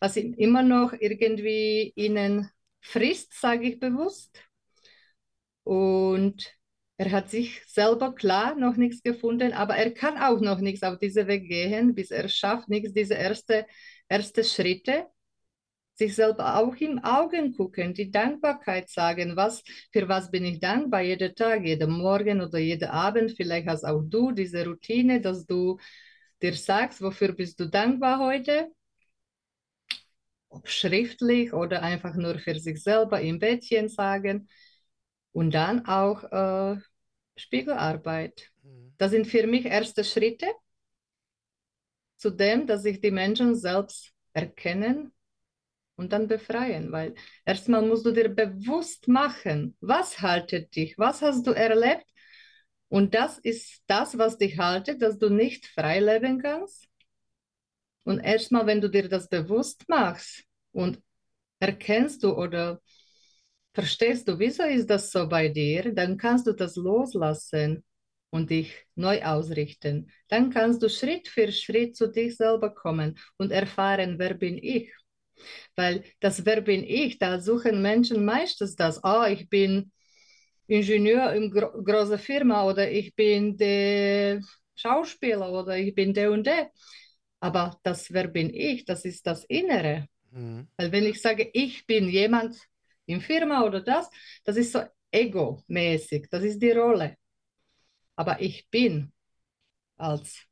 was 0.00 0.16
ihm 0.16 0.34
immer 0.34 0.62
noch 0.62 0.92
irgendwie 0.92 1.92
innen 1.96 2.50
frisst, 2.80 3.34
sage 3.40 3.68
ich 3.68 3.78
bewusst. 3.80 4.42
Und 5.64 6.54
er 6.96 7.10
hat 7.12 7.30
sich 7.30 7.62
selber 7.66 8.14
klar 8.14 8.54
noch 8.54 8.76
nichts 8.76 9.02
gefunden, 9.02 9.52
aber 9.52 9.76
er 9.76 9.92
kann 9.92 10.16
auch 10.18 10.40
noch 10.40 10.60
nichts 10.60 10.82
auf 10.82 10.98
diese 10.98 11.26
Weg 11.26 11.48
gehen, 11.48 11.94
bis 11.94 12.10
er 12.10 12.28
schafft, 12.28 12.68
nichts 12.68 12.92
diese 12.92 13.14
erste, 13.14 13.66
erste 14.08 14.44
Schritte, 14.44 15.06
sich 15.94 16.14
selber 16.14 16.56
auch 16.58 16.74
im 16.76 16.98
Augen 17.04 17.54
gucken, 17.56 17.94
die 17.94 18.10
Dankbarkeit 18.10 18.90
sagen, 18.90 19.36
was, 19.36 19.62
für 19.92 20.08
was 20.08 20.30
bin 20.30 20.44
ich 20.44 20.60
dankbar, 20.60 21.02
jeden 21.02 21.34
Tag, 21.34 21.64
jeden 21.64 21.90
Morgen 21.92 22.40
oder 22.40 22.58
jeden 22.58 22.88
Abend, 22.90 23.32
vielleicht 23.36 23.68
hast 23.68 23.84
auch 23.84 24.02
du 24.02 24.32
diese 24.32 24.64
Routine, 24.66 25.20
dass 25.20 25.46
du 25.46 25.78
dir 26.42 26.54
sagst, 26.54 27.00
wofür 27.02 27.32
bist 27.32 27.60
du 27.60 27.66
dankbar 27.68 28.18
heute, 28.20 28.70
ob 30.48 30.68
schriftlich 30.68 31.52
oder 31.52 31.82
einfach 31.82 32.14
nur 32.14 32.38
für 32.38 32.58
sich 32.58 32.82
selber 32.82 33.20
im 33.20 33.38
Bettchen 33.38 33.88
sagen. 33.88 34.48
Und 35.34 35.52
dann 35.52 35.84
auch 35.86 36.22
äh, 36.30 36.80
Spiegelarbeit. 37.36 38.52
Mhm. 38.62 38.94
Das 38.98 39.10
sind 39.10 39.26
für 39.26 39.46
mich 39.48 39.64
erste 39.66 40.04
Schritte 40.04 40.46
zu 42.16 42.30
dem, 42.30 42.68
dass 42.68 42.82
sich 42.82 43.00
die 43.00 43.10
Menschen 43.10 43.56
selbst 43.56 44.12
erkennen 44.32 45.12
und 45.96 46.12
dann 46.12 46.28
befreien. 46.28 46.92
Weil 46.92 47.16
erstmal 47.44 47.82
musst 47.82 48.06
du 48.06 48.12
dir 48.12 48.28
bewusst 48.28 49.08
machen, 49.08 49.76
was 49.80 50.20
haltet 50.20 50.76
dich, 50.76 50.96
was 50.98 51.20
hast 51.20 51.48
du 51.48 51.50
erlebt. 51.50 52.06
Und 52.88 53.14
das 53.14 53.38
ist 53.38 53.82
das, 53.88 54.16
was 54.16 54.38
dich 54.38 54.58
haltet, 54.58 55.02
dass 55.02 55.18
du 55.18 55.30
nicht 55.30 55.66
frei 55.66 55.98
leben 55.98 56.40
kannst. 56.40 56.86
Und 58.04 58.20
erstmal, 58.20 58.66
wenn 58.66 58.80
du 58.80 58.88
dir 58.88 59.08
das 59.08 59.28
bewusst 59.28 59.88
machst 59.88 60.44
und 60.70 61.02
erkennst 61.58 62.22
du 62.22 62.36
oder 62.36 62.80
Verstehst 63.74 64.28
du, 64.28 64.38
wieso 64.38 64.62
ist 64.62 64.88
das 64.88 65.10
so 65.10 65.28
bei 65.28 65.48
dir? 65.48 65.92
Dann 65.92 66.16
kannst 66.16 66.46
du 66.46 66.52
das 66.52 66.76
loslassen 66.76 67.84
und 68.30 68.50
dich 68.50 68.72
neu 68.94 69.22
ausrichten. 69.22 70.10
Dann 70.28 70.50
kannst 70.50 70.82
du 70.82 70.88
Schritt 70.88 71.26
für 71.28 71.50
Schritt 71.50 71.96
zu 71.96 72.06
dich 72.08 72.36
selber 72.36 72.72
kommen 72.72 73.18
und 73.36 73.50
erfahren, 73.50 74.18
wer 74.18 74.34
bin 74.34 74.58
ich? 74.58 74.92
Weil 75.74 76.04
das 76.20 76.46
Wer 76.46 76.60
bin 76.60 76.84
ich, 76.84 77.18
da 77.18 77.40
suchen 77.40 77.82
Menschen 77.82 78.24
meistens 78.24 78.76
das, 78.76 79.02
ah, 79.02 79.28
ich 79.28 79.48
bin 79.48 79.90
Ingenieur 80.66 81.32
in 81.34 81.50
gro 81.50 81.70
großer 81.82 82.18
Firma 82.18 82.64
oder 82.64 82.90
ich 82.90 83.14
bin 83.14 83.56
der 83.56 84.40
Schauspieler 84.76 85.52
oder 85.52 85.76
ich 85.76 85.94
bin 85.94 86.14
der 86.14 86.30
und 86.30 86.46
der. 86.46 86.70
Aber 87.40 87.78
das 87.82 88.12
Wer 88.12 88.28
bin 88.28 88.54
ich, 88.54 88.84
das 88.84 89.04
ist 89.04 89.26
das 89.26 89.44
Innere. 89.44 90.06
Mhm. 90.30 90.68
Weil 90.76 90.92
wenn 90.92 91.04
ich 91.06 91.20
sage, 91.20 91.50
ich 91.52 91.86
bin 91.86 92.08
jemand 92.08 92.56
in 93.06 93.20
Firma 93.20 93.62
oder 93.64 93.80
das, 93.80 94.08
das 94.44 94.56
ist 94.56 94.72
so 94.72 94.82
ego-mäßig, 95.10 96.28
das 96.30 96.42
ist 96.42 96.60
die 96.60 96.72
Rolle. 96.72 97.16
Aber 98.16 98.40
ich 98.40 98.68
bin 98.70 99.12
als 99.96 100.46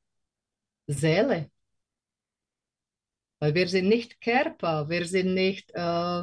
Seele. 0.87 1.51
Weil 3.39 3.55
wir 3.55 3.69
sind 3.69 3.89
nicht 3.89 4.21
Körper, 4.21 4.89
wir 4.89 5.05
sind 5.07 5.35
nicht 5.35 5.71
äh, 5.75 6.23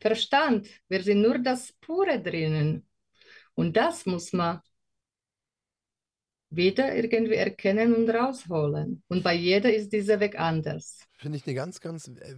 Verstand, 0.00 0.68
wir 0.88 1.02
sind 1.02 1.22
nur 1.22 1.38
das 1.38 1.72
Pure 1.80 2.20
drinnen. 2.20 2.86
Und 3.54 3.76
das 3.76 4.04
muss 4.06 4.32
man 4.32 4.60
wieder 6.50 6.94
irgendwie 6.94 7.34
erkennen 7.34 7.94
und 7.94 8.10
rausholen. 8.10 9.02
Und 9.08 9.22
bei 9.22 9.34
jeder 9.34 9.72
ist 9.72 9.90
dieser 9.92 10.20
Weg 10.20 10.38
anders. 10.38 11.06
Finde 11.16 11.38
ich 11.38 11.46
eine 11.46 11.54
ganz, 11.54 11.80
ganz 11.80 12.08
äh, 12.08 12.36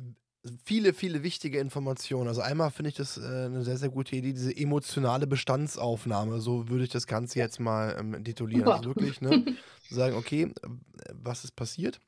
viele, 0.65 0.93
viele 0.93 1.23
wichtige 1.23 1.59
Informationen. 1.59 2.29
Also 2.29 2.41
einmal 2.41 2.71
finde 2.71 2.91
ich 2.91 2.97
das 2.97 3.17
äh, 3.19 3.23
eine 3.47 3.65
sehr, 3.65 3.79
sehr 3.79 3.89
gute 3.89 4.17
Idee, 4.17 4.33
diese 4.33 4.57
emotionale 4.57 5.27
Bestandsaufnahme. 5.27 6.41
So 6.41 6.69
würde 6.69 6.85
ich 6.85 6.91
das 6.91 7.07
Ganze 7.07 7.39
jetzt 7.39 7.61
mal 7.61 7.97
ähm, 7.99 8.23
titulieren. 8.25 8.69
Also 8.69 8.85
wirklich, 8.85 9.21
ne? 9.21 9.45
Sagen, 9.91 10.17
okay, 10.17 10.43
äh, 10.63 10.69
was 11.13 11.45
ist 11.45 11.57
passiert? 11.57 12.01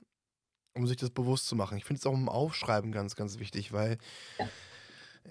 Um 0.74 0.87
sich 0.87 0.97
das 0.99 1.11
bewusst 1.11 1.47
zu 1.47 1.57
machen. 1.57 1.78
Ich 1.78 1.84
finde 1.84 2.01
es 2.01 2.07
auch 2.07 2.14
im 2.14 2.28
Aufschreiben 2.28 2.93
ganz, 2.93 3.16
ganz 3.16 3.39
wichtig, 3.39 3.72
weil 3.72 3.97
Ja. 4.39 4.49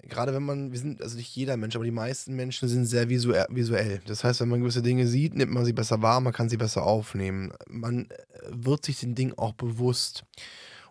gerade 0.02 0.34
wenn 0.34 0.42
man, 0.42 0.72
wir 0.72 0.78
sind, 0.78 1.00
also 1.00 1.16
nicht 1.16 1.34
jeder 1.36 1.56
Mensch, 1.56 1.76
aber 1.76 1.84
die 1.84 1.92
meisten 1.92 2.34
Menschen 2.34 2.68
sind 2.68 2.86
sehr 2.86 3.08
visuell. 3.08 3.46
visuell. 3.50 4.00
Das 4.06 4.24
heißt, 4.24 4.40
wenn 4.40 4.48
man 4.48 4.60
gewisse 4.60 4.82
Dinge 4.82 5.06
sieht, 5.06 5.34
nimmt 5.34 5.52
man 5.52 5.64
sie 5.64 5.72
besser 5.72 6.02
wahr, 6.02 6.20
man 6.20 6.32
kann 6.32 6.48
sie 6.48 6.56
besser 6.56 6.82
aufnehmen. 6.82 7.52
Man 7.68 8.10
äh, 8.10 8.16
wird 8.50 8.84
sich 8.84 8.98
den 8.98 9.14
Dingen 9.14 9.34
auch 9.38 9.52
bewusst 9.52 10.24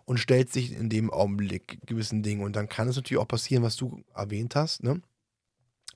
und 0.06 0.18
stellt 0.18 0.50
sich 0.52 0.72
in 0.72 0.88
dem 0.88 1.10
Augenblick 1.10 1.78
gewissen 1.84 2.22
Dingen. 2.22 2.42
Und 2.42 2.56
dann 2.56 2.68
kann 2.68 2.88
es 2.88 2.96
natürlich 2.96 3.20
auch 3.20 3.28
passieren, 3.28 3.62
was 3.62 3.76
du 3.76 4.02
erwähnt 4.14 4.54
hast, 4.56 4.82
ne? 4.82 5.02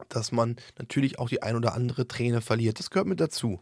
dass 0.09 0.33
man 0.33 0.57
natürlich 0.79 1.19
auch 1.19 1.29
die 1.29 1.43
ein 1.43 1.57
oder 1.57 1.75
andere 1.75 2.07
Träne 2.07 2.41
verliert. 2.41 2.79
Das 2.79 2.91
gehört 2.91 3.07
mit 3.07 3.21
dazu. 3.21 3.61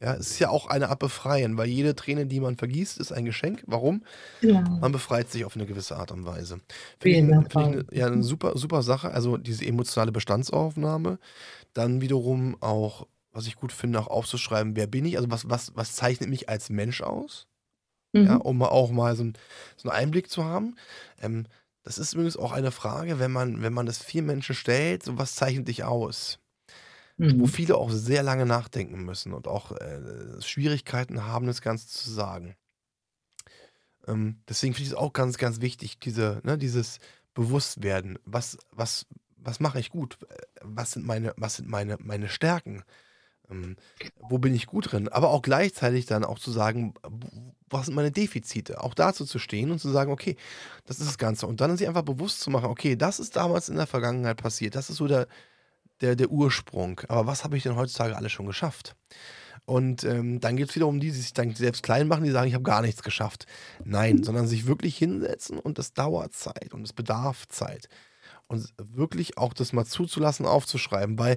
Ja, 0.00 0.14
es 0.14 0.32
ist 0.32 0.38
ja 0.40 0.50
auch 0.50 0.66
eine 0.66 0.90
Art 0.90 0.98
Befreien, 0.98 1.56
weil 1.56 1.68
jede 1.68 1.94
Träne, 1.94 2.26
die 2.26 2.40
man 2.40 2.56
vergießt, 2.56 2.98
ist 2.98 3.12
ein 3.12 3.24
Geschenk. 3.24 3.62
Warum? 3.66 4.04
Genau. 4.42 4.68
Man 4.78 4.92
befreit 4.92 5.30
sich 5.30 5.46
auf 5.46 5.56
eine 5.56 5.64
gewisse 5.64 5.96
Art 5.96 6.12
und 6.12 6.26
Weise. 6.26 6.60
Finde 7.00 7.44
ich, 7.46 7.52
finde 7.52 7.86
ich 7.90 7.98
ja, 7.98 8.06
eine 8.06 8.22
super, 8.22 8.58
super 8.58 8.82
Sache. 8.82 9.10
Also 9.12 9.38
diese 9.38 9.64
emotionale 9.64 10.12
Bestandsaufnahme. 10.12 11.18
Dann 11.72 12.02
wiederum 12.02 12.56
auch, 12.60 13.06
was 13.32 13.46
ich 13.46 13.56
gut 13.56 13.72
finde, 13.72 13.98
auch 14.00 14.08
aufzuschreiben, 14.08 14.76
wer 14.76 14.86
bin 14.86 15.06
ich? 15.06 15.16
Also 15.16 15.30
was, 15.30 15.48
was, 15.48 15.72
was 15.76 15.94
zeichnet 15.94 16.28
mich 16.28 16.50
als 16.50 16.68
Mensch 16.68 17.00
aus? 17.00 17.46
Ja, 18.22 18.36
Mhm. 18.36 18.42
um 18.42 18.58
mal 18.58 18.68
auch 18.68 18.90
mal 18.90 19.16
so, 19.16 19.24
ein, 19.24 19.34
so 19.76 19.88
einen 19.90 19.98
Einblick 19.98 20.30
zu 20.30 20.44
haben. 20.44 20.76
Ähm, 21.20 21.46
das 21.84 21.98
ist 21.98 22.14
übrigens 22.14 22.36
auch 22.36 22.52
eine 22.52 22.72
Frage, 22.72 23.18
wenn 23.20 23.32
man, 23.32 23.62
wenn 23.62 23.72
man 23.72 23.86
das 23.86 23.98
vier 24.02 24.22
Menschen 24.22 24.54
stellt, 24.54 25.02
so 25.04 25.18
was 25.18 25.36
zeichnet 25.36 25.68
dich 25.68 25.84
aus? 25.84 26.38
Wo 27.38 27.46
Mhm. 27.46 27.46
viele 27.46 27.76
auch 27.76 27.90
sehr 27.90 28.22
lange 28.22 28.46
nachdenken 28.46 29.04
müssen 29.04 29.32
und 29.34 29.48
auch 29.48 29.72
äh, 29.72 30.40
Schwierigkeiten 30.42 31.24
haben, 31.26 31.46
das 31.46 31.62
Ganze 31.62 31.88
zu 31.88 32.10
sagen. 32.10 32.56
Ähm, 34.06 34.42
deswegen 34.48 34.74
finde 34.74 34.86
ich 34.86 34.92
es 34.92 34.98
auch 34.98 35.12
ganz, 35.12 35.38
ganz 35.38 35.60
wichtig, 35.60 35.98
diese, 35.98 36.40
ne, 36.44 36.58
dieses 36.58 36.98
Bewusstwerden. 37.34 38.18
Was, 38.24 38.58
was, 38.70 39.06
was 39.36 39.60
mache 39.60 39.80
ich 39.80 39.90
gut? 39.90 40.18
Äh, 40.28 40.36
Was 40.62 40.92
sind 40.92 41.06
meine, 41.06 41.34
was 41.36 41.56
sind 41.56 41.68
meine, 41.68 41.96
meine 42.00 42.28
Stärken? 42.28 42.84
Ähm, 43.50 43.76
wo 44.28 44.38
bin 44.38 44.54
ich 44.54 44.66
gut 44.66 44.92
drin? 44.92 45.08
Aber 45.08 45.30
auch 45.30 45.42
gleichzeitig 45.42 46.06
dann 46.06 46.24
auch 46.24 46.38
zu 46.38 46.50
sagen, 46.50 46.94
was 47.68 47.86
sind 47.86 47.94
meine 47.94 48.12
Defizite? 48.12 48.82
Auch 48.82 48.94
dazu 48.94 49.24
zu 49.24 49.38
stehen 49.38 49.70
und 49.70 49.78
zu 49.78 49.90
sagen, 49.90 50.12
okay, 50.12 50.36
das 50.84 51.00
ist 51.00 51.08
das 51.08 51.18
Ganze. 51.18 51.46
Und 51.46 51.60
dann 51.60 51.76
sich 51.76 51.88
einfach 51.88 52.02
bewusst 52.02 52.40
zu 52.40 52.50
machen, 52.50 52.66
okay, 52.66 52.96
das 52.96 53.18
ist 53.18 53.36
damals 53.36 53.68
in 53.68 53.76
der 53.76 53.86
Vergangenheit 53.86 54.36
passiert. 54.36 54.74
Das 54.74 54.90
ist 54.90 54.96
so 54.96 55.06
der, 55.06 55.26
der, 56.00 56.16
der 56.16 56.30
Ursprung. 56.30 57.00
Aber 57.08 57.26
was 57.26 57.44
habe 57.44 57.56
ich 57.56 57.62
denn 57.62 57.76
heutzutage 57.76 58.16
alles 58.16 58.32
schon 58.32 58.46
geschafft? 58.46 58.94
Und 59.66 60.04
ähm, 60.04 60.40
dann 60.40 60.56
gibt 60.56 60.70
es 60.70 60.76
wiederum 60.76 61.00
die, 61.00 61.08
die 61.08 61.18
sich 61.18 61.32
dann 61.32 61.54
selbst 61.54 61.82
klein 61.82 62.06
machen, 62.06 62.22
die 62.22 62.30
sagen, 62.30 62.46
ich 62.46 62.54
habe 62.54 62.62
gar 62.62 62.82
nichts 62.82 63.02
geschafft. 63.02 63.46
Nein, 63.84 64.22
sondern 64.22 64.46
sich 64.46 64.66
wirklich 64.66 64.96
hinsetzen 64.96 65.58
und 65.58 65.78
das 65.78 65.92
dauert 65.92 66.34
Zeit 66.34 66.72
und 66.72 66.82
es 66.82 66.92
bedarf 66.92 67.48
Zeit. 67.48 67.88
Und 68.46 68.72
wirklich 68.78 69.38
auch 69.38 69.52
das 69.52 69.72
mal 69.72 69.84
zuzulassen, 69.84 70.46
aufzuschreiben, 70.46 71.18
weil, 71.18 71.36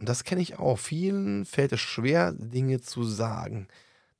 und 0.00 0.08
das 0.08 0.24
kenne 0.24 0.42
ich 0.42 0.58
auch, 0.58 0.78
vielen 0.78 1.44
fällt 1.46 1.72
es 1.72 1.80
schwer, 1.80 2.32
Dinge 2.32 2.80
zu 2.82 3.04
sagen. 3.04 3.68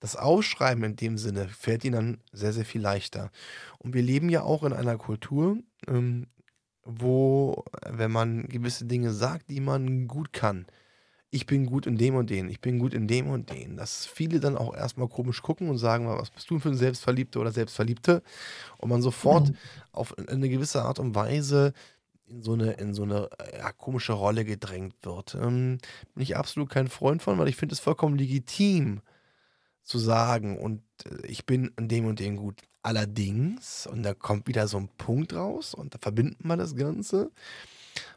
Das 0.01 0.17
Ausschreiben 0.17 0.85
in 0.85 0.97
dem 0.97 1.19
Sinne 1.19 1.49
fällt 1.49 1.85
ihnen 1.85 1.95
dann 1.95 2.19
sehr, 2.33 2.53
sehr 2.53 2.67
viel 2.67 2.83
leichter. 2.83 3.31
Und 3.79 3.95
wir 3.95 4.03
leben 4.03 4.29
ja 4.31 4.43
auch 4.43 4.65
in 4.65 4.73
einer 4.75 4.99
Kultur, 4.99 5.59
ähm, 5.89 6.29
wo, 6.85 7.65
wenn 7.89 8.11
man 8.13 8.49
gewisse 8.49 8.87
Dinge 8.87 9.13
sagt, 9.13 9.51
die 9.51 9.61
man 9.61 10.09
gut 10.09 10.33
kann, 10.33 10.67
ich 11.33 11.47
bin 11.47 11.67
gut 11.67 11.87
in 11.87 11.97
dem 11.97 12.17
und 12.17 12.31
den, 12.31 12.49
ich 12.49 12.61
bin 12.61 12.79
gut 12.81 12.93
in 12.93 13.07
dem 13.07 13.29
und 13.29 13.51
den, 13.51 13.77
dass 13.77 14.05
viele 14.07 14.41
dann 14.41 14.57
auch 14.57 14.75
erstmal 14.75 15.09
komisch 15.09 15.43
gucken 15.43 15.69
und 15.69 15.79
sagen, 15.79 16.09
was 16.09 16.31
bist 16.31 16.51
du 16.51 16.59
für 16.59 16.71
ein 16.71 16.77
Selbstverliebter 16.77 17.41
oder 17.41 17.53
Selbstverliebte? 17.53 18.23
Und 18.79 18.91
man 18.91 19.03
sofort 19.03 19.53
Mhm. 19.53 19.57
auf 19.93 20.17
eine 20.19 20.49
gewisse 20.49 20.83
Art 20.83 20.99
und 21.01 21.15
Weise 21.15 21.73
in 22.31 22.43
so 22.43 22.53
eine, 22.55 22.73
in 22.73 22.95
so 22.95 23.03
eine 23.03 23.29
ja, 23.59 23.73
komische 23.73 24.13
Rolle 24.15 24.45
gedrängt 24.45 24.95
wird. 25.03 25.35
Ähm, 25.35 25.79
bin 26.15 26.23
ich 26.23 26.37
absolut 26.37 26.71
kein 26.71 26.89
Freund 26.89 27.23
von, 27.23 27.39
weil 27.39 27.49
ich 27.49 27.57
finde 27.57 27.75
es 27.75 27.81
vollkommen 27.81 28.17
legitim 28.19 29.01
zu 29.83 29.99
sagen 29.99 30.59
und 30.59 30.83
äh, 31.07 31.27
ich 31.27 31.47
bin 31.47 31.73
in 31.79 31.89
dem 31.89 32.07
und 32.07 32.21
dem 32.21 32.37
gut. 32.37 32.63
Allerdings, 32.83 33.87
und 33.87 34.03
da 34.05 34.15
kommt 34.15 34.47
wieder 34.49 34.67
so 34.69 34.79
ein 34.79 34.89
Punkt 34.97 35.35
raus 35.35 35.75
und 35.75 35.95
da 35.95 35.99
verbindet 36.01 36.45
man 36.45 36.59
das 36.59 36.77
Ganze, 36.77 37.31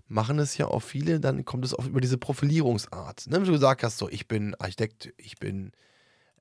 machen 0.08 0.40
es 0.40 0.58
ja 0.58 0.68
auch 0.68 0.82
viele, 0.82 1.20
dann 1.20 1.46
kommt 1.46 1.66
es 1.66 1.74
auch 1.74 1.86
über 1.86 2.02
diese 2.02 2.18
Profilierungsart. 2.18 3.28
Ne? 3.28 3.42
Wie 3.42 3.46
du 3.48 3.52
gesagt 3.54 3.84
hast, 3.84 3.98
so, 3.98 4.10
ich 4.10 4.28
bin 4.28 4.56
Architekt, 4.56 5.14
ich 5.18 5.38
bin 5.38 5.72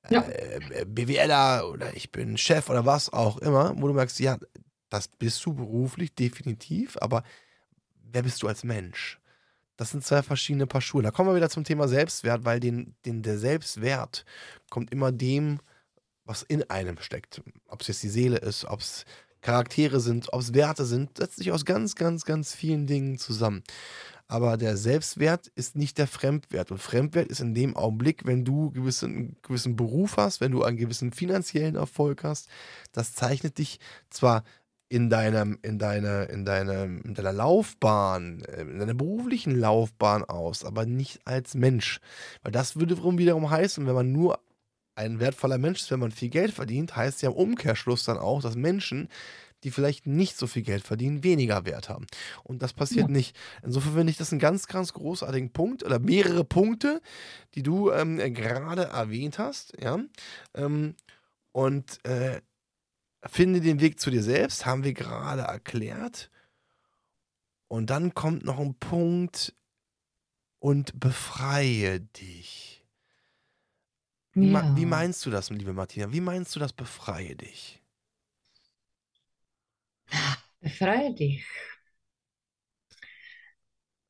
Ja. 0.09 0.29
äh, 0.29 0.85
BWLer 0.85 1.69
oder 1.71 1.95
ich 1.95 2.11
bin 2.11 2.37
Chef 2.37 2.69
oder 2.69 2.85
was 2.85 3.11
auch 3.11 3.37
immer, 3.39 3.73
wo 3.81 3.87
du 3.87 3.93
merkst, 3.93 4.19
ja, 4.19 4.37
das 4.89 5.07
bist 5.07 5.45
du 5.45 5.53
beruflich 5.53 6.13
definitiv, 6.15 6.97
aber 7.01 7.23
wer 8.13 8.23
bist 8.23 8.41
du 8.41 8.47
als 8.47 8.63
Mensch? 8.63 9.19
Das 9.75 9.91
sind 9.91 10.05
zwei 10.05 10.21
verschiedene 10.21 10.67
Paar 10.67 10.81
Schuhe. 10.81 11.03
Da 11.03 11.11
kommen 11.11 11.29
wir 11.29 11.35
wieder 11.35 11.49
zum 11.49 11.63
Thema 11.63 11.87
Selbstwert, 11.87 12.45
weil 12.45 12.59
den, 12.59 12.95
den, 13.05 13.23
der 13.23 13.39
Selbstwert 13.39 14.23
kommt 14.69 14.91
immer 14.91 15.11
dem, 15.11 15.59
was 16.25 16.43
in 16.43 16.63
einem 16.69 16.97
steckt. 16.99 17.41
Ob 17.67 17.81
es 17.81 17.87
jetzt 17.87 18.03
die 18.03 18.09
Seele 18.09 18.37
ist, 18.37 18.65
ob 18.65 18.79
es 18.79 19.03
Charaktere 19.41 19.99
sind, 19.99 20.31
ob 20.31 20.39
es 20.39 20.53
Werte 20.53 20.85
sind, 20.85 21.17
setzt 21.17 21.37
sich 21.37 21.51
aus 21.51 21.65
ganz, 21.65 21.95
ganz, 21.95 22.23
ganz 22.23 22.55
vielen 22.55 22.87
Dingen 22.87 23.17
zusammen. 23.17 23.63
Aber 24.27 24.55
der 24.57 24.77
Selbstwert 24.77 25.51
ist 25.55 25.75
nicht 25.75 25.97
der 25.97 26.07
Fremdwert. 26.07 26.71
Und 26.71 26.77
Fremdwert 26.77 27.27
ist 27.27 27.41
in 27.41 27.53
dem 27.53 27.75
Augenblick, 27.75 28.25
wenn 28.25 28.45
du 28.45 28.71
gewissen, 28.71 29.13
einen 29.13 29.37
gewissen 29.41 29.75
Beruf 29.75 30.17
hast, 30.17 30.39
wenn 30.39 30.53
du 30.53 30.63
einen 30.63 30.77
gewissen 30.77 31.11
finanziellen 31.11 31.75
Erfolg 31.75 32.23
hast, 32.23 32.47
das 32.93 33.13
zeichnet 33.13 33.57
dich 33.57 33.79
zwar 34.09 34.43
in 34.93 35.09
deinem, 35.09 35.57
in 35.63 35.79
deiner, 35.79 36.29
in 36.29 36.45
deinem, 36.45 37.01
in 37.01 37.15
deiner 37.15 37.33
Laufbahn, 37.33 38.43
äh, 38.43 38.61
in 38.61 38.77
deiner 38.77 38.93
beruflichen 38.93 39.59
Laufbahn 39.59 40.23
aus, 40.23 40.63
aber 40.63 40.85
nicht 40.85 41.19
als 41.25 41.55
Mensch. 41.55 41.99
Weil 42.43 42.51
das 42.51 42.75
würde 42.75 42.93
wiederum 42.95 43.17
wiederum 43.17 43.49
heißen, 43.49 43.87
wenn 43.87 43.95
man 43.95 44.11
nur 44.11 44.39
ein 44.93 45.19
wertvoller 45.19 45.57
Mensch 45.57 45.79
ist, 45.81 45.89
wenn 45.89 45.99
man 45.99 46.11
viel 46.11 46.29
Geld 46.29 46.51
verdient, 46.51 46.95
heißt 46.95 47.23
ja 47.23 47.29
im 47.31 47.35
Umkehrschluss 47.35 48.03
dann 48.03 48.19
auch, 48.19 48.43
dass 48.43 48.55
Menschen, 48.55 49.09
die 49.63 49.71
vielleicht 49.71 50.05
nicht 50.05 50.37
so 50.37 50.45
viel 50.45 50.61
Geld 50.61 50.83
verdienen, 50.83 51.23
weniger 51.23 51.65
Wert 51.65 51.89
haben. 51.89 52.05
Und 52.43 52.61
das 52.61 52.73
passiert 52.73 53.07
Ja. 53.07 53.13
nicht. 53.13 53.35
Insofern 53.63 53.93
finde 53.95 54.11
ich 54.11 54.17
das 54.17 54.31
einen 54.31 54.39
ganz, 54.39 54.67
ganz 54.67 54.93
großartigen 54.93 55.51
Punkt 55.53 55.83
oder 55.83 55.97
mehrere 55.97 56.43
Punkte, 56.43 57.01
die 57.55 57.63
du 57.63 57.89
ähm, 57.89 58.17
gerade 58.35 58.83
erwähnt 58.83 59.39
hast, 59.39 59.73
ja. 59.81 59.97
Ähm, 60.53 60.93
und 61.51 61.97
äh, 62.05 62.41
finde 63.25 63.61
den 63.61 63.79
Weg 63.79 63.99
zu 63.99 64.09
dir 64.11 64.23
selbst, 64.23 64.65
haben 64.65 64.83
wir 64.83 64.93
gerade 64.93 65.43
erklärt. 65.43 66.29
Und 67.67 67.89
dann 67.89 68.13
kommt 68.13 68.43
noch 68.43 68.59
ein 68.59 68.75
Punkt 68.75 69.55
und 70.59 70.99
befreie 70.99 72.01
dich. 72.01 72.85
Ja. 74.35 74.75
wie 74.75 74.85
meinst 74.85 75.25
du 75.25 75.29
das, 75.29 75.49
liebe 75.51 75.73
Martina? 75.73 76.11
Wie 76.11 76.21
meinst 76.21 76.55
du 76.55 76.59
das, 76.59 76.73
befreie 76.73 77.35
dich? 77.35 77.81
Befreie 80.59 81.13
dich. 81.13 81.45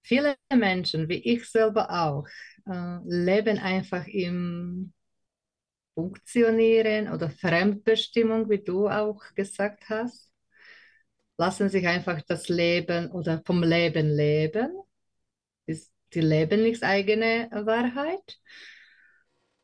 Viele 0.01 0.35
Menschen, 0.53 1.09
wie 1.09 1.15
ich 1.15 1.49
selber 1.49 1.89
auch, 1.89 2.27
äh, 2.67 2.99
leben 3.05 3.57
einfach 3.57 4.05
im 4.07 4.93
Funktionieren 5.95 7.11
oder 7.11 7.29
Fremdbestimmung, 7.29 8.49
wie 8.49 8.63
du 8.63 8.87
auch 8.89 9.21
gesagt 9.35 9.89
hast. 9.89 10.31
lassen 11.37 11.69
sich 11.69 11.87
einfach 11.87 12.21
das 12.23 12.49
Leben 12.49 13.11
oder 13.11 13.41
vom 13.45 13.63
Leben 13.63 14.09
leben. 14.09 14.71
Die 16.13 16.21
leben 16.21 16.63
nicht 16.63 16.83
eigene 16.83 17.49
Wahrheit. 17.51 18.39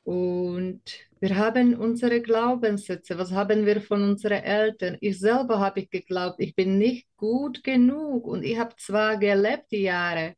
Und 0.04 0.82
wir 1.20 1.36
haben 1.38 1.76
unsere 1.76 2.22
Glaubenssätze. 2.22 3.18
Was 3.18 3.32
haben 3.32 3.66
wir 3.66 3.82
von 3.82 4.02
unseren 4.04 4.44
Eltern? 4.44 4.98
Ich 5.02 5.20
selber 5.20 5.60
habe 5.60 5.82
ich 5.82 5.90
geglaubt, 5.92 6.40
ich 6.40 6.56
bin 6.56 6.78
nicht 6.80 7.08
gut 7.18 7.64
genug. 7.64 8.26
Und 8.26 8.44
ich 8.44 8.58
habe 8.58 8.76
zwar 8.78 9.18
gelebt 9.18 9.72
die 9.72 9.84
Jahre, 9.84 10.34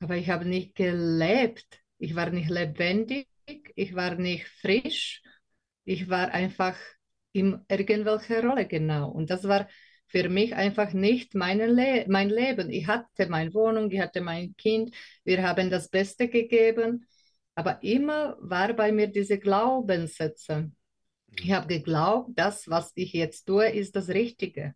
aber 0.00 0.16
ich 0.16 0.30
habe 0.30 0.44
nicht 0.46 0.74
gelebt. 0.74 1.80
Ich 1.98 2.14
war 2.16 2.30
nicht 2.30 2.50
lebendig, 2.50 3.28
ich 3.74 3.94
war 3.94 4.14
nicht 4.16 4.46
frisch. 4.60 5.22
Ich 5.84 6.08
war 6.08 6.30
einfach 6.32 6.76
in 7.32 7.64
irgendwelcher 7.68 8.42
Rolle 8.44 8.66
genau. 8.66 9.10
Und 9.10 9.30
das 9.30 9.44
war 9.44 9.68
für 10.06 10.28
mich 10.28 10.54
einfach 10.54 10.92
nicht 10.92 11.34
meine 11.34 11.66
Le 11.66 12.06
mein 12.08 12.30
Leben. 12.30 12.70
Ich 12.70 12.86
hatte 12.86 13.28
meine 13.28 13.52
Wohnung, 13.54 13.90
ich 13.90 14.00
hatte 14.00 14.20
mein 14.20 14.54
Kind, 14.56 14.94
wir 15.24 15.42
haben 15.46 15.70
das 15.70 15.88
Beste 15.88 16.28
gegeben, 16.28 17.06
aber 17.54 17.82
immer 17.82 18.36
war 18.40 18.72
bei 18.74 18.92
mir 18.92 19.08
diese 19.08 19.38
Glaubenssätze. 19.38 20.70
Ich 21.36 21.52
habe 21.52 21.66
geglaubt, 21.66 22.30
das, 22.36 22.68
was 22.68 22.92
ich 22.94 23.12
jetzt 23.12 23.44
tue, 23.44 23.68
ist 23.70 23.96
das 23.96 24.08
Richtige. 24.08 24.74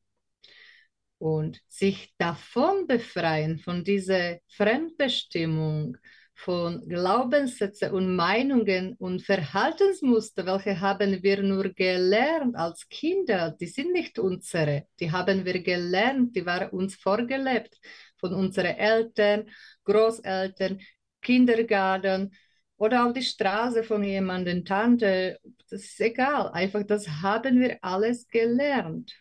Und 1.19 1.61
sich 1.69 2.13
davon 2.19 2.87
befreien, 2.87 3.59
von 3.59 3.85
dieser 3.85 4.39
Fremdbestimmung, 4.49 5.97
von 6.35 6.89
Glaubenssätzen 6.89 7.93
und 7.93 8.17
Meinungen 8.17 8.95
und 8.99 9.23
Verhaltensmuster, 9.23 10.45
welche 10.47 10.81
haben 10.81 11.23
wir 11.23 11.43
nur 11.43 11.69
gelernt 11.71 12.57
als 12.57 12.89
Kinder, 12.89 13.55
die 13.59 13.67
sind 13.67 13.93
nicht 13.93 14.19
unsere, 14.19 14.87
die 14.99 15.11
haben 15.13 15.45
wir 15.45 15.63
gelernt, 15.63 16.35
die 16.35 16.45
waren 16.45 16.71
uns 16.71 16.97
vorgelebt 16.97 17.79
von 18.19 18.35
unseren 18.35 18.77
Eltern, 18.77 19.49
Großeltern, 19.85 20.81
Kindergarten 21.21 22.35
oder 22.77 23.07
auf 23.07 23.13
die 23.13 23.23
Straße 23.23 23.85
von 23.85 24.03
jemandem, 24.03 24.65
Tante, 24.65 25.39
das 25.71 25.83
ist 25.85 26.01
egal, 26.01 26.51
einfach 26.53 26.83
das 26.85 27.09
haben 27.09 27.61
wir 27.61 27.79
alles 27.83 28.27
gelernt. 28.27 29.13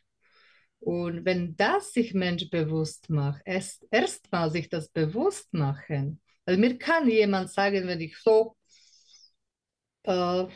Und 0.79 1.25
wenn 1.25 1.55
das 1.55 1.93
sich 1.93 2.15
Mensch 2.15 2.49
bewusst 2.49 3.09
macht, 3.11 3.43
erst 3.45 3.85
erstmal 3.91 4.49
sich 4.49 4.67
das 4.67 4.89
bewusst 4.89 5.53
machen, 5.53 6.19
weil 6.51 6.57
mir 6.57 6.77
kann 6.77 7.09
jemand 7.09 7.49
sagen, 7.49 7.87
wenn 7.87 8.01
ich 8.01 8.17
so 8.17 8.57
äh, 10.03 10.47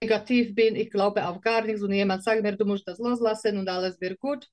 negativ 0.00 0.54
bin, 0.54 0.76
ich 0.76 0.90
glaube 0.90 1.26
auf 1.28 1.42
gar 1.42 1.60
nichts 1.62 1.82
und 1.82 1.92
jemand 1.92 2.24
sagt 2.24 2.42
mir, 2.42 2.56
du 2.56 2.64
musst 2.64 2.88
das 2.88 2.98
loslassen 2.98 3.58
und 3.58 3.68
alles 3.68 4.00
wird 4.00 4.18
gut, 4.18 4.48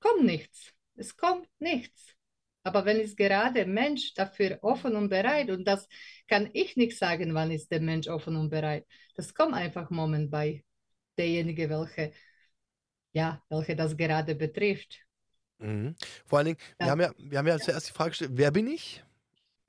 kommt 0.00 0.24
nichts. 0.24 0.74
Es 0.96 1.16
kommt 1.16 1.48
nichts. 1.60 2.14
Aber 2.62 2.84
wenn 2.84 3.00
ist 3.00 3.16
gerade 3.16 3.64
Mensch 3.64 4.12
dafür 4.12 4.58
offen 4.60 4.96
und 4.96 5.08
bereit 5.08 5.50
und 5.50 5.64
das 5.66 5.88
kann 6.28 6.50
ich 6.52 6.76
nicht 6.76 6.98
sagen, 6.98 7.32
wann 7.32 7.50
ist 7.50 7.70
der 7.70 7.80
Mensch 7.80 8.06
offen 8.08 8.36
und 8.36 8.50
bereit. 8.50 8.86
Das 9.16 9.32
kommt 9.32 9.54
einfach 9.54 9.88
Moment 9.88 10.30
bei 10.30 10.62
derjenige, 11.16 11.70
welche 11.70 12.12
ja, 13.14 13.42
welche 13.48 13.76
das 13.76 13.96
gerade 13.96 14.34
betrifft. 14.34 15.00
Mhm. 15.58 15.96
Vor 16.26 16.38
allen 16.38 16.46
Dingen, 16.48 16.58
ja. 16.78 16.86
wir 16.86 16.90
haben 16.90 17.00
ja, 17.00 17.12
wir 17.16 17.38
haben 17.38 17.46
ja 17.46 17.58
zuerst 17.58 17.88
die 17.88 17.92
Frage 17.92 18.10
gestellt, 18.10 18.32
wer 18.34 18.50
bin 18.50 18.66
ich? 18.66 19.02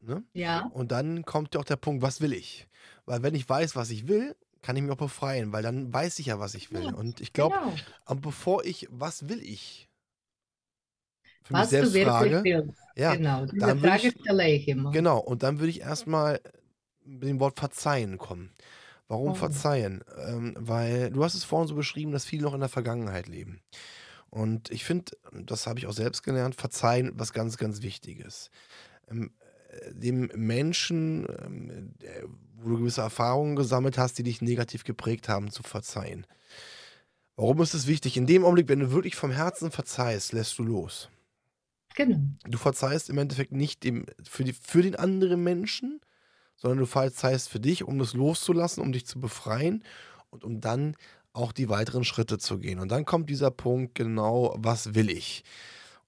Ne? 0.05 0.23
Ja. 0.33 0.69
Und 0.73 0.91
dann 0.91 1.23
kommt 1.23 1.55
ja 1.55 1.61
auch 1.61 1.65
der 1.65 1.77
Punkt, 1.77 2.01
was 2.01 2.21
will 2.21 2.33
ich? 2.33 2.67
Weil 3.05 3.23
wenn 3.23 3.35
ich 3.35 3.47
weiß, 3.47 3.75
was 3.75 3.89
ich 3.89 4.07
will, 4.07 4.35
kann 4.61 4.75
ich 4.75 4.81
mich 4.81 4.91
auch 4.91 4.97
befreien, 4.97 5.51
weil 5.51 5.63
dann 5.63 5.93
weiß 5.93 6.19
ich 6.19 6.27
ja, 6.27 6.39
was 6.39 6.55
ich 6.55 6.71
will. 6.71 6.85
Ja, 6.85 6.93
und 6.93 7.19
ich 7.21 7.33
glaube, 7.33 7.55
genau. 7.55 8.21
bevor 8.21 8.63
ich, 8.65 8.87
was 8.91 9.27
will 9.27 9.41
ich? 9.41 9.89
Für 11.43 11.53
was 11.53 11.61
mich 11.61 11.69
selbst 11.69 11.95
du 11.95 12.03
frage, 12.03 12.43
willst. 12.43 12.79
Ja, 12.95 13.15
genau, 13.15 13.45
diese 13.45 13.65
dann 13.65 13.79
Frage 13.79 14.07
ich, 14.07 14.15
stelle 14.19 14.49
ich 14.49 14.67
immer. 14.67 14.91
Genau, 14.91 15.19
und 15.19 15.43
dann 15.43 15.59
würde 15.59 15.69
ich 15.69 15.81
erstmal 15.81 16.39
mit 17.03 17.23
dem 17.23 17.39
Wort 17.39 17.59
verzeihen 17.59 18.17
kommen. 18.17 18.51
Warum 19.07 19.31
oh. 19.31 19.35
verzeihen? 19.35 20.03
Ähm, 20.27 20.55
weil 20.57 21.11
du 21.11 21.23
hast 21.23 21.33
es 21.33 21.43
vorhin 21.43 21.67
so 21.67 21.75
beschrieben, 21.75 22.13
dass 22.13 22.25
viele 22.25 22.43
noch 22.43 22.53
in 22.53 22.61
der 22.61 22.69
Vergangenheit 22.69 23.27
leben. 23.27 23.61
Und 24.29 24.71
ich 24.71 24.85
finde, 24.85 25.11
das 25.31 25.67
habe 25.67 25.79
ich 25.79 25.87
auch 25.87 25.93
selbst 25.93 26.23
gelernt, 26.23 26.55
verzeihen 26.55 27.11
was 27.15 27.33
ganz, 27.33 27.57
ganz 27.57 27.81
Wichtiges. 27.81 28.49
Ähm, 29.09 29.31
dem 29.91 30.29
Menschen, 30.35 31.27
ähm, 31.43 31.93
wo 32.57 32.69
du 32.69 32.77
gewisse 32.79 33.01
Erfahrungen 33.01 33.55
gesammelt 33.55 33.97
hast, 33.97 34.17
die 34.17 34.23
dich 34.23 34.41
negativ 34.41 34.83
geprägt 34.83 35.29
haben, 35.29 35.51
zu 35.51 35.63
verzeihen. 35.63 36.25
Warum 37.35 37.61
ist 37.61 37.73
es 37.73 37.87
wichtig? 37.87 38.15
In 38.15 38.27
dem 38.27 38.45
Augenblick, 38.45 38.69
wenn 38.69 38.79
du 38.79 38.91
wirklich 38.91 39.15
vom 39.15 39.31
Herzen 39.31 39.71
verzeihst, 39.71 40.33
lässt 40.33 40.57
du 40.59 40.63
los. 40.63 41.09
Genau. 41.95 42.19
Du 42.45 42.57
verzeihst 42.57 43.09
im 43.09 43.17
Endeffekt 43.17 43.51
nicht 43.51 43.83
dem, 43.83 44.05
für, 44.23 44.43
die, 44.43 44.53
für 44.53 44.81
den 44.81 44.95
anderen 44.95 45.43
Menschen, 45.43 45.99
sondern 46.55 46.79
du 46.79 46.85
verzeihst 46.85 47.49
für 47.49 47.59
dich, 47.59 47.83
um 47.83 47.99
das 47.99 48.13
loszulassen, 48.13 48.81
um 48.81 48.91
dich 48.91 49.05
zu 49.05 49.19
befreien 49.19 49.83
und 50.29 50.43
um 50.43 50.61
dann 50.61 50.95
auch 51.33 51.51
die 51.51 51.69
weiteren 51.69 52.03
Schritte 52.03 52.37
zu 52.37 52.59
gehen. 52.59 52.79
Und 52.79 52.91
dann 52.91 53.05
kommt 53.05 53.29
dieser 53.29 53.51
Punkt, 53.51 53.95
genau, 53.95 54.55
was 54.57 54.93
will 54.93 55.09
ich? 55.09 55.43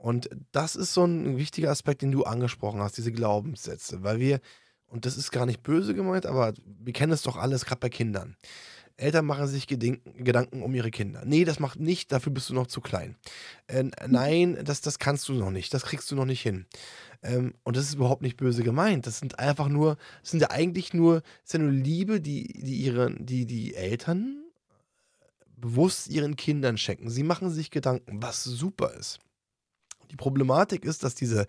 Und 0.05 0.29
das 0.51 0.75
ist 0.75 0.93
so 0.93 1.03
ein 1.03 1.35
wichtiger 1.35 1.71
Aspekt, 1.71 2.03
den 2.03 2.11
du 2.11 2.25
angesprochen 2.25 2.79
hast, 2.79 2.95
diese 2.95 3.11
Glaubenssätze, 3.11 4.03
weil 4.03 4.19
wir, 4.19 4.39
und 4.85 5.07
das 5.07 5.17
ist 5.17 5.31
gar 5.31 5.47
nicht 5.47 5.63
böse 5.63 5.95
gemeint, 5.95 6.27
aber 6.27 6.53
wir 6.63 6.93
kennen 6.93 7.11
es 7.11 7.23
doch 7.23 7.37
alles, 7.37 7.65
gerade 7.65 7.79
bei 7.79 7.89
Kindern. 7.89 8.35
Eltern 8.97 9.25
machen 9.25 9.47
sich 9.47 9.65
Gedanken 9.65 10.61
um 10.61 10.75
ihre 10.75 10.91
Kinder. 10.91 11.23
Nee, 11.25 11.43
das 11.43 11.59
macht 11.59 11.79
nicht, 11.79 12.11
dafür 12.11 12.31
bist 12.31 12.51
du 12.51 12.53
noch 12.53 12.67
zu 12.67 12.81
klein. 12.81 13.15
Äh, 13.65 13.85
nein, 14.05 14.59
das, 14.63 14.81
das 14.81 14.99
kannst 14.99 15.27
du 15.27 15.33
noch 15.33 15.49
nicht, 15.49 15.73
das 15.73 15.81
kriegst 15.81 16.11
du 16.11 16.15
noch 16.15 16.25
nicht 16.25 16.43
hin. 16.43 16.67
Ähm, 17.23 17.55
und 17.63 17.75
das 17.75 17.85
ist 17.85 17.95
überhaupt 17.95 18.21
nicht 18.21 18.37
böse 18.37 18.61
gemeint. 18.61 19.07
Das 19.07 19.17
sind 19.17 19.39
einfach 19.39 19.69
nur, 19.69 19.97
das 20.21 20.29
sind 20.29 20.39
ja 20.39 20.51
eigentlich 20.51 20.93
nur, 20.93 21.21
das 21.21 21.45
ist 21.45 21.53
ja 21.53 21.59
nur 21.61 21.71
Liebe, 21.71 22.21
die, 22.21 22.43
die, 22.53 22.75
ihre, 22.75 23.11
die, 23.11 23.47
die 23.47 23.73
Eltern 23.73 24.43
bewusst 25.57 26.09
ihren 26.09 26.35
Kindern 26.35 26.77
schenken. 26.77 27.09
Sie 27.09 27.23
machen 27.23 27.49
sich 27.49 27.71
Gedanken, 27.71 28.21
was 28.21 28.43
super 28.43 28.93
ist. 28.93 29.19
Die 30.11 30.15
Problematik 30.15 30.85
ist, 30.85 31.03
dass 31.03 31.15
diese, 31.15 31.47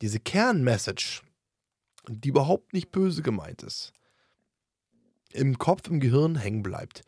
diese 0.00 0.20
Kernmessage, 0.20 1.22
die 2.08 2.28
überhaupt 2.28 2.72
nicht 2.72 2.90
böse 2.90 3.22
gemeint 3.22 3.62
ist, 3.62 3.92
im 5.32 5.58
Kopf, 5.58 5.88
im 5.88 6.00
Gehirn 6.00 6.36
hängen 6.36 6.62
bleibt. 6.62 7.02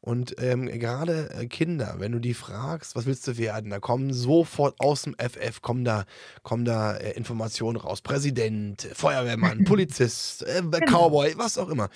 Und 0.00 0.40
ähm, 0.40 0.66
gerade 0.66 1.30
äh, 1.30 1.46
Kinder, 1.46 1.96
wenn 1.98 2.12
du 2.12 2.20
die 2.20 2.34
fragst, 2.34 2.94
was 2.94 3.06
willst 3.06 3.26
du 3.26 3.36
werden, 3.36 3.70
da 3.70 3.80
kommen 3.80 4.12
sofort 4.12 4.78
aus 4.78 5.02
dem 5.02 5.16
FF, 5.18 5.60
kommen 5.60 5.84
da, 5.84 6.04
kommen 6.44 6.64
da 6.64 6.96
äh, 6.96 7.12
Informationen 7.12 7.76
raus. 7.76 8.00
Präsident, 8.00 8.88
Feuerwehrmann, 8.92 9.64
Polizist, 9.64 10.44
äh, 10.44 10.62
genau. 10.62 11.08
Cowboy, 11.08 11.36
was 11.36 11.58
auch 11.58 11.68
immer. 11.68 11.88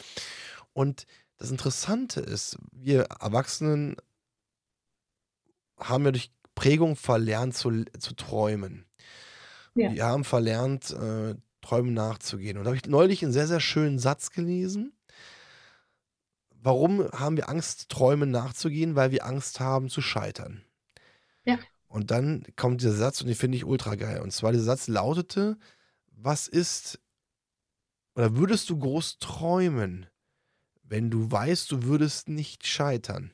Und 0.73 1.07
das 1.39 1.51
Interessante 1.51 2.21
ist, 2.21 2.59
wir 2.73 3.03
Erwachsenen 3.21 3.97
haben 5.79 6.05
ja 6.05 6.11
durch 6.11 6.31
Prägung 6.55 6.97
verlernt 6.97 7.57
zu, 7.57 7.85
zu 7.99 8.15
träumen. 8.15 8.87
Ja. 9.75 9.93
Wir 9.93 10.05
haben 10.05 10.25
verlernt, 10.25 10.91
äh, 10.91 11.35
Träumen 11.61 11.95
nachzugehen. 11.95 12.59
Und 12.59 12.65
da 12.65 12.71
habe 12.71 12.77
ich 12.77 12.87
neulich 12.87 13.23
einen 13.23 13.33
sehr, 13.33 13.47
sehr 13.47 13.61
schönen 13.61 13.99
Satz 13.99 14.31
gelesen. 14.31 14.93
Warum 16.51 17.09
haben 17.13 17.37
wir 17.37 17.49
Angst, 17.49 17.89
Träumen 17.89 18.31
nachzugehen? 18.31 18.97
Weil 18.97 19.13
wir 19.13 19.25
Angst 19.25 19.61
haben 19.61 19.89
zu 19.89 20.03
scheitern. 20.03 20.65
Ja. 21.45 21.59
Und 21.89 22.11
dann 22.11 22.45
kommt 22.57 22.81
dieser 22.81 22.95
Satz 22.95 23.21
und 23.21 23.29
den 23.29 23.37
finde 23.37 23.57
ich 23.57 23.65
ultra 23.65 23.95
geil. 23.95 24.21
Und 24.21 24.33
zwar 24.33 24.53
dieser 24.53 24.65
Satz 24.65 24.89
lautete: 24.89 25.57
Was 26.11 26.49
ist 26.49 27.01
oder 28.15 28.37
würdest 28.37 28.69
du 28.71 28.79
groß 28.79 29.19
träumen, 29.19 30.07
wenn 30.83 31.11
du 31.11 31.31
weißt, 31.31 31.71
du 31.71 31.85
würdest 31.85 32.29
nicht 32.29 32.67
scheitern? 32.67 33.33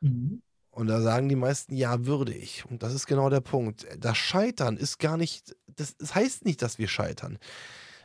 Mhm. 0.00 0.42
Und 0.78 0.86
da 0.86 1.00
sagen 1.00 1.28
die 1.28 1.34
meisten, 1.34 1.74
ja, 1.74 2.06
würde 2.06 2.32
ich. 2.32 2.64
Und 2.66 2.84
das 2.84 2.94
ist 2.94 3.08
genau 3.08 3.28
der 3.30 3.40
Punkt. 3.40 3.84
Das 3.98 4.16
Scheitern 4.16 4.76
ist 4.76 5.00
gar 5.00 5.16
nicht, 5.16 5.56
das, 5.66 5.96
das 5.96 6.14
heißt 6.14 6.44
nicht, 6.44 6.62
dass 6.62 6.78
wir 6.78 6.86
scheitern. 6.86 7.40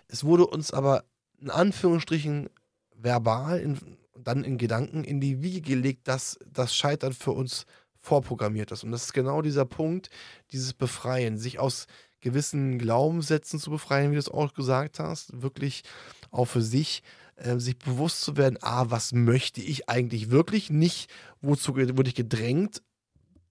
Es 0.08 0.24
wurde 0.24 0.48
uns 0.48 0.74
aber 0.74 1.04
in 1.40 1.52
Anführungsstrichen 1.52 2.50
verbal, 2.96 3.60
in, 3.60 3.78
dann 4.18 4.44
in 4.44 4.58
Gedanken 4.58 5.04
in 5.04 5.22
die 5.22 5.44
Wiege 5.44 5.62
gelegt, 5.62 6.08
dass 6.08 6.40
das 6.52 6.76
Scheitern 6.76 7.14
für 7.14 7.34
uns 7.34 7.68
vorprogrammiert 8.00 8.72
ist. 8.72 8.84
Und 8.84 8.92
das 8.92 9.04
ist 9.04 9.14
genau 9.14 9.44
dieser 9.44 9.66
Punkt, 9.66 10.10
dieses 10.52 10.74
Befreien, 10.74 11.38
sich 11.38 11.60
aus 11.60 11.86
gewissen 12.24 12.80
Glaubenssätzen 12.80 13.60
zu 13.60 13.70
befreien, 13.70 14.10
wie 14.10 14.16
du 14.16 14.20
es 14.20 14.30
auch 14.30 14.54
gesagt 14.54 15.00
hast, 15.00 15.42
wirklich 15.42 15.84
auch 16.32 16.46
für 16.46 16.62
sich 16.62 17.04
äh, 17.36 17.60
sich 17.60 17.78
bewusst 17.78 18.22
zu 18.22 18.38
werden, 18.38 18.58
ah, 18.62 18.86
was 18.90 19.12
möchte 19.12 19.62
ich 19.62 19.90
eigentlich 19.90 20.32
wirklich? 20.32 20.70
Nicht, 20.70 21.10
wozu 21.42 21.76
wurde 21.76 22.10
ich 22.10 22.16
gedrängt, 22.16 22.82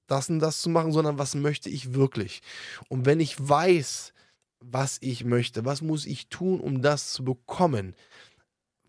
das 0.06 0.28
und 0.28 0.40
das 0.40 0.60
zu 0.60 0.70
machen, 0.70 0.92
sondern 0.92 1.18
was 1.18 1.34
möchte 1.34 1.68
ich 1.68 1.94
wirklich? 1.94 2.42
Und 2.88 3.06
wenn 3.06 3.20
ich 3.20 3.36
weiß, 3.38 4.12
was 4.60 4.98
ich 5.00 5.24
möchte, 5.24 5.64
was 5.64 5.82
muss 5.82 6.06
ich 6.06 6.28
tun, 6.28 6.60
um 6.60 6.82
das 6.82 7.12
zu 7.12 7.24
bekommen, 7.24 7.94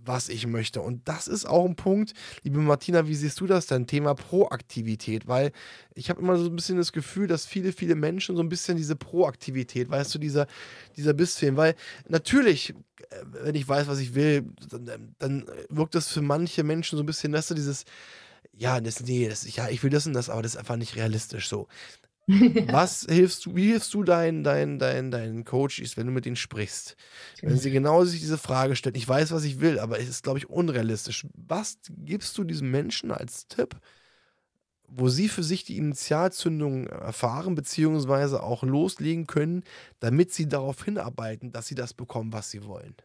was 0.05 0.29
ich 0.29 0.47
möchte. 0.47 0.81
Und 0.81 1.07
das 1.07 1.27
ist 1.27 1.45
auch 1.45 1.65
ein 1.65 1.75
Punkt, 1.75 2.13
liebe 2.43 2.59
Martina, 2.59 3.07
wie 3.07 3.15
siehst 3.15 3.39
du 3.39 3.47
das 3.47 3.67
denn? 3.67 3.87
Thema 3.87 4.15
Proaktivität, 4.15 5.27
weil 5.27 5.51
ich 5.95 6.09
habe 6.09 6.21
immer 6.21 6.37
so 6.37 6.45
ein 6.45 6.55
bisschen 6.55 6.77
das 6.77 6.91
Gefühl, 6.91 7.27
dass 7.27 7.45
viele, 7.45 7.71
viele 7.71 7.95
Menschen 7.95 8.35
so 8.35 8.41
ein 8.41 8.49
bisschen 8.49 8.77
diese 8.77 8.95
Proaktivität, 8.95 9.89
weißt 9.89 10.13
du, 10.15 10.19
dieser, 10.19 10.47
dieser 10.97 11.13
Bissfilm, 11.13 11.57
weil 11.57 11.75
natürlich, 12.07 12.71
äh, 13.09 13.23
wenn 13.43 13.55
ich 13.55 13.67
weiß, 13.67 13.87
was 13.87 13.99
ich 13.99 14.15
will, 14.15 14.43
dann, 14.69 15.15
dann 15.19 15.45
wirkt 15.69 15.95
das 15.95 16.09
für 16.09 16.21
manche 16.21 16.63
Menschen 16.63 16.97
so 16.97 17.03
ein 17.03 17.07
bisschen, 17.07 17.31
dass 17.31 17.47
du 17.47 17.53
dieses, 17.53 17.85
ja, 18.55 18.79
das, 18.79 19.01
nee, 19.01 19.27
das, 19.27 19.55
ja, 19.55 19.69
ich 19.69 19.83
will 19.83 19.89
das 19.89 20.05
und 20.05 20.13
das, 20.13 20.29
aber 20.29 20.41
das 20.41 20.53
ist 20.53 20.59
einfach 20.59 20.75
nicht 20.75 20.95
realistisch 20.95 21.47
so. 21.47 21.67
Was 22.27 23.05
hilfst 23.09 23.45
du, 23.45 23.55
wie 23.55 23.67
hilfst 23.71 23.93
du 23.93 24.03
deinen, 24.03 24.43
deinen, 24.43 24.79
deinen, 24.79 25.11
deinen 25.11 25.43
Coaches, 25.43 25.97
wenn 25.97 26.07
du 26.07 26.13
mit 26.13 26.25
ihnen 26.25 26.37
sprichst? 26.37 26.95
Wenn 27.41 27.57
sie 27.57 27.71
genau 27.71 28.05
sich 28.05 28.21
diese 28.21 28.37
Frage 28.37 28.75
stellen, 28.75 28.95
ich 28.95 29.07
weiß, 29.07 29.31
was 29.31 29.43
ich 29.43 29.59
will, 29.59 29.77
aber 29.79 29.99
es 29.99 30.07
ist, 30.07 30.23
glaube 30.23 30.39
ich, 30.39 30.49
unrealistisch. 30.49 31.27
Was 31.33 31.79
gibst 31.89 32.37
du 32.37 32.45
diesem 32.45 32.71
Menschen 32.71 33.11
als 33.11 33.47
Tipp, 33.47 33.77
wo 34.87 35.09
sie 35.09 35.27
für 35.27 35.43
sich 35.43 35.65
die 35.65 35.77
Initialzündung 35.77 36.87
erfahren, 36.87 37.55
beziehungsweise 37.55 38.41
auch 38.41 38.63
loslegen 38.63 39.27
können, 39.27 39.63
damit 39.99 40.31
sie 40.33 40.47
darauf 40.47 40.83
hinarbeiten, 40.83 41.51
dass 41.51 41.67
sie 41.67 41.75
das 41.75 41.93
bekommen, 41.93 42.31
was 42.31 42.51
sie 42.51 42.63
wollen? 42.63 42.95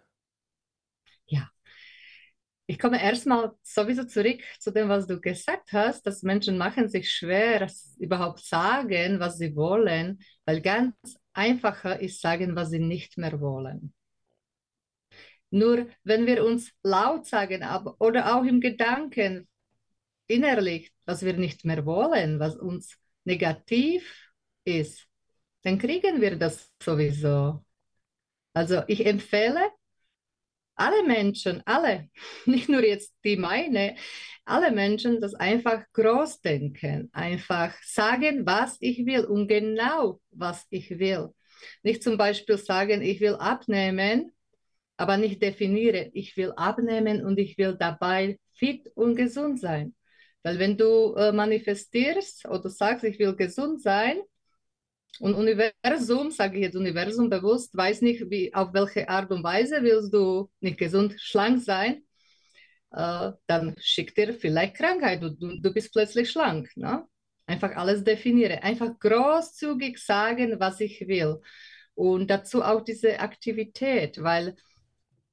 Ich 2.70 2.78
komme 2.78 3.02
erstmal 3.02 3.52
sowieso 3.62 4.04
zurück 4.04 4.42
zu 4.60 4.70
dem, 4.70 4.90
was 4.90 5.06
du 5.06 5.18
gesagt 5.18 5.72
hast, 5.72 6.02
dass 6.06 6.22
Menschen 6.22 6.58
machen 6.58 6.86
sich 6.90 7.10
schwer, 7.10 7.66
überhaupt 7.98 8.40
sagen, 8.44 9.20
was 9.20 9.38
sie 9.38 9.56
wollen, 9.56 10.18
weil 10.44 10.60
ganz 10.60 10.94
einfacher 11.32 11.98
ist 11.98 12.20
sagen, 12.20 12.56
was 12.56 12.68
sie 12.68 12.78
nicht 12.78 13.16
mehr 13.16 13.40
wollen. 13.40 13.94
Nur 15.50 15.86
wenn 16.04 16.26
wir 16.26 16.44
uns 16.44 16.70
laut 16.82 17.26
sagen 17.26 17.64
oder 17.98 18.36
auch 18.36 18.44
im 18.44 18.60
Gedanken 18.60 19.48
innerlich, 20.26 20.92
was 21.06 21.22
wir 21.24 21.32
nicht 21.32 21.64
mehr 21.64 21.86
wollen, 21.86 22.38
was 22.38 22.54
uns 22.54 22.98
negativ 23.24 24.30
ist, 24.64 25.06
dann 25.62 25.78
kriegen 25.78 26.20
wir 26.20 26.36
das 26.36 26.70
sowieso. 26.82 27.64
Also 28.52 28.82
ich 28.88 29.06
empfehle, 29.06 29.70
alle 30.78 31.06
Menschen, 31.06 31.62
alle, 31.66 32.08
nicht 32.46 32.68
nur 32.68 32.84
jetzt 32.84 33.14
die 33.24 33.36
meine, 33.36 33.96
alle 34.44 34.70
Menschen 34.70 35.20
das 35.20 35.34
einfach 35.34 35.82
groß 35.92 36.40
denken, 36.40 37.10
einfach 37.12 37.74
sagen, 37.82 38.46
was 38.46 38.78
ich 38.80 39.04
will 39.04 39.24
und 39.24 39.48
genau, 39.48 40.20
was 40.30 40.66
ich 40.70 40.98
will. 40.98 41.30
Nicht 41.82 42.02
zum 42.02 42.16
Beispiel 42.16 42.56
sagen, 42.56 43.02
ich 43.02 43.20
will 43.20 43.34
abnehmen, 43.34 44.32
aber 44.96 45.16
nicht 45.16 45.42
definieren, 45.42 46.10
ich 46.12 46.36
will 46.36 46.52
abnehmen 46.56 47.24
und 47.24 47.38
ich 47.38 47.58
will 47.58 47.76
dabei 47.78 48.38
fit 48.54 48.90
und 48.94 49.16
gesund 49.16 49.60
sein. 49.60 49.94
Weil 50.42 50.58
wenn 50.58 50.76
du 50.76 51.14
äh, 51.14 51.32
manifestierst 51.32 52.46
oder 52.48 52.70
sagst, 52.70 53.04
ich 53.04 53.18
will 53.18 53.34
gesund 53.36 53.82
sein, 53.82 54.18
und 55.20 55.34
Universum, 55.34 56.30
sage 56.30 56.56
ich 56.58 56.62
jetzt 56.62 56.76
Universum 56.76 57.28
bewusst, 57.28 57.76
weiß 57.76 58.02
nicht, 58.02 58.30
wie, 58.30 58.54
auf 58.54 58.72
welche 58.72 59.08
Art 59.08 59.30
und 59.30 59.42
Weise 59.42 59.82
willst 59.82 60.14
du 60.14 60.48
nicht 60.60 60.78
gesund, 60.78 61.16
schlank 61.18 61.62
sein, 61.62 62.02
äh, 62.92 63.32
dann 63.46 63.74
schickt 63.78 64.16
dir 64.16 64.32
vielleicht 64.34 64.76
Krankheit, 64.76 65.22
du, 65.22 65.30
du 65.30 65.72
bist 65.72 65.92
plötzlich 65.92 66.30
schlank. 66.30 66.70
Ne? 66.76 67.04
Einfach 67.46 67.74
alles 67.76 68.04
definiere, 68.04 68.62
einfach 68.62 68.98
großzügig 68.98 69.98
sagen, 69.98 70.60
was 70.60 70.80
ich 70.80 71.06
will. 71.08 71.40
Und 71.94 72.30
dazu 72.30 72.62
auch 72.62 72.82
diese 72.82 73.18
Aktivität, 73.18 74.22
weil, 74.22 74.54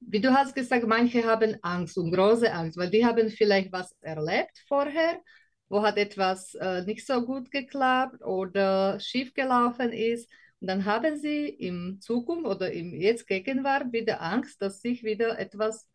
wie 0.00 0.20
du 0.20 0.32
hast 0.34 0.54
gesagt, 0.54 0.86
manche 0.86 1.24
haben 1.24 1.56
Angst 1.62 1.96
und 1.96 2.10
große 2.12 2.52
Angst, 2.52 2.76
weil 2.76 2.90
die 2.90 3.06
haben 3.06 3.30
vielleicht 3.30 3.70
was 3.70 3.94
erlebt 4.00 4.64
vorher 4.66 5.20
wo 5.68 5.82
hat 5.82 5.96
etwas 5.98 6.54
äh, 6.54 6.82
nicht 6.84 7.06
so 7.06 7.24
gut 7.24 7.50
geklappt 7.50 8.22
oder 8.22 9.00
schief 9.00 9.34
gelaufen 9.34 9.92
ist. 9.92 10.30
Und 10.60 10.68
dann 10.68 10.84
haben 10.84 11.18
sie 11.18 11.48
im 11.48 12.00
Zukunft 12.00 12.46
oder 12.46 12.72
im 12.72 12.94
jetzt 12.94 13.26
Gegenwart 13.26 13.92
wieder 13.92 14.22
Angst, 14.22 14.62
dass 14.62 14.80
sich 14.80 15.02
wieder 15.04 15.38
etwas, 15.38 15.88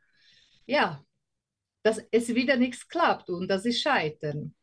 ja, 0.66 1.04
dass 1.84 2.00
es 2.12 2.30
wieder 2.36 2.58
nichts 2.58 2.88
klappt 2.88 3.30
und 3.30 3.48
dass 3.50 3.64
sie 3.64 3.74
scheitern. 3.74 4.54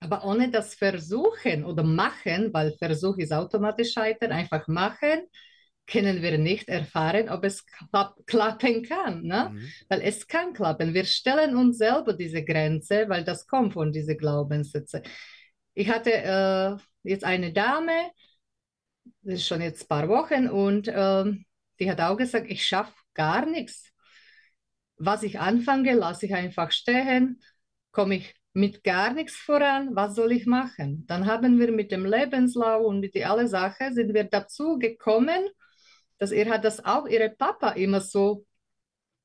Aber 0.00 0.24
ohne 0.24 0.50
das 0.50 0.74
Versuchen 0.74 1.64
oder 1.64 1.82
Machen, 1.82 2.52
weil 2.52 2.76
Versuch 2.78 3.16
ist 3.18 3.32
automatisch 3.32 3.92
scheitern, 3.92 4.32
einfach 4.32 4.68
machen, 4.68 5.26
können 5.86 6.22
wir 6.22 6.36
nicht 6.38 6.68
erfahren, 6.68 7.28
ob 7.28 7.44
es 7.44 7.64
klapp 7.66 8.16
klappen 8.26 8.82
kann. 8.82 9.22
Ne? 9.22 9.50
Mhm. 9.52 9.68
Weil 9.88 10.00
es 10.02 10.26
kann 10.26 10.52
klappen. 10.52 10.94
Wir 10.94 11.04
stellen 11.04 11.56
uns 11.56 11.78
selber 11.78 12.12
diese 12.12 12.44
Grenze, 12.44 13.08
weil 13.08 13.24
das 13.24 13.46
kommt 13.46 13.74
von 13.74 13.92
diesen 13.92 14.18
Glaubenssätzen. 14.18 15.02
Ich 15.74 15.90
hatte 15.90 16.12
äh, 16.12 16.76
jetzt 17.02 17.24
eine 17.24 17.52
Dame, 17.52 18.10
das 19.22 19.34
ist 19.34 19.46
schon 19.46 19.60
jetzt 19.60 19.82
ein 19.82 19.88
paar 19.88 20.08
Wochen, 20.08 20.48
und 20.48 20.88
äh, 20.88 21.24
die 21.78 21.90
hat 21.90 22.00
auch 22.00 22.16
gesagt, 22.16 22.46
ich 22.48 22.66
schaffe 22.66 22.94
gar 23.14 23.46
nichts. 23.46 23.92
Was 24.96 25.22
ich 25.22 25.38
anfange, 25.38 25.94
lasse 25.94 26.26
ich 26.26 26.34
einfach 26.34 26.72
stehen, 26.72 27.40
komme 27.92 28.16
ich 28.16 28.34
mit 28.54 28.82
gar 28.82 29.12
nichts 29.12 29.36
voran, 29.36 29.90
was 29.94 30.14
soll 30.14 30.32
ich 30.32 30.46
machen? 30.46 31.04
Dann 31.06 31.26
haben 31.26 31.60
wir 31.60 31.70
mit 31.70 31.92
dem 31.92 32.06
Lebenslauf 32.06 32.82
und 32.86 33.00
mit 33.00 33.14
alle 33.22 33.46
Sachen, 33.46 33.94
sind 33.94 34.14
wir 34.14 34.24
dazu 34.24 34.78
gekommen, 34.78 35.46
dass 36.18 36.30
er 36.30 36.48
hat 36.50 36.64
das 36.64 36.84
auch 36.84 37.06
ihre 37.06 37.30
Papa 37.30 37.70
immer 37.70 38.00
so 38.00 38.44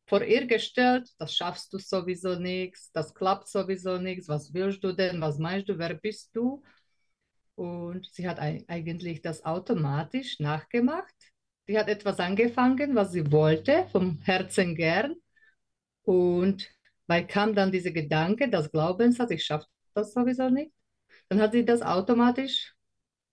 vor 0.07 0.23
ihr 0.23 0.45
gestellt, 0.45 1.09
das 1.19 1.35
schaffst 1.35 1.71
du 1.73 1.77
sowieso 1.77 2.35
nichts, 2.35 2.91
das 2.91 3.13
klappt 3.13 3.47
sowieso 3.47 3.97
nichts, 3.97 4.27
was 4.27 4.53
willst 4.53 4.83
du 4.83 4.91
denn, 4.91 5.21
was 5.21 5.37
meinst 5.37 5.69
du, 5.69 5.77
wer 5.77 5.93
bist 5.93 6.35
du? 6.35 6.63
Und 7.55 8.07
sie 8.11 8.27
hat 8.27 8.39
eigentlich 8.39 9.21
das 9.21 9.45
automatisch 9.45 10.39
nachgemacht. 10.39 11.15
Sie 11.67 11.77
hat 11.77 11.87
etwas 11.87 12.19
angefangen, 12.19 12.95
was 12.95 13.11
sie 13.11 13.31
wollte, 13.31 13.87
vom 13.91 14.19
Herzen 14.23 14.75
gern. 14.75 15.15
Und 16.03 16.69
weil 17.07 17.27
kam 17.27 17.55
dann 17.55 17.71
dieser 17.71 17.91
Gedanke, 17.91 18.49
das 18.49 18.71
Glaubenssatz, 18.71 19.31
ich 19.31 19.45
schaffe 19.45 19.67
das 19.93 20.13
sowieso 20.13 20.49
nicht, 20.49 20.71
dann 21.29 21.41
hat 21.41 21.53
sie 21.53 21.63
das 21.65 21.81
automatisch 21.81 22.73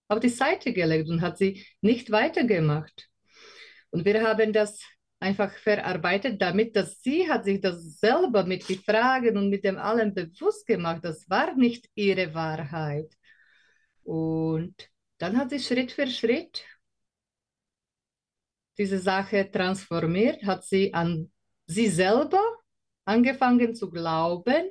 auf 0.09 0.21
die 0.21 0.29
Seite 0.29 0.73
gelegt 0.73 1.09
und 1.09 1.23
hat 1.23 1.39
sie 1.39 1.67
nicht 1.81 2.11
weitergemacht. 2.11 3.09
Und 3.91 4.05
wir 4.05 4.23
haben 4.23 4.53
das 4.53 4.81
einfach 5.21 5.53
verarbeitet, 5.59 6.41
damit 6.41 6.77
dass 6.77 7.03
sie 7.03 7.29
hat 7.29 7.45
sich 7.45 7.61
das 7.61 7.99
selber 7.99 8.45
mit 8.45 8.69
den 8.69 8.79
Fragen 8.79 9.37
und 9.37 9.51
mit 9.51 9.65
dem 9.65 9.79
allem 9.79 10.15
bewusst 10.15 10.67
gemacht. 10.67 11.05
Das 11.05 11.29
war 11.29 11.55
nicht 11.57 11.89
ihre 11.95 12.35
Wahrheit. 12.35 13.13
Und 14.05 14.75
dann 15.19 15.37
hat 15.37 15.51
sie 15.51 15.59
Schritt 15.59 15.93
für 15.93 16.07
Schritt 16.07 16.65
diese 18.79 18.99
Sache 18.99 19.51
transformiert, 19.51 20.45
hat 20.45 20.65
sie 20.65 20.95
an 20.95 21.31
sie 21.67 21.89
selber 21.89 22.41
angefangen 23.05 23.75
zu 23.75 23.91
glauben 23.91 24.71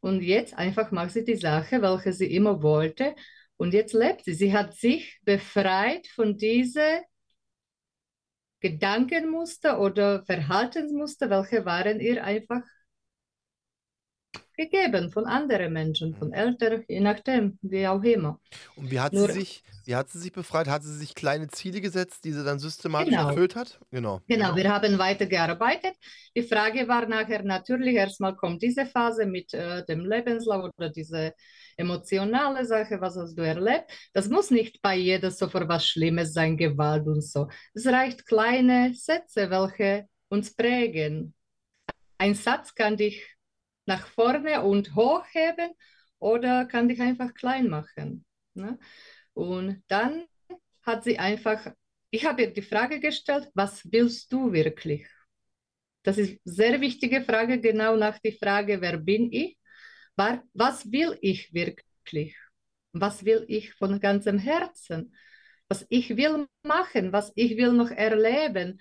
und 0.00 0.22
jetzt 0.22 0.54
einfach 0.54 0.90
macht 0.90 1.12
sie 1.12 1.24
die 1.24 1.36
Sache, 1.36 1.80
welche 1.80 2.12
sie 2.12 2.34
immer 2.34 2.62
wollte 2.62 3.14
und 3.56 3.72
jetzt 3.72 3.92
lebt 3.92 4.24
sie. 4.24 4.34
Sie 4.34 4.52
hat 4.52 4.74
sich 4.74 5.20
befreit 5.22 6.06
von 6.08 6.36
dieser 6.36 7.02
Gedankenmuster 8.60 9.80
oder 9.80 10.24
Verhaltensmuster, 10.24 11.30
welche 11.30 11.64
waren 11.64 12.00
ihr 12.00 12.22
einfach 12.22 12.62
gegeben 14.60 15.10
von 15.10 15.24
anderen 15.24 15.72
Menschen, 15.72 16.14
von 16.14 16.32
Eltern, 16.32 16.84
je 16.86 17.00
nachdem, 17.00 17.58
wie 17.62 17.86
auch 17.86 18.02
immer. 18.02 18.38
Und 18.76 18.90
wie 18.90 19.00
hat, 19.00 19.12
Nur, 19.12 19.26
sie 19.28 19.40
sich, 19.40 19.64
wie 19.86 19.94
hat 19.94 20.10
sie 20.10 20.18
sich 20.18 20.32
befreit? 20.32 20.68
Hat 20.68 20.82
sie 20.82 20.94
sich 20.94 21.14
kleine 21.14 21.48
Ziele 21.48 21.80
gesetzt, 21.80 22.24
die 22.24 22.32
sie 22.32 22.44
dann 22.44 22.58
systematisch 22.58 23.14
genau. 23.14 23.28
erfüllt 23.28 23.56
hat? 23.56 23.80
Genau. 23.90 24.20
Genau, 24.28 24.54
wir 24.54 24.70
haben 24.70 24.98
weitergearbeitet. 24.98 25.94
Die 26.36 26.42
Frage 26.42 26.86
war 26.88 27.06
nachher 27.06 27.42
natürlich, 27.42 27.94
erstmal 27.94 28.36
kommt 28.36 28.62
diese 28.62 28.84
Phase 28.84 29.24
mit 29.24 29.54
äh, 29.54 29.84
dem 29.86 30.04
Lebenslauf 30.04 30.70
oder 30.76 30.90
diese 30.90 31.32
emotionale 31.80 32.64
Sache, 32.64 33.00
was 33.00 33.16
hast 33.16 33.36
du 33.36 33.42
erlebt. 33.42 33.90
Das 34.12 34.28
muss 34.28 34.50
nicht 34.50 34.80
bei 34.82 34.96
jeder 34.96 35.30
sofort 35.30 35.68
was 35.68 35.86
Schlimmes 35.86 36.32
sein, 36.32 36.56
Gewalt 36.56 37.06
und 37.06 37.22
so. 37.22 37.48
Es 37.74 37.86
reicht 37.86 38.26
kleine 38.26 38.94
Sätze, 38.94 39.50
welche 39.50 40.08
uns 40.28 40.54
prägen. 40.54 41.34
Ein 42.18 42.34
Satz 42.34 42.74
kann 42.74 42.96
dich 42.96 43.26
nach 43.86 44.06
vorne 44.06 44.62
und 44.62 44.94
hochheben 44.94 45.72
oder 46.18 46.66
kann 46.66 46.88
dich 46.88 47.00
einfach 47.00 47.34
klein 47.34 47.68
machen. 47.68 48.24
Ne? 48.54 48.78
Und 49.32 49.82
dann 49.88 50.24
hat 50.82 51.04
sie 51.04 51.18
einfach, 51.18 51.72
ich 52.10 52.24
habe 52.26 52.42
ihr 52.42 52.52
die 52.52 52.62
Frage 52.62 53.00
gestellt, 53.00 53.48
was 53.54 53.90
willst 53.90 54.32
du 54.32 54.52
wirklich? 54.52 55.06
Das 56.02 56.18
ist 56.18 56.30
eine 56.30 56.38
sehr 56.44 56.80
wichtige 56.80 57.22
Frage, 57.22 57.60
genau 57.60 57.96
nach 57.96 58.18
der 58.18 58.32
Frage, 58.32 58.80
wer 58.80 58.98
bin 58.98 59.32
ich? 59.32 59.58
Was 60.16 60.90
will 60.90 61.18
ich 61.20 61.52
wirklich? 61.54 62.36
Was 62.92 63.24
will 63.24 63.44
ich 63.48 63.74
von 63.74 64.00
ganzem 64.00 64.38
Herzen? 64.38 65.14
Was 65.68 65.86
ich 65.88 66.16
will 66.16 66.46
machen, 66.62 67.12
was 67.12 67.32
ich 67.36 67.56
will 67.56 67.72
noch 67.72 67.90
erleben, 67.90 68.80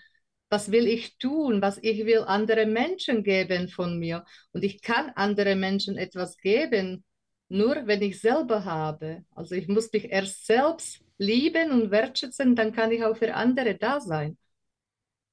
was 0.49 0.71
will 0.71 0.88
ich 0.88 1.17
tun, 1.17 1.61
was 1.61 1.77
ich 1.82 2.05
will 2.05 2.23
andere 2.23 2.65
Menschen 2.65 3.23
geben 3.23 3.69
von 3.69 3.99
mir. 3.99 4.25
Und 4.51 4.63
ich 4.63 4.82
kann 4.82 5.11
andere 5.15 5.55
Menschen 5.55 5.97
etwas 5.97 6.38
geben, 6.38 7.05
nur 7.47 7.88
wenn 7.88 8.01
ich 8.01 8.19
selber 8.19 8.65
habe. 8.65 9.23
Also 9.32 9.55
ich 9.55 9.67
muss 9.67 9.91
mich 9.93 10.05
erst 10.11 10.45
selbst 10.47 11.03
lieben 11.17 11.71
und 11.71 11.91
wertschätzen, 11.91 12.55
dann 12.55 12.73
kann 12.73 12.91
ich 12.91 13.03
auch 13.03 13.17
für 13.17 13.36
andere 13.36 13.75
da 13.75 13.99
sein. 14.01 14.38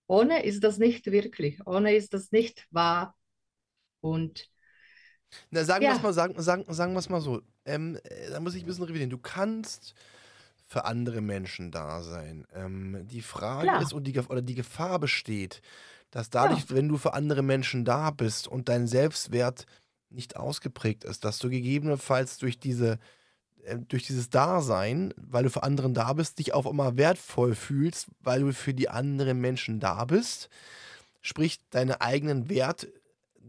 Ohne 0.06 0.44
ist 0.44 0.62
das 0.62 0.78
nicht 0.78 1.10
wirklich, 1.10 1.66
ohne 1.66 1.94
ist 1.94 2.14
das 2.14 2.30
nicht 2.32 2.66
wahr. 2.70 3.16
Und 4.00 4.48
Na, 5.50 5.64
sagen 5.64 5.84
Ja. 5.84 5.90
wir 5.90 5.96
es 5.96 6.02
mal, 6.02 6.12
sagen, 6.12 6.40
sagen, 6.42 6.64
sagen 6.72 6.92
wir 6.92 6.98
es 6.98 7.08
mal 7.08 7.20
so. 7.20 7.42
Ähm, 7.64 7.98
äh, 8.04 8.30
da 8.30 8.40
muss 8.40 8.54
ich 8.54 8.62
ein 8.62 8.66
bisschen 8.66 8.84
revidieren. 8.84 9.10
Du 9.10 9.18
kannst 9.18 9.94
für 10.66 10.84
andere 10.84 11.20
Menschen 11.20 11.70
da 11.70 12.02
sein. 12.02 12.46
Ähm, 12.54 13.06
die 13.08 13.22
Frage 13.22 13.68
Klar. 13.68 13.82
ist, 13.82 13.92
und 13.92 14.04
die, 14.04 14.18
oder 14.18 14.42
die 14.42 14.54
Gefahr 14.54 14.98
besteht, 14.98 15.62
dass 16.10 16.30
dadurch, 16.30 16.70
wenn 16.70 16.88
du 16.88 16.96
für 16.96 17.14
andere 17.14 17.42
Menschen 17.42 17.84
da 17.84 18.10
bist 18.10 18.48
und 18.48 18.68
dein 18.68 18.86
Selbstwert 18.86 19.66
nicht 20.08 20.36
ausgeprägt 20.36 21.04
ist, 21.04 21.24
dass 21.24 21.38
du 21.38 21.50
gegebenenfalls 21.50 22.38
durch 22.38 22.58
diese 22.58 22.98
äh, 23.64 23.78
durch 23.78 24.06
dieses 24.06 24.30
Dasein, 24.30 25.12
weil 25.16 25.44
du 25.44 25.50
für 25.50 25.62
anderen 25.62 25.94
da 25.94 26.12
bist, 26.12 26.38
dich 26.38 26.54
auf 26.54 26.66
einmal 26.66 26.96
wertvoll 26.96 27.54
fühlst, 27.54 28.06
weil 28.20 28.40
du 28.40 28.52
für 28.52 28.74
die 28.74 28.88
anderen 28.88 29.40
Menschen 29.40 29.80
da 29.80 30.04
bist. 30.04 30.48
Sprich, 31.22 31.58
deine 31.70 32.00
eigenen 32.00 32.48
Wert 32.48 32.86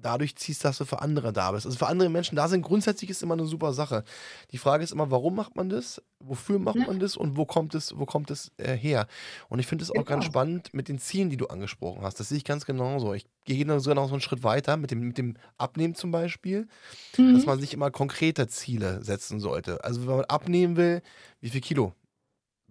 dadurch 0.01 0.35
ziehst, 0.35 0.63
dass 0.65 0.77
du 0.77 0.85
für 0.85 1.01
andere 1.01 1.33
da 1.33 1.51
bist. 1.51 1.65
Also 1.65 1.77
für 1.77 1.87
andere 1.87 2.09
Menschen 2.09 2.35
da 2.35 2.47
sind, 2.47 2.61
grundsätzlich 2.61 3.09
ist 3.09 3.23
immer 3.23 3.33
eine 3.33 3.45
super 3.45 3.73
Sache. 3.73 4.03
Die 4.51 4.57
Frage 4.57 4.83
ist 4.83 4.91
immer, 4.91 5.11
warum 5.11 5.35
macht 5.35 5.55
man 5.55 5.69
das? 5.69 6.01
Wofür 6.19 6.59
macht 6.59 6.75
man 6.77 6.99
das? 6.99 7.15
Und 7.17 7.37
wo 7.37 7.45
kommt 7.45 7.75
es, 7.75 7.97
wo 7.97 8.05
kommt 8.05 8.31
es 8.31 8.51
äh, 8.57 8.75
her? 8.75 9.07
Und 9.49 9.59
ich 9.59 9.67
finde 9.67 9.83
es 9.83 9.91
auch 9.91 10.05
ganz 10.05 10.23
Genau. 10.25 10.31
spannend 10.33 10.73
mit 10.73 10.87
den 10.87 10.99
Zielen, 10.99 11.29
die 11.29 11.37
du 11.37 11.47
angesprochen 11.47 12.01
hast. 12.03 12.19
Das 12.19 12.29
sehe 12.29 12.37
ich 12.37 12.43
ganz 12.45 12.65
genauso. 12.65 13.13
Ich 13.13 13.25
gehe 13.45 13.65
sogar 13.79 13.95
noch 13.95 14.07
so 14.07 14.13
einen 14.15 14.21
Schritt 14.21 14.43
weiter 14.43 14.77
mit 14.77 14.91
dem, 14.91 14.99
mit 14.99 15.17
dem 15.17 15.35
Abnehmen 15.57 15.95
zum 15.95 16.11
Beispiel 16.11 16.67
dass 17.17 17.43
Mhm. 17.43 17.43
man 17.45 17.59
sich 17.59 17.73
immer 17.73 17.91
konkrete 17.91 18.47
Ziele 18.47 19.03
setzen 19.03 19.39
sollte. 19.39 19.83
Also 19.83 20.01
wenn 20.07 20.15
man 20.17 20.25
abnehmen 20.25 20.77
will, 20.77 21.01
wie 21.41 21.49
viel 21.49 21.61
Kilo? 21.61 21.93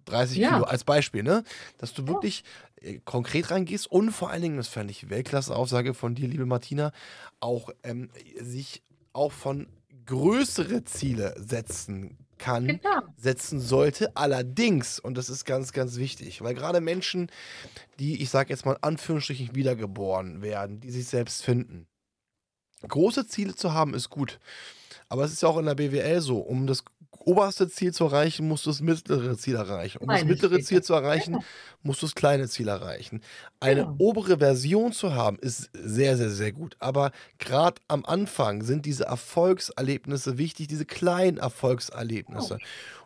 30 0.07 0.39
Ja. 0.39 0.51
Kilo 0.55 0.65
als 0.65 0.85
Beispiel, 0.85 1.23
ne? 1.23 1.45
Dass 1.79 1.93
du 1.95 2.07
wirklich 2.09 2.43
äh, 2.81 2.99
konkret 3.05 3.51
reingehst 3.51 3.91
und 3.91 4.11
vor 4.13 4.31
allen 4.31 4.43
Dingen, 4.43 4.57
das 4.57 4.69
fände 4.69 4.91
ich 4.91 5.11
Weltklasse-Aussage 5.11 5.95
von 5.95 6.15
dir, 6.15 6.29
liebe 6.29 6.47
Martina, 6.47 6.93
auch 7.41 7.71
ähm, 7.83 8.11
sich 8.41 8.83
auch 9.13 9.33
von 9.33 9.67
größere 10.07 10.85
Ziele 10.85 11.35
setzen 11.39 12.17
kann, 12.39 12.67
Genau. 12.67 13.01
setzen 13.17 13.61
sollte. 13.61 14.15
Allerdings, 14.15 15.01
und 15.01 15.17
das 15.17 15.29
ist 15.31 15.45
ganz, 15.47 15.73
ganz 15.73 15.97
wichtig, 15.97 16.43
weil 16.43 16.55
gerade 16.55 16.81
Menschen, 16.81 17.31
die, 17.99 18.23
ich 18.23 18.31
sage 18.31 18.51
jetzt 18.51 18.65
mal 18.67 18.73
in 18.75 18.83
Anführungsstrichen, 18.83 19.55
wiedergeboren 19.55 20.43
werden, 20.43 20.81
die 20.81 20.91
sich 20.91 21.07
selbst 21.07 21.43
finden, 21.43 21.87
große 22.87 23.27
Ziele 23.27 23.55
zu 23.57 23.73
haben, 23.73 23.95
ist 23.95 24.11
gut. 24.11 24.39
Aber 25.09 25.25
es 25.25 25.33
ist 25.33 25.43
ja 25.43 25.49
auch 25.49 25.57
in 25.59 25.67
der 25.67 25.75
BWL 25.77 26.21
so, 26.21 26.39
um 26.39 26.67
das 26.67 26.85
oberste 27.27 27.69
Ziel 27.69 27.93
zu 27.93 28.05
erreichen, 28.05 28.49
musst 28.49 28.65
du 28.65 28.71
das 28.71 28.81
mittlere 28.81 29.37
Ziel 29.37 29.57
erreichen. 29.57 29.99
Um 29.99 30.09
das 30.09 30.19
Kleine 30.21 30.31
mittlere. 30.33 30.61
Ziel 30.61 30.83
zu 30.83 30.95
erreichen, 30.95 31.39
musst 31.83 32.01
du 32.01 32.07
das 32.07 32.15
kleine 32.15 32.49
Ziel 32.49 32.69
erreichen. 32.69 33.21
Eine 33.61 33.83
Genau. 33.83 33.97
obere 33.99 34.39
Version 34.39 34.93
zu 34.93 35.15
haben, 35.15 35.39
ist 35.39 35.71
sehr, 35.75 36.17
sehr, 36.17 36.31
sehr 36.31 36.53
gut. 36.53 36.77
Aber 36.79 37.11
gerade 37.39 37.83
am 37.89 38.05
Anfang 38.05 38.63
sind 38.63 38.87
diese 38.87 39.05
Erfolgserlebnisse 39.05 40.39
wichtig, 40.39 40.69
diese 40.69 40.87
kleinen 40.87 41.39
Erfolgserlebnisse, 41.39 42.59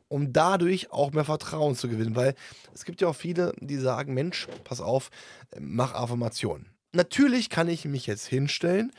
um 0.09 0.33
dadurch 0.33 0.93
auch 0.93 1.13
mehr 1.13 1.25
Vertrauen 1.25 1.75
zu 1.75 1.89
gewinnen. 1.89 2.15
Weil 2.15 2.35
es 2.75 2.85
gibt 2.85 3.01
ja 3.01 3.09
auch 3.09 3.17
viele, 3.17 3.55
die 3.61 3.77
sagen, 3.77 4.15
Mensch, 4.15 4.49
pass 4.65 4.81
auf, 4.81 5.11
mach 5.59 5.95
Affirmationen. 5.95 6.67
Natürlich 6.93 7.51
kann 7.51 7.69
ich 7.69 7.85
mich 7.85 8.07
jetzt 8.07 8.27
hinstellen 8.27 8.91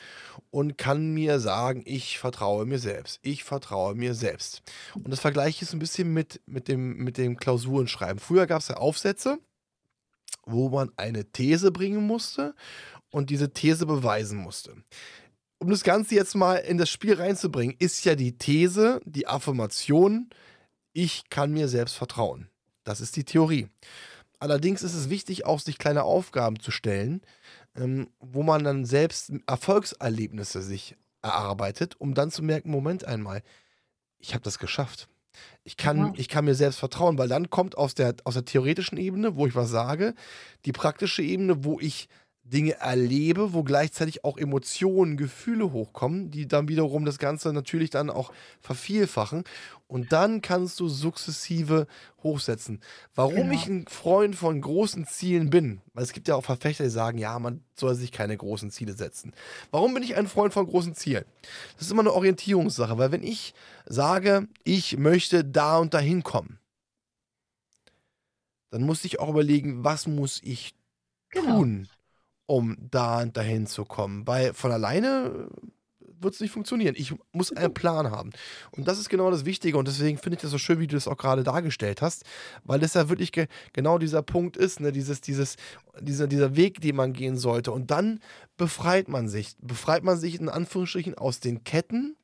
und 0.50 0.78
kann 0.78 1.14
mir 1.14 1.40
sagen, 1.40 1.84
ich 1.86 2.20
vertraue 2.20 2.66
mir 2.66 2.80
selbst. 2.80 3.20
Ich 3.22 3.44
vertraue 3.44 3.96
mir 3.96 4.14
selbst. 4.14 4.62
Und 4.96 5.10
das 5.10 5.20
vergleiche 5.20 5.64
ich 5.64 5.70
so 5.70 5.76
ein 5.76 5.80
bisschen 5.80 6.14
mit, 6.14 6.40
mit, 6.46 6.70
dem, 6.70 6.98
mit 6.98 7.18
dem 7.18 7.36
Klausurenschreiben. 7.36 8.20
Früher 8.20 8.48
gab 8.48 8.62
es 8.62 8.70
ja 8.70 8.78
Aufsätze, 8.78 9.40
wo 10.46 10.70
man 10.70 10.92
eine 10.96 11.26
These 11.26 11.72
bringen 11.72 12.08
musste 12.08 12.56
und 13.10 13.30
diese 13.30 13.52
These 13.52 13.86
beweisen 13.86 14.38
musste. 14.38 14.76
Um 15.58 15.70
das 15.70 15.84
Ganze 15.84 16.16
jetzt 16.16 16.36
mal 16.36 16.56
in 16.56 16.78
das 16.78 16.90
Spiel 16.90 17.14
reinzubringen, 17.14 17.76
ist 17.78 18.04
ja 18.06 18.16
die 18.16 18.38
These, 18.38 19.02
die 19.06 19.28
Affirmation, 19.28 20.30
ich 20.94 21.30
kann 21.30 21.52
mir 21.52 21.68
selbst 21.68 21.96
vertrauen. 21.96 22.50
Das 22.84 23.02
ist 23.02 23.16
die 23.16 23.26
Theorie. 23.26 23.68
Allerdings 24.40 24.82
ist 24.82 24.96
es 24.96 25.12
wichtig, 25.12 25.46
auch 25.46 25.60
sich 25.60 25.78
kleine 25.78 26.04
Aufgaben 26.04 26.60
zu 26.60 26.72
stellen, 26.72 27.22
ähm, 27.76 28.10
wo 28.20 28.44
man 28.44 28.64
dann 28.64 28.86
selbst 28.86 29.32
Erfolgserlebnisse 29.48 30.62
sich 30.62 30.96
erarbeitet, 31.22 31.96
um 32.00 32.14
dann 32.14 32.32
zu 32.32 32.44
merken, 32.44 32.72
Moment 32.72 33.06
einmal, 33.06 33.44
ich 34.18 34.34
habe 34.34 34.44
das 34.44 34.60
geschafft. 34.60 35.08
Ich 35.64 35.78
kann, 35.78 35.98
Ja. 35.98 36.14
ich 36.18 36.28
kann 36.28 36.46
mir 36.46 36.56
selbst 36.56 36.80
vertrauen, 36.80 37.18
weil 37.18 37.30
dann 37.30 37.50
kommt 37.50 37.78
aus 37.78 37.96
der, 37.96 38.16
aus 38.26 38.34
der 38.34 38.46
theoretischen 38.46 38.98
Ebene, 38.98 39.36
wo 39.36 39.48
ich 39.48 39.56
was 39.56 39.70
sage, 39.70 40.14
die 40.66 40.74
praktische 40.74 41.22
Ebene, 41.24 41.64
wo 41.64 41.80
ich 41.80 42.10
Dinge 42.44 42.74
erlebe, 42.80 43.54
wo 43.54 43.64
gleichzeitig 43.64 44.26
auch 44.26 44.38
Emotionen, 44.38 45.16
Gefühle 45.16 45.72
hochkommen, 45.72 46.32
die 46.32 46.48
dann 46.48 46.68
wiederum 46.68 47.06
das 47.06 47.20
Ganze 47.20 47.54
natürlich 47.54 47.92
dann 47.92 48.10
auch 48.10 48.34
vervielfachen. 48.60 49.44
Und 49.88 50.12
dann 50.12 50.42
kannst 50.42 50.80
du 50.80 50.88
sukzessive 50.90 51.86
hochsetzen. 52.24 52.82
Warum 53.14 53.36
Genau. 53.36 53.54
ich 53.54 53.68
ein 53.68 53.88
Freund 53.88 54.36
von 54.36 54.60
großen 54.60 55.06
Zielen 55.06 55.50
bin, 55.50 55.82
weil 55.94 56.04
es 56.04 56.14
gibt 56.14 56.28
ja 56.28 56.36
auch 56.36 56.44
Verfechter, 56.44 56.84
die 56.84 56.90
sagen, 56.90 57.18
ja, 57.18 57.38
man 57.40 57.64
soll 57.76 57.96
sich 57.96 58.12
keine 58.12 58.36
großen 58.38 58.72
Ziele 58.72 58.94
setzen. 58.94 59.34
Warum 59.70 59.94
bin 59.94 60.04
ich 60.04 60.16
ein 60.16 60.28
Freund 60.28 60.54
von 60.54 60.66
großen 60.66 60.96
Zielen? 60.96 61.26
Das 61.78 61.86
ist 61.86 61.92
immer 61.92 62.02
eine 62.02 62.14
Orientierungssache, 62.14 62.98
weil 62.98 63.12
wenn 63.12 63.24
ich 63.24 63.54
sage, 63.86 64.48
ich 64.64 64.98
möchte 64.98 65.44
da 65.46 65.78
und 65.78 65.94
dahin 65.94 66.24
kommen, 66.24 66.58
dann 68.72 68.84
muss 68.84 69.04
ich 69.06 69.20
auch 69.20 69.30
überlegen, 69.30 69.84
was 69.84 70.08
muss 70.08 70.40
ich 70.44 70.74
Genau. 71.30 71.58
tun, 71.60 71.88
um 72.52 72.76
da 72.82 73.22
und 73.22 73.38
dahin 73.38 73.66
zu 73.66 73.86
kommen. 73.86 74.28
Weil 74.28 74.54
von 74.54 74.74
alleine 74.74 75.48
wird 76.20 76.34
es 76.34 76.42
nicht 76.42 76.52
funktionieren. 76.52 76.96
Ich 76.98 77.14
muss 77.32 77.54
einen 77.54 77.74
Plan 77.74 78.12
haben. 78.12 78.32
Und 78.72 78.90
das 78.90 79.00
ist 79.00 79.08
genau 79.08 79.32
das 79.32 79.46
Wichtige. 79.46 79.78
Und 79.78 79.88
deswegen 79.88 80.18
finde 80.18 80.36
ich 80.36 80.42
das 80.42 80.52
so 80.52 80.58
schön, 80.58 80.78
wie 80.82 80.86
du 80.86 80.98
das 80.98 81.08
auch 81.08 81.16
gerade 81.18 81.44
dargestellt 81.44 82.02
hast, 82.02 82.26
weil 82.66 82.82
das 82.82 82.94
ja 82.94 83.08
wirklich 83.08 83.32
ge 83.32 83.48
genau 83.72 83.98
dieser 83.98 84.22
Punkt 84.22 84.58
ist, 84.58 84.82
ne? 84.82 84.92
dieses, 84.92 85.22
dieses, 85.22 85.56
dieser, 86.02 86.28
dieser 86.28 86.58
Weg, 86.58 86.82
den 86.82 86.98
man 86.98 87.14
gehen 87.14 87.38
sollte. 87.38 87.72
Und 87.72 87.90
dann 87.90 88.20
befreit 88.58 89.08
man 89.08 89.30
sich. 89.30 89.56
Befreit 89.62 90.04
man 90.04 90.20
sich 90.20 90.38
in 90.38 90.50
Anführungsstrichen 90.50 91.18
aus 91.18 91.40
den 91.40 91.64
Ketten, 91.64 92.18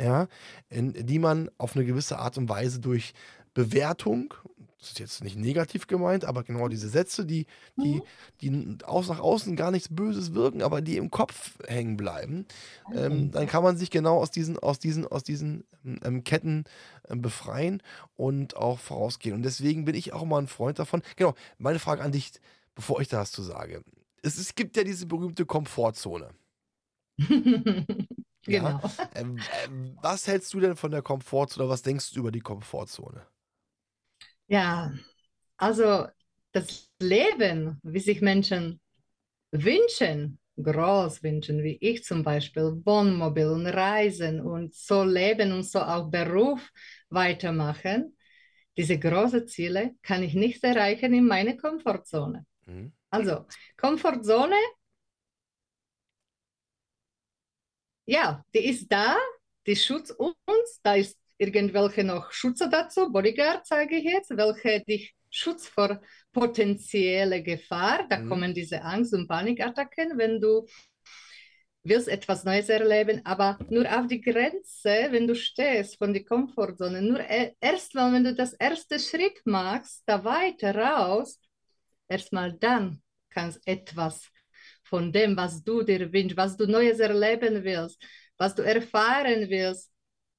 ja, 0.00 0.26
in 0.70 0.92
die 0.92 1.20
man 1.20 1.50
auf 1.56 1.76
eine 1.76 1.84
gewisse 1.84 2.18
Art 2.18 2.36
und 2.36 2.48
Weise 2.48 2.80
durch 2.80 3.12
Bewertung, 3.54 4.34
das 4.82 4.90
ist 4.90 4.98
jetzt 4.98 5.22
nicht 5.22 5.36
negativ 5.36 5.86
gemeint, 5.86 6.24
aber 6.24 6.42
genau 6.42 6.66
diese 6.66 6.88
Sätze, 6.88 7.24
die, 7.24 7.46
die, 7.76 8.02
die 8.40 8.78
aus, 8.84 9.08
nach 9.08 9.20
außen 9.20 9.54
gar 9.54 9.70
nichts 9.70 9.88
Böses 9.88 10.34
wirken, 10.34 10.60
aber 10.60 10.80
die 10.80 10.96
im 10.96 11.08
Kopf 11.08 11.56
hängen 11.68 11.96
bleiben, 11.96 12.46
ähm, 12.92 13.30
dann 13.30 13.46
kann 13.46 13.62
man 13.62 13.76
sich 13.76 13.90
genau 13.90 14.16
aus 14.16 14.32
diesen, 14.32 14.58
aus 14.58 14.80
diesen, 14.80 15.06
aus 15.06 15.22
diesen 15.22 15.62
ähm, 15.84 16.24
Ketten 16.24 16.64
ähm, 17.08 17.22
befreien 17.22 17.80
und 18.16 18.56
auch 18.56 18.80
vorausgehen. 18.80 19.36
Und 19.36 19.42
deswegen 19.42 19.84
bin 19.84 19.94
ich 19.94 20.12
auch 20.12 20.24
mal 20.24 20.38
ein 20.38 20.48
Freund 20.48 20.80
davon. 20.80 21.02
Genau, 21.14 21.34
meine 21.58 21.78
Frage 21.78 22.02
an 22.02 22.10
dich, 22.10 22.32
bevor 22.74 23.00
ich 23.00 23.06
da 23.06 23.20
was 23.20 23.30
zu 23.30 23.42
sage. 23.42 23.84
Es, 24.22 24.36
es 24.36 24.56
gibt 24.56 24.76
ja 24.76 24.82
diese 24.82 25.06
berühmte 25.06 25.46
Komfortzone. 25.46 26.30
genau. 28.42 28.80
Ähm, 29.14 29.38
ähm, 29.64 29.96
was 30.02 30.26
hältst 30.26 30.52
du 30.54 30.58
denn 30.58 30.74
von 30.74 30.90
der 30.90 31.02
Komfortzone 31.02 31.66
oder 31.66 31.72
was 31.72 31.82
denkst 31.82 32.12
du 32.12 32.18
über 32.18 32.32
die 32.32 32.40
Komfortzone? 32.40 33.24
Ja, 34.52 34.92
also 35.56 36.08
das 36.52 36.90
Leben, 37.00 37.80
wie 37.82 38.00
sich 38.00 38.20
Menschen 38.20 38.82
wünschen, 39.52 40.38
groß 40.62 41.22
wünschen, 41.22 41.62
wie 41.64 41.78
ich 41.80 42.04
zum 42.04 42.22
Beispiel, 42.22 42.82
Wohnmobil 42.84 43.46
und 43.48 43.66
Reisen 43.66 44.40
und 44.42 44.74
so 44.74 45.04
leben 45.04 45.52
und 45.52 45.62
so 45.64 45.80
auch 45.80 46.10
Beruf 46.10 46.70
weitermachen, 47.08 48.16
diese 48.76 48.98
großen 48.98 49.48
Ziele 49.48 49.94
kann 50.02 50.22
ich 50.22 50.34
nicht 50.34 50.62
erreichen 50.64 51.14
in 51.14 51.26
meiner 51.26 51.56
Komfortzone. 51.56 52.44
Mhm. 52.66 52.92
Also, 53.10 53.46
Komfortzone, 53.78 54.56
ja, 58.04 58.44
die 58.54 58.66
ist 58.68 58.88
da, 58.92 59.16
die 59.66 59.76
schützt 59.76 60.12
uns, 60.18 60.80
da 60.82 60.94
ist 60.94 61.18
irgendwelche 61.38 62.04
noch 62.04 62.32
Schützer 62.32 62.68
dazu, 62.68 63.10
Bodyguard 63.12 63.66
sage 63.66 63.96
ich 63.96 64.04
jetzt, 64.04 64.30
welche 64.36 64.80
dich 64.84 65.14
schützt 65.30 65.68
vor 65.68 66.00
potenzielle 66.32 67.42
Gefahr. 67.42 68.06
Da 68.08 68.18
Mhm. 68.18 68.28
kommen 68.28 68.54
diese 68.54 68.82
Angst- 68.82 69.14
und 69.14 69.28
Panikattacken, 69.28 70.18
wenn 70.18 70.40
du 70.40 70.66
willst 71.84 72.08
etwas 72.08 72.44
Neues 72.44 72.68
erleben, 72.68 73.22
aber 73.24 73.58
nur 73.70 73.86
auf 73.98 74.06
die 74.06 74.20
Grenze, 74.20 75.08
wenn 75.10 75.26
du 75.26 75.34
stehst 75.34 75.98
von 75.98 76.12
der 76.12 76.24
Komfortzone, 76.24 77.02
nur 77.02 77.20
e- 77.20 77.54
erstmal, 77.60 78.12
wenn 78.12 78.24
du 78.24 78.34
das 78.34 78.52
erste 78.54 78.98
Schritt 79.00 79.40
machst, 79.44 80.02
da 80.06 80.22
weiter 80.24 80.74
raus, 80.76 81.40
erstmal 82.08 82.52
dann 82.54 83.02
kannst 83.30 83.60
etwas 83.66 84.28
von 84.84 85.12
dem, 85.12 85.36
was 85.36 85.64
du 85.64 85.82
dir 85.82 86.12
wünschst, 86.12 86.36
was 86.36 86.56
du 86.56 86.66
Neues 86.66 87.00
erleben 87.00 87.64
willst, 87.64 88.00
was 88.38 88.54
du 88.54 88.62
erfahren 88.62 89.48
willst, 89.50 89.91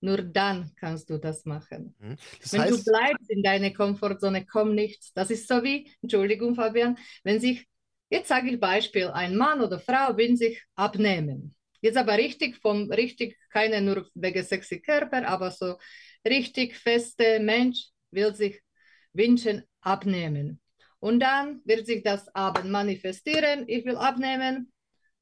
nur 0.04 0.22
dann 0.22 0.70
kannst 0.76 1.10
du 1.10 1.18
das 1.18 1.46
machen. 1.46 1.96
Mhm. 2.00 2.18
Das 2.42 2.52
wenn 2.52 2.62
heißt, 2.62 2.72
du 2.72 2.84
bleibst 2.84 3.30
in 3.30 3.42
deiner 3.42 3.72
Komfortzone, 3.72 4.46
kommt 4.46 4.76
nichts. 4.76 5.14
Das 5.14 5.32
ist 5.32 5.48
so 5.48 5.64
wie, 5.64 5.90
Entschuldigung, 6.02 6.56
Fabian, 6.56 6.98
wenn 7.24 7.40
sich, 7.40 7.66
jetzt 8.10 8.28
sage 8.28 8.50
ich 8.52 8.60
Beispiel, 8.60 9.08
ein 9.08 9.38
Mann 9.38 9.62
oder 9.62 9.80
Frau 9.80 10.18
will 10.18 10.36
sich 10.36 10.62
abnehmen. 10.76 11.56
Jetzt 11.80 11.98
aber 11.98 12.18
richtig 12.18 12.58
vom, 12.58 12.92
richtig, 12.92 13.38
keine 13.50 13.82
nur 13.82 14.10
wegen 14.14 14.44
sexy 14.44 14.82
Körper, 14.82 15.26
aber 15.26 15.52
so 15.52 15.78
richtig 16.26 16.76
feste 16.76 17.40
Mensch 17.40 17.88
will 18.12 18.36
sich 18.36 18.62
wünschen 19.14 19.64
abnehmen. 19.80 20.60
Und 21.00 21.22
dann 21.22 21.62
wird 21.64 21.86
sich 21.86 22.04
das 22.04 22.34
Abend 22.36 22.70
manifestieren, 22.70 23.66
ich 23.68 23.86
will 23.86 23.96
abnehmen 23.96 24.72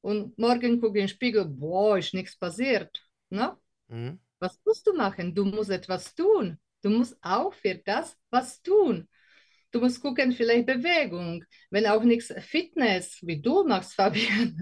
und 0.00 0.36
morgen 0.38 0.80
gucke 0.80 0.98
ich 0.98 1.02
in 1.02 1.06
den 1.06 1.08
Spiegel, 1.08 1.44
boah, 1.44 1.98
ist 1.98 2.14
nichts 2.14 2.36
passiert. 2.36 2.90
Ne? 3.30 3.56
Mhm. 3.88 4.18
Was 4.42 4.58
musst 4.64 4.88
du 4.88 4.92
machen? 4.92 5.32
Du 5.34 5.44
musst 5.44 5.70
etwas 5.70 6.16
tun. 6.16 6.58
Du 6.82 6.90
musst 6.90 7.16
auch 7.22 7.54
für 7.54 7.76
das 7.76 8.16
was 8.30 8.60
tun. 8.60 9.08
Du 9.70 9.78
musst 9.80 10.02
gucken, 10.02 10.32
vielleicht 10.32 10.66
Bewegung, 10.66 11.44
wenn 11.70 11.86
auch 11.86 12.02
nichts 12.02 12.34
Fitness, 12.40 13.18
wie 13.22 13.40
du 13.40 13.62
machst, 13.62 13.94
Fabian. 13.98 14.56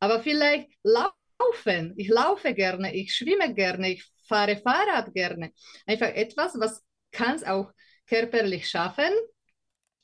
Aber 0.00 0.20
vielleicht 0.20 0.68
laufen. 0.82 1.94
Ich 1.96 2.08
laufe 2.08 2.52
gerne, 2.54 2.92
ich 2.92 3.14
schwimme 3.14 3.54
gerne, 3.54 3.92
ich 3.92 4.04
fahre 4.26 4.56
Fahrrad 4.56 5.14
gerne. 5.14 5.52
Einfach 5.86 6.08
etwas, 6.08 6.58
was 6.58 6.82
kannst 7.12 7.46
auch 7.46 7.70
körperlich 8.06 8.68
schaffen 8.68 9.12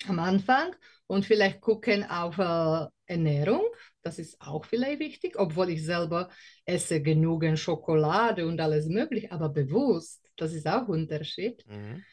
am 0.07 0.21
Anfang 0.21 0.77
und 1.09 1.27
vielleicht 1.27 1.61
gucken 1.61 2.05
auf 2.05 2.39
äh, 2.39 2.87
Ernährung, 3.07 3.65
das 4.03 4.19
ist 4.19 4.41
auch 4.41 4.65
vielleicht 4.65 5.01
wichtig, 5.01 5.39
obwohl 5.39 5.71
ich 5.71 5.85
selber 5.85 6.31
esse 6.65 7.03
genügend 7.03 7.59
Schokolade 7.59 8.47
und 8.47 8.61
alles 8.61 8.87
mögliche, 8.87 9.31
aber 9.33 9.49
bewusst, 9.49 10.21
das 10.37 10.53
ist 10.53 10.67
auch 10.67 10.89
Unterschied. 10.89 11.65
Mhm. 11.67 12.05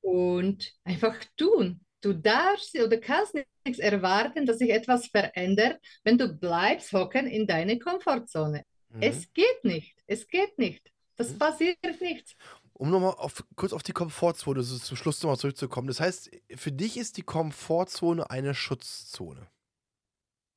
Und 0.00 0.72
einfach 0.84 1.16
tun. 1.36 1.80
Du 2.00 2.14
darfst 2.14 2.78
oder 2.78 2.96
kannst 2.98 3.34
nichts 3.34 3.78
erwarten, 3.80 4.46
dass 4.46 4.58
sich 4.58 4.70
etwas 4.70 5.06
verändert, 5.08 5.78
wenn 6.02 6.16
du 6.16 6.28
bleibst 6.32 6.92
hocken 6.92 7.26
in 7.26 7.46
deiner 7.46 7.78
Komfortzone. 7.78 8.64
Mhm. 8.88 9.02
Es 9.02 9.30
geht 9.32 9.64
nicht. 9.64 9.98
Es 10.06 10.26
geht 10.26 10.56
nicht. 10.58 10.90
Das 11.16 11.34
Mhm. 11.34 11.38
passiert 11.38 12.00
nicht. 12.00 12.36
Um 12.72 12.90
nochmal 12.90 13.14
auf, 13.18 13.44
kurz 13.56 13.74
auf 13.74 13.82
die 13.82 13.92
Komfortzone 13.92 14.62
so 14.62 14.78
zum 14.78 14.96
Schluss 14.96 15.22
nochmal 15.22 15.36
zurückzukommen. 15.38 15.88
Das 15.88 16.00
heißt, 16.00 16.30
für 16.54 16.72
dich 16.72 16.96
ist 16.96 17.18
die 17.18 17.22
Komfortzone 17.22 18.30
eine 18.30 18.54
Schutzzone. 18.54 19.46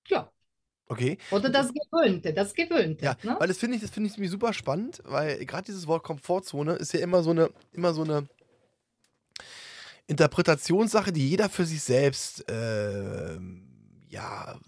Ja. 0.08 0.32
Okay? 0.88 1.18
Oder 1.32 1.50
das 1.50 1.72
Gewöhnte, 1.74 2.34
das 2.34 2.54
Gewöhnte. 2.54 3.06
Ja, 3.06 3.16
ne? 3.24 3.36
weil 3.40 3.48
das 3.48 3.58
finde 3.58 3.76
ich, 3.76 3.82
das 3.82 3.92
finde 3.92 4.10
ich 4.10 4.30
super 4.30 4.54
spannend, 4.54 5.02
weil 5.06 5.44
gerade 5.46 5.66
dieses 5.66 5.88
Wort 5.88 6.04
Komfortzone 6.04 6.74
ist 6.74 6.94
ja 6.94 7.00
immer 7.00 7.24
so 7.24 7.32
eine, 7.32 7.50
immer 7.72 7.94
so 7.94 8.04
eine 8.04 8.28
Interpretationssache, 10.08 11.12
die 11.14 11.30
jeder 11.30 11.50
für 11.50 11.66
sich 11.66 11.82
selbst, 11.82 12.48
äh, 12.50 13.38
ja, 14.10 14.60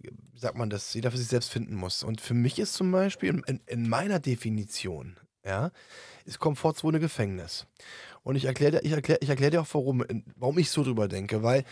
wie 0.00 0.38
sagt 0.38 0.56
man 0.56 0.70
das, 0.70 0.94
jeder 0.94 1.10
für 1.10 1.18
sich 1.18 1.26
selbst 1.26 1.50
finden 1.50 1.74
muss. 1.74 2.04
Und 2.04 2.20
für 2.20 2.34
mich 2.34 2.58
ist 2.58 2.74
zum 2.74 2.92
Beispiel 2.92 3.30
in, 3.30 3.42
in, 3.46 3.60
in 3.66 3.88
meiner 3.88 4.20
Definition, 4.20 5.16
ja, 5.44 5.72
ist 6.24 6.38
Komfortzone 6.38 7.00
Gefängnis. 7.00 7.66
Und 8.22 8.36
ich 8.36 8.46
erkläre 8.46 8.80
ich 8.82 8.92
erklär, 8.92 9.20
ich 9.20 9.28
erklär 9.28 9.50
dir 9.50 9.60
auch, 9.60 9.68
warum, 9.72 10.04
warum 10.36 10.58
ich 10.58 10.70
so 10.70 10.82
drüber 10.82 11.08
denke, 11.08 11.42
weil 11.42 11.64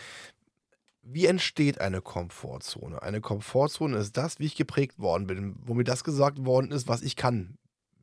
wie 1.03 1.25
entsteht 1.25 1.79
eine 1.81 2.01
Komfortzone? 2.01 3.01
Eine 3.01 3.21
Komfortzone 3.21 3.97
ist 3.97 4.15
das, 4.17 4.39
wie 4.39 4.45
ich 4.45 4.55
geprägt 4.55 4.99
worden 4.99 5.27
bin, 5.27 5.55
wo 5.63 5.73
mir 5.73 5.83
das 5.83 6.03
gesagt 6.03 6.45
worden 6.45 6.71
ist, 6.71 6.87
was 6.87 7.01
ich 7.01 7.15
kann, 7.15 7.57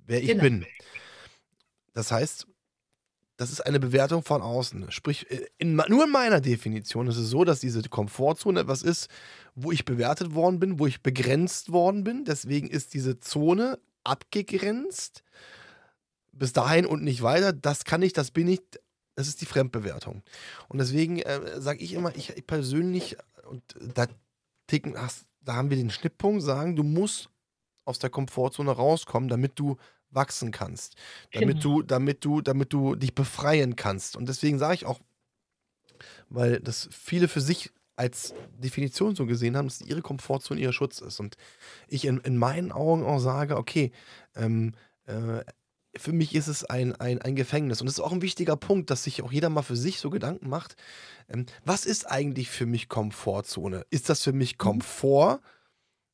wer 0.07 0.21
ich 0.23 0.29
Genau. 0.29 0.43
bin. 0.43 0.67
Das 1.95 2.13
heißt, 2.13 2.47
das 3.39 3.51
ist 3.51 3.63
eine 3.63 3.81
Bewertung 3.81 4.23
von 4.23 4.43
außen. 4.43 4.93
Sprich, 4.93 5.31
äh, 5.31 5.47
in, 5.57 5.77
nur 5.77 6.05
in 6.05 6.11
meiner 6.11 6.43
Definition 6.43 7.07
ist 7.07 7.17
es 7.17 7.31
so, 7.31 7.45
dass 7.45 7.61
diese 7.61 7.83
Komfortzone 7.83 8.61
etwas 8.61 8.83
ist, 8.83 9.09
wo 9.55 9.73
ich 9.73 9.87
bewertet 9.87 10.35
worden 10.35 10.61
bin, 10.61 10.79
wo 10.79 10.87
ich 10.87 11.03
begrenzt 11.03 11.73
worden 11.73 12.05
bin. 12.05 12.27
Deswegen 12.27 12.69
ist 12.69 12.93
diese 12.93 13.19
Zone 13.19 13.79
abgegrenzt. 14.05 15.23
Bis 16.33 16.53
dahin 16.53 16.85
und 16.85 17.03
nicht 17.03 17.23
weiter. 17.23 17.55
Das 17.55 17.85
kann 17.85 18.03
ich, 18.03 18.13
das 18.13 18.31
bin 18.31 18.47
ich. 18.47 18.61
Das 19.21 19.29
ist 19.29 19.43
die 19.43 19.47
Fremdbewertung. 19.47 20.23
Und 20.68 20.79
deswegen 20.79 21.18
äh, 21.18 21.61
sage 21.61 21.81
ich 21.81 21.93
immer, 21.93 22.16
ich 22.16 22.47
persönlich, 22.47 23.18
und 23.47 23.62
da, 23.95 24.07
ticken, 24.66 24.97
hast, 24.97 25.27
da 25.43 25.57
haben 25.57 25.68
wir 25.68 25.77
den 25.77 25.91
Schnittpunkt, 25.91 26.43
sagen, 26.43 26.75
du 26.75 26.83
musst 26.83 27.29
aus 27.85 27.99
der 27.99 28.09
Komfortzone 28.09 28.71
rauskommen, 28.71 29.29
damit 29.29 29.59
du 29.59 29.77
wachsen 30.09 30.53
kannst, 30.53 30.97
damit 31.35 31.62
Genau. 31.62 31.81
du, 31.81 31.83
damit 31.83 32.25
du, 32.25 32.41
damit 32.41 32.73
du 32.73 32.95
dich 32.95 33.14
befreien 33.14 33.77
kannst. 33.77 34.16
Und 34.16 34.27
deswegen 34.27 34.59
sage 34.59 34.73
ich 34.73 34.87
auch, 34.87 35.01
weil 36.31 36.61
das 36.61 36.89
viele 36.91 37.29
für 37.29 37.43
sich 37.43 37.71
als 37.97 38.33
Definition 38.57 39.14
so 39.14 39.27
gesehen 39.27 39.55
haben, 39.55 39.68
dass 39.68 39.83
ihre 39.83 40.01
Komfortzone 40.01 40.59
ihr 40.62 40.73
Schutz 40.73 41.01
ist. 41.01 41.21
Und 41.21 41.37
ich 41.89 42.07
in, 42.07 42.21
in 42.21 42.39
meinen 42.39 42.73
Augen 42.73 43.05
auch 43.05 43.18
sage, 43.18 43.59
okay, 43.59 43.93
ähm, 44.35 44.73
äh, 45.05 45.45
für 45.97 46.12
mich 46.12 46.34
ist 46.34 46.47
es 46.49 46.64
ein, 46.64 46.95
ein, 46.97 47.20
ein 47.20 47.34
Gefängnis. 47.36 47.80
Und 47.80 47.86
das 47.86 47.95
ist 47.95 48.01
auch 48.05 48.12
ein 48.12 48.22
wichtiger 48.22 48.57
Punkt, 48.57 48.91
dass 48.91 49.05
sich 49.05 49.22
auch 49.22 49.32
jeder 49.32 49.51
mal 49.51 49.62
für 49.62 49.76
sich 49.76 49.99
so 50.01 50.11
Gedanken 50.11 50.49
macht. 50.49 50.76
Ähm, 51.28 51.47
was 51.64 51.84
ist 51.86 52.11
eigentlich 52.11 52.49
für 52.51 52.66
mich 52.66 52.88
Komfortzone? 52.88 53.84
Ist 53.91 54.09
das 54.09 54.22
für 54.22 54.32
mich 54.32 54.59
Komfort, 54.59 55.41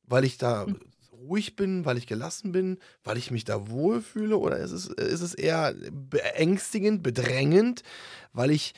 weil 0.03 0.23
ich 0.23 0.37
da 0.37 0.65
Mhm. 0.65 0.79
ruhig 1.11 1.55
bin, 1.55 1.85
weil 1.85 1.97
ich 1.97 2.07
gelassen 2.07 2.51
bin, 2.51 2.79
weil 3.03 3.17
ich 3.17 3.31
mich 3.31 3.43
da 3.43 3.69
wohlfühle? 3.69 4.37
Oder 4.37 4.57
ist 4.57 4.71
es, 4.71 4.87
ist 4.87 5.21
es 5.21 5.33
eher 5.33 5.75
beängstigend, 5.91 7.03
bedrängend, 7.03 7.83
weil 8.33 8.51
ich 8.51 8.73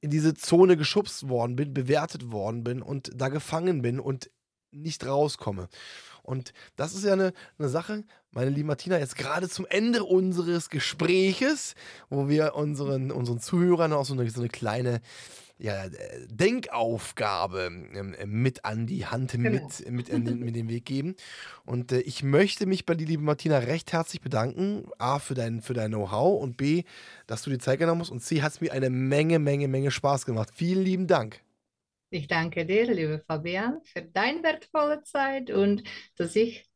in 0.00 0.10
diese 0.10 0.34
Zone 0.34 0.76
geschubst 0.76 1.28
worden 1.28 1.56
bin, 1.56 1.74
bewertet 1.74 2.30
worden 2.32 2.64
bin 2.64 2.82
und 2.82 3.10
da 3.14 3.28
gefangen 3.28 3.82
bin 3.82 4.00
und 4.00 4.30
nicht 4.72 5.06
rauskomme? 5.06 5.68
Und 6.22 6.52
das 6.76 6.94
ist 6.94 7.04
ja 7.04 7.12
eine, 7.14 7.32
eine 7.58 7.68
Sache, 7.68 8.04
meine 8.32 8.50
liebe 8.50 8.66
Martina, 8.68 8.98
jetzt 8.98 9.16
gerade 9.16 9.48
zum 9.48 9.66
Ende 9.66 10.04
unseres 10.04 10.70
Gespräches, 10.70 11.74
wo 12.08 12.28
wir 12.28 12.54
unseren, 12.54 13.10
unseren 13.10 13.40
Zuhörern 13.40 13.92
auch 13.92 14.04
so 14.04 14.14
eine, 14.14 14.28
so 14.30 14.40
eine 14.40 14.48
kleine 14.48 15.00
ja, 15.58 15.84
äh, 15.84 15.90
Denkaufgabe 16.28 17.66
ähm, 17.66 18.14
äh, 18.14 18.26
mit 18.26 18.64
an 18.64 18.86
die 18.86 19.06
Hand, 19.06 19.32
Genau. 19.32 19.50
mit, 19.50 19.90
mit, 19.90 20.08
in 20.08 20.24
den, 20.24 20.38
mit 20.40 20.56
den 20.56 20.68
Weg 20.68 20.86
geben. 20.86 21.16
Und 21.66 21.92
äh, 21.92 22.00
ich 22.00 22.22
möchte 22.22 22.66
mich 22.66 22.86
bei 22.86 22.94
dir, 22.94 23.06
liebe 23.06 23.22
Martina, 23.22 23.58
recht 23.58 23.92
herzlich 23.92 24.22
bedanken. 24.22 24.88
A, 24.98 25.18
für 25.18 25.34
dein, 25.34 25.60
für 25.60 25.74
dein 25.74 25.90
Know-how 25.90 26.40
und 26.42 26.56
B, 26.56 26.84
dass 27.26 27.42
du 27.42 27.50
die 27.50 27.58
Zeit 27.58 27.78
genommen 27.78 28.00
hast. 28.00 28.10
Und 28.10 28.20
C, 28.20 28.40
hat 28.42 28.52
es 28.52 28.60
mir 28.60 28.72
eine 28.72 28.88
Menge, 28.90 29.38
Menge, 29.38 29.68
Menge 29.68 29.90
Spaß 29.90 30.24
gemacht. 30.24 30.50
Vielen 30.54 30.82
lieben 30.82 31.06
Dank. 31.06 31.42
Ich 32.08 32.26
danke 32.26 32.64
dir, 32.66 32.92
liebe 32.92 33.22
Fabian, 33.26 33.80
für 33.84 34.02
deine 34.02 34.42
wertvolle 34.42 35.02
Zeit 35.04 35.50
und 35.50 35.84
dass 36.16 36.34
ich 36.34 36.68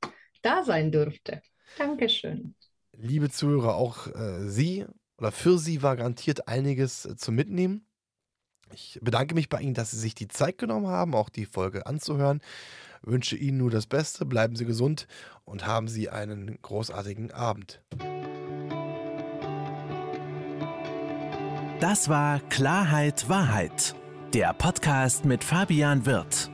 da 0.45 0.63
sein 0.63 0.93
durfte. 0.93 1.43
Dankeschön. 1.79 2.55
liebe 2.97 3.31
Zuhörer, 3.31 3.75
auch 3.75 4.07
äh, 4.09 4.49
Sie 4.49 4.87
oder 5.19 5.33
für 5.33 5.59
Sie 5.59 5.83
war 5.83 5.97
garantiert 5.97 6.49
einiges 6.49 7.07
äh, 7.07 7.17
zum 7.17 7.35
Mitnehmen. 7.35 7.87
Ich 8.73 8.99
bedanke 9.03 9.35
mich 9.35 9.49
bei 9.49 9.61
Ihnen, 9.61 9.75
dass 9.75 9.91
Sie 9.91 9.99
sich 9.99 10.15
die 10.15 10.29
Zeit 10.29 10.59
genommen 10.59 10.87
haben, 10.87 11.15
auch 11.15 11.29
die 11.29 11.47
Folge 11.47 11.87
anzuhören. 11.87 12.41
Wünsche 13.03 13.37
Ihnen 13.37 13.59
nur 13.59 13.71
das 13.71 13.87
Beste, 13.87 14.25
bleiben 14.25 14.57
Sie 14.57 14.65
gesund 14.65 15.07
und 15.45 15.67
haben 15.67 15.89
Sie 15.89 16.09
einen 16.09 16.59
großartigen 16.63 17.31
Abend. 17.33 17.83
Das 21.81 22.09
war 22.09 22.41
Klarheit 22.49 23.29
Wahrheit, 23.29 23.95
der 24.33 24.55
Podcast 24.55 25.27
mit 25.27 25.45
Fabian 25.45 26.07
Wirth. 26.07 26.54